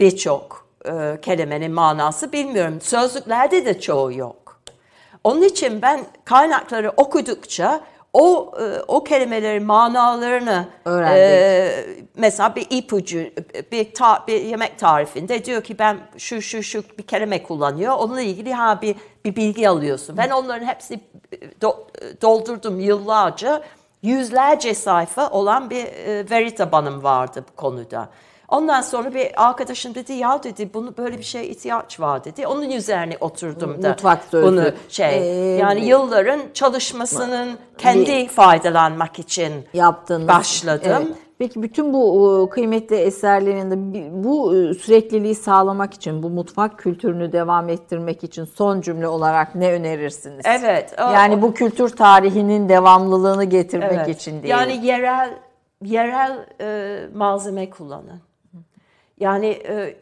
Birçok 0.00 0.66
e, 0.84 1.18
kelimenin 1.22 1.72
manası 1.72 2.32
bilmiyorum. 2.32 2.80
Sözlüklerde 2.80 3.66
de 3.66 3.80
çoğu 3.80 4.12
yok. 4.12 4.60
Onun 5.24 5.42
için 5.42 5.82
ben 5.82 6.04
kaynakları 6.24 6.90
okudukça 6.96 7.80
o 8.12 8.52
e, 8.60 8.80
o 8.88 9.04
kelimelerin 9.04 9.64
manalarını 9.66 10.68
Öğrendik. 10.84 11.16
e, 11.18 11.86
mesela 12.16 12.54
bir 12.54 12.66
ipucu 12.70 13.18
bir, 13.72 13.94
ta- 13.94 14.24
bir 14.28 14.40
yemek 14.42 14.78
tarifinde 14.78 15.44
diyor 15.44 15.62
ki 15.62 15.78
ben 15.78 15.98
şu 16.18 16.42
şu 16.42 16.62
şu 16.62 16.82
bir 16.98 17.02
kelime 17.02 17.42
kullanıyor. 17.42 17.94
Onunla 17.98 18.20
ilgili 18.20 18.52
ha 18.52 18.78
bir 18.82 18.96
bir 19.24 19.36
bilgi 19.36 19.68
alıyorsun. 19.68 20.16
Ben 20.16 20.30
onların 20.30 20.66
hepsini 20.66 21.00
do- 21.62 21.84
doldurdum 22.22 22.80
yıllarca. 22.80 23.62
Yüzlerce 24.02 24.74
sayfa 24.74 25.30
olan 25.30 25.70
bir 25.70 25.84
e, 25.84 26.30
veri 26.30 26.54
tabanım 26.54 27.02
vardı 27.02 27.44
bu 27.52 27.56
konuda. 27.56 28.08
Ondan 28.50 28.80
sonra 28.80 29.14
bir 29.14 29.46
arkadaşım 29.48 29.94
dedi 29.94 30.12
ya 30.12 30.42
dedi 30.42 30.70
bunu 30.74 30.96
böyle 30.96 31.18
bir 31.18 31.22
şeye 31.22 31.46
ihtiyaç 31.46 32.00
var 32.00 32.24
dedi. 32.24 32.46
Onun 32.46 32.70
üzerine 32.70 33.16
oturdum 33.20 33.82
da 33.82 33.88
Mutfak 33.88 34.24
sözlüğü. 34.30 34.46
bunu 34.46 34.64
şey 34.88 35.18
Ee, 35.18 35.56
yani 35.56 35.84
yılların 35.86 36.40
çalışmasının 36.54 37.48
kendi 37.78 38.28
faydalanmak 38.28 39.18
için 39.18 39.52
yaptığınız 39.74 40.28
başladım. 40.28 40.92
Evet. 41.06 41.16
Peki 41.38 41.62
bütün 41.62 41.92
bu 41.94 42.48
kıymetli 42.52 42.96
eserlerinde 42.96 43.74
bu 44.24 44.56
e, 44.56 44.74
sürekliliği 44.74 45.34
sağlamak 45.34 45.94
için, 45.94 46.22
bu 46.22 46.30
mutfak 46.30 46.78
kültürünü 46.78 47.32
devam 47.32 47.68
ettirmek 47.68 48.24
için 48.24 48.44
son 48.44 48.80
cümle 48.80 49.08
olarak 49.08 49.54
ne 49.54 49.72
önerirsiniz? 49.72 50.44
Evet. 50.60 50.94
o- 50.98 51.12
Yani 51.12 51.42
bu 51.42 51.54
kültür 51.54 51.88
tarihinin 51.96 52.68
devamlılığını 52.68 53.44
getirmek 53.44 53.92
Evet. 53.92 54.08
için 54.08 54.32
değil. 54.42 54.54
Yani 54.54 54.86
yerel 54.86 55.30
yerel 55.84 56.46
e, 56.60 56.98
malzeme 57.14 57.70
kullanın. 57.70 58.20
Yani 59.20 59.46
e, 59.46 59.96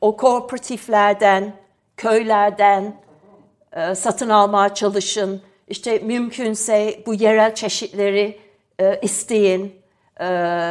o 0.00 0.16
kooperatiflerden, 0.16 1.52
köylerden 1.96 2.96
e, 3.72 3.94
satın 3.94 4.28
almaya 4.28 4.74
çalışın. 4.74 5.42
İşte 5.68 5.98
mümkünse 5.98 7.02
bu 7.06 7.14
yerel 7.14 7.54
çeşitleri 7.54 8.38
e, 8.80 9.00
isteyin. 9.02 9.72
E, 10.20 10.26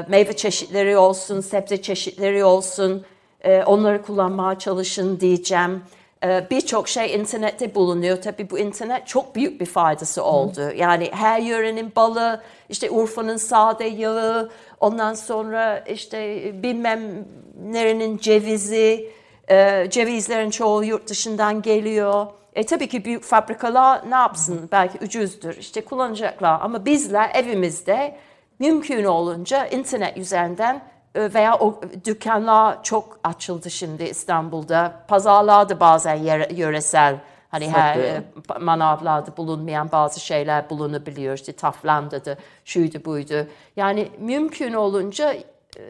meyve 0.07 0.35
çeşitleri 0.35 0.97
olsun, 0.97 1.41
sebze 1.41 1.81
çeşitleri 1.81 2.43
olsun. 2.43 3.05
E, 3.41 3.63
onları 3.63 4.01
kullanmaya 4.01 4.59
çalışın 4.59 5.19
diyeceğim. 5.19 5.83
E, 6.23 6.47
Birçok 6.51 6.87
şey 6.87 7.15
internette 7.15 7.75
bulunuyor. 7.75 8.21
Tabii 8.21 8.49
bu 8.49 8.59
internet 8.59 9.07
çok 9.07 9.35
büyük 9.35 9.61
bir 9.61 9.65
faydası 9.65 10.23
oldu. 10.23 10.71
Yani 10.75 11.09
her 11.11 11.39
yörenin 11.39 11.93
balı, 11.95 12.41
işte 12.69 12.91
Urfa'nın 12.91 13.37
sade 13.37 13.85
yağı, 13.85 14.51
ondan 14.79 15.13
sonra 15.13 15.79
işte 15.79 16.41
bilmem 16.63 17.25
nerenin 17.63 18.17
cevizi, 18.17 19.09
e, 19.49 19.87
cevizlerin 19.89 20.49
çoğu 20.49 20.83
yurt 20.83 21.09
dışından 21.09 21.61
geliyor. 21.61 22.27
E 22.53 22.65
tabii 22.65 22.87
ki 22.89 23.05
büyük 23.05 23.23
fabrikalar 23.23 24.11
ne 24.11 24.15
yapsın? 24.15 24.69
Belki 24.71 25.05
ucuzdur. 25.05 25.53
İşte 25.53 25.81
kullanacaklar. 25.85 26.61
Ama 26.61 26.85
bizler 26.85 27.31
evimizde 27.33 28.17
mümkün 28.59 29.03
olunca 29.03 29.65
internet 29.65 30.17
üzerinden 30.17 30.81
e, 31.15 31.33
veya 31.33 31.55
o 31.59 31.81
dükkanlar 32.05 32.83
çok 32.83 33.19
açıldı 33.23 33.71
şimdi 33.71 34.03
İstanbul'da. 34.03 35.05
Pazarlarda 35.07 35.79
bazen 35.79 36.15
yere- 36.15 36.53
yöresel 36.55 37.15
hani 37.49 37.69
her 37.69 37.99
e, 37.99 38.21
manavlarda 38.59 39.37
bulunmayan 39.37 39.91
bazı 39.91 40.19
şeyler 40.19 40.69
bulunabiliyor. 40.69 41.35
İşte 41.35 41.51
taflandadı, 41.53 42.37
şuydu 42.65 43.05
buydu. 43.05 43.47
Yani 43.75 44.07
mümkün 44.19 44.73
olunca 44.73 45.33
e, 45.33 45.83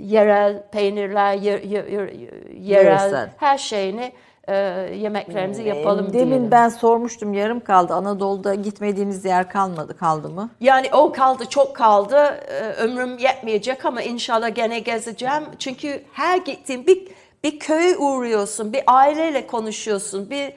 yerel 0.00 0.62
peynirler, 0.72 1.34
yer- 1.34 1.62
yer- 1.62 1.88
yer- 1.88 2.12
yerel 2.52 3.30
her 3.36 3.58
şeyini 3.58 4.12
e, 4.48 4.54
yemeklerimizi 4.96 5.62
yapalım 5.62 6.12
Demin 6.12 6.28
diyelim. 6.28 6.50
ben 6.50 6.68
sormuştum 6.68 7.34
yarım 7.34 7.60
kaldı. 7.60 7.94
Anadolu'da 7.94 8.54
gitmediğiniz 8.54 9.24
yer 9.24 9.50
kalmadı 9.50 9.96
kaldı 9.96 10.28
mı? 10.28 10.50
Yani 10.60 10.88
o 10.92 11.12
kaldı, 11.12 11.46
çok 11.48 11.76
kaldı. 11.76 12.16
Ee, 12.48 12.72
Ömrüm 12.72 13.18
yetmeyecek 13.18 13.84
ama 13.84 14.02
inşallah 14.02 14.54
gene 14.54 14.78
gezeceğim. 14.78 15.44
Çünkü 15.58 16.02
her 16.12 16.36
gittiğin 16.36 16.86
bir 16.86 17.08
bir 17.44 17.58
köye 17.58 17.96
uğruyorsun, 17.96 18.72
bir 18.72 18.82
aileyle 18.86 19.46
konuşuyorsun, 19.46 20.30
bir 20.30 20.52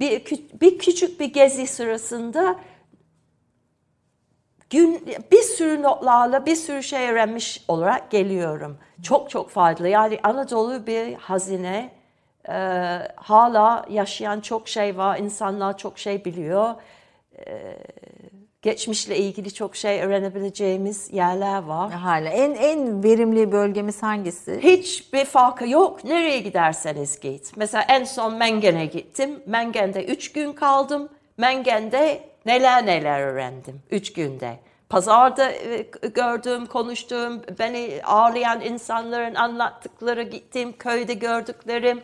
bir 0.00 0.24
bir 0.60 0.78
küçük 0.78 1.20
bir 1.20 1.32
gezi 1.32 1.66
sırasında 1.66 2.56
gün 4.70 5.06
bir 5.32 5.42
sürü 5.42 5.82
notlarla 5.82 6.46
bir 6.46 6.56
sürü 6.56 6.82
şey 6.82 7.10
öğrenmiş 7.10 7.64
olarak 7.68 8.10
geliyorum. 8.10 8.78
Çok 9.02 9.30
çok 9.30 9.50
faydalı. 9.50 9.88
Yani 9.88 10.20
Anadolu 10.22 10.86
bir 10.86 11.14
hazine. 11.14 11.90
Ee, 12.48 12.52
hala 13.16 13.86
yaşayan 13.90 14.40
çok 14.40 14.68
şey 14.68 14.96
var. 14.96 15.18
İnsanlar 15.18 15.78
çok 15.78 15.98
şey 15.98 16.24
biliyor. 16.24 16.74
Ee, 17.46 17.78
geçmişle 18.66 19.16
ilgili 19.16 19.54
çok 19.54 19.76
şey 19.76 20.02
öğrenebileceğimiz 20.02 21.12
yerler 21.12 21.62
var. 21.62 21.92
Hala 21.92 22.28
en 22.28 22.54
en 22.54 23.04
verimli 23.04 23.52
bölgemiz 23.52 24.02
hangisi? 24.02 24.60
Hiçbir 24.62 25.24
farkı 25.24 25.68
yok. 25.68 26.04
Nereye 26.04 26.40
giderseniz 26.40 27.20
git. 27.20 27.52
Mesela 27.56 27.84
en 27.88 28.04
son 28.04 28.34
Mengen'e 28.34 28.86
gittim. 28.86 29.42
Mengen'de 29.46 30.04
üç 30.04 30.32
gün 30.32 30.52
kaldım. 30.52 31.08
Mengen'de 31.36 32.20
neler 32.46 32.86
neler 32.86 33.20
öğrendim 33.20 33.82
üç 33.90 34.12
günde. 34.12 34.58
Pazarda 34.88 35.50
e, 35.52 35.86
gördüğüm, 36.14 36.66
konuştuğum, 36.66 37.42
beni 37.58 38.00
ağırlayan 38.04 38.60
insanların 38.60 39.34
anlattıkları, 39.34 40.22
gittiğim 40.22 40.72
köyde 40.72 41.14
gördüklerim 41.14 42.00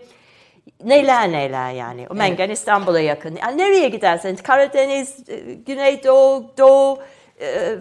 neler 0.85 1.33
neler 1.33 1.73
yani. 1.73 2.07
O 2.11 2.15
Mengen 2.15 2.51
İstanbul'a 2.51 3.01
yakın. 3.01 3.39
Yani 3.43 3.59
nereye 3.59 3.89
giderseniz 3.89 4.43
Karadeniz, 4.43 5.29
e, 5.29 5.55
Güneydoğu, 5.55 6.51
Doğu, 6.59 6.99
e, 7.41 7.77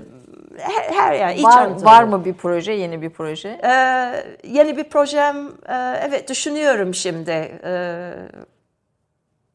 her, 0.57 0.93
her 0.93 1.13
yer. 1.13 1.35
İç 1.35 1.43
Var, 1.43 1.61
Anadolu. 1.61 1.85
var 1.85 2.03
mı 2.03 2.25
bir 2.25 2.33
proje, 2.33 2.71
yeni 2.71 3.01
bir 3.01 3.09
proje? 3.09 3.59
Ee, 3.63 4.23
yeni 4.47 4.77
bir 4.77 4.83
projem, 4.83 5.47
e, 5.47 5.95
evet 6.07 6.29
düşünüyorum 6.29 6.93
şimdi. 6.93 7.61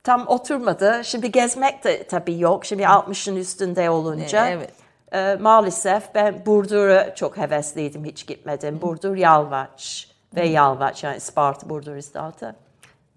Tam 0.05 0.27
oturmadı. 0.29 1.01
Şimdi 1.05 1.33
gezmek 1.33 1.85
de 1.85 2.07
tabii 2.07 2.39
yok. 2.39 2.65
Şimdi 2.65 2.83
60'ın 2.83 3.37
üstünde 3.37 3.91
olunca. 3.91 4.49
Evet. 4.49 4.71
Maalesef 5.41 6.15
ben 6.15 6.47
Burdur'a 6.47 7.15
çok 7.15 7.37
hevesliydim, 7.37 8.05
hiç 8.05 8.27
gitmedim. 8.27 8.83
Burdur, 8.83 9.17
Yalvaç 9.17 10.09
ve 10.37 10.47
Yalvaç 10.47 11.05
yani 11.05 11.17
Isparta, 11.17 11.69
Burdur, 11.69 11.97
İstahta. 11.97 12.55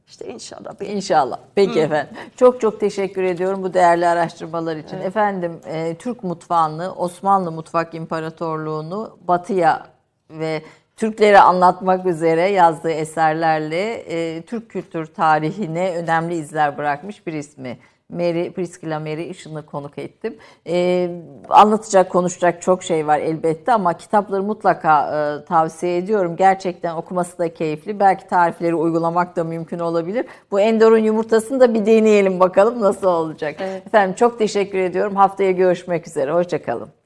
İşte 0.10 0.28
inşallah 0.28 0.80
bir 0.80 0.88
İnşallah. 0.88 1.40
Peki 1.56 1.80
efendim. 1.80 2.18
Çok 2.36 2.62
çok 2.62 2.80
teşekkür 2.80 3.24
ediyorum 3.24 3.64
bu 3.64 3.74
değerli 3.74 4.08
araştırmalar 4.08 4.76
için. 4.76 4.98
Efendim 4.98 5.62
e, 5.66 5.96
Türk 5.96 6.24
mutfağını, 6.24 6.94
Osmanlı 6.96 7.52
Mutfak 7.52 7.94
İmparatorluğunu 7.94 9.18
batıya 9.28 9.88
ve 10.30 10.64
Türklere 10.96 11.40
anlatmak 11.40 12.06
üzere 12.06 12.42
yazdığı 12.42 12.92
eserlerle 12.92 13.94
e, 13.94 14.42
Türk 14.42 14.70
kültür 14.70 15.06
tarihine 15.06 15.96
önemli 15.98 16.36
izler 16.36 16.78
bırakmış 16.78 17.28
bir 17.28 17.34
ismi. 17.34 17.78
Mary, 18.10 18.52
Priscilla 18.52 19.00
Mary 19.00 19.30
Işın'ı 19.30 19.66
konuk 19.66 19.98
ettim. 19.98 20.38
E, 20.68 21.10
anlatacak, 21.50 22.10
konuşacak 22.10 22.62
çok 22.62 22.84
şey 22.84 23.08
var 23.08 23.20
elbette 23.20 23.74
ama 23.74 23.98
kitapları 23.98 24.44
mutlaka 24.44 25.02
e, 25.02 25.46
tavsiye 25.46 25.98
ediyorum. 25.98 26.36
Gerçekten 26.36 26.96
okuması 26.96 27.38
da 27.38 27.54
keyifli. 27.54 28.00
Belki 28.00 28.28
tarifleri 28.28 28.76
uygulamak 28.76 29.36
da 29.36 29.44
mümkün 29.44 29.80
olabilir. 29.80 30.26
Bu 30.52 30.60
Endor'un 30.60 30.98
yumurtasını 30.98 31.60
da 31.60 31.74
bir 31.74 31.86
deneyelim 31.86 32.40
bakalım 32.40 32.82
nasıl 32.82 33.08
olacak. 33.08 33.62
Efendim 33.62 34.16
çok 34.16 34.40
teşekkür 34.40 34.78
ediyorum. 34.78 35.16
Haftaya 35.16 35.52
görüşmek 35.52 36.08
üzere. 36.08 36.32
Hoşçakalın. 36.32 36.99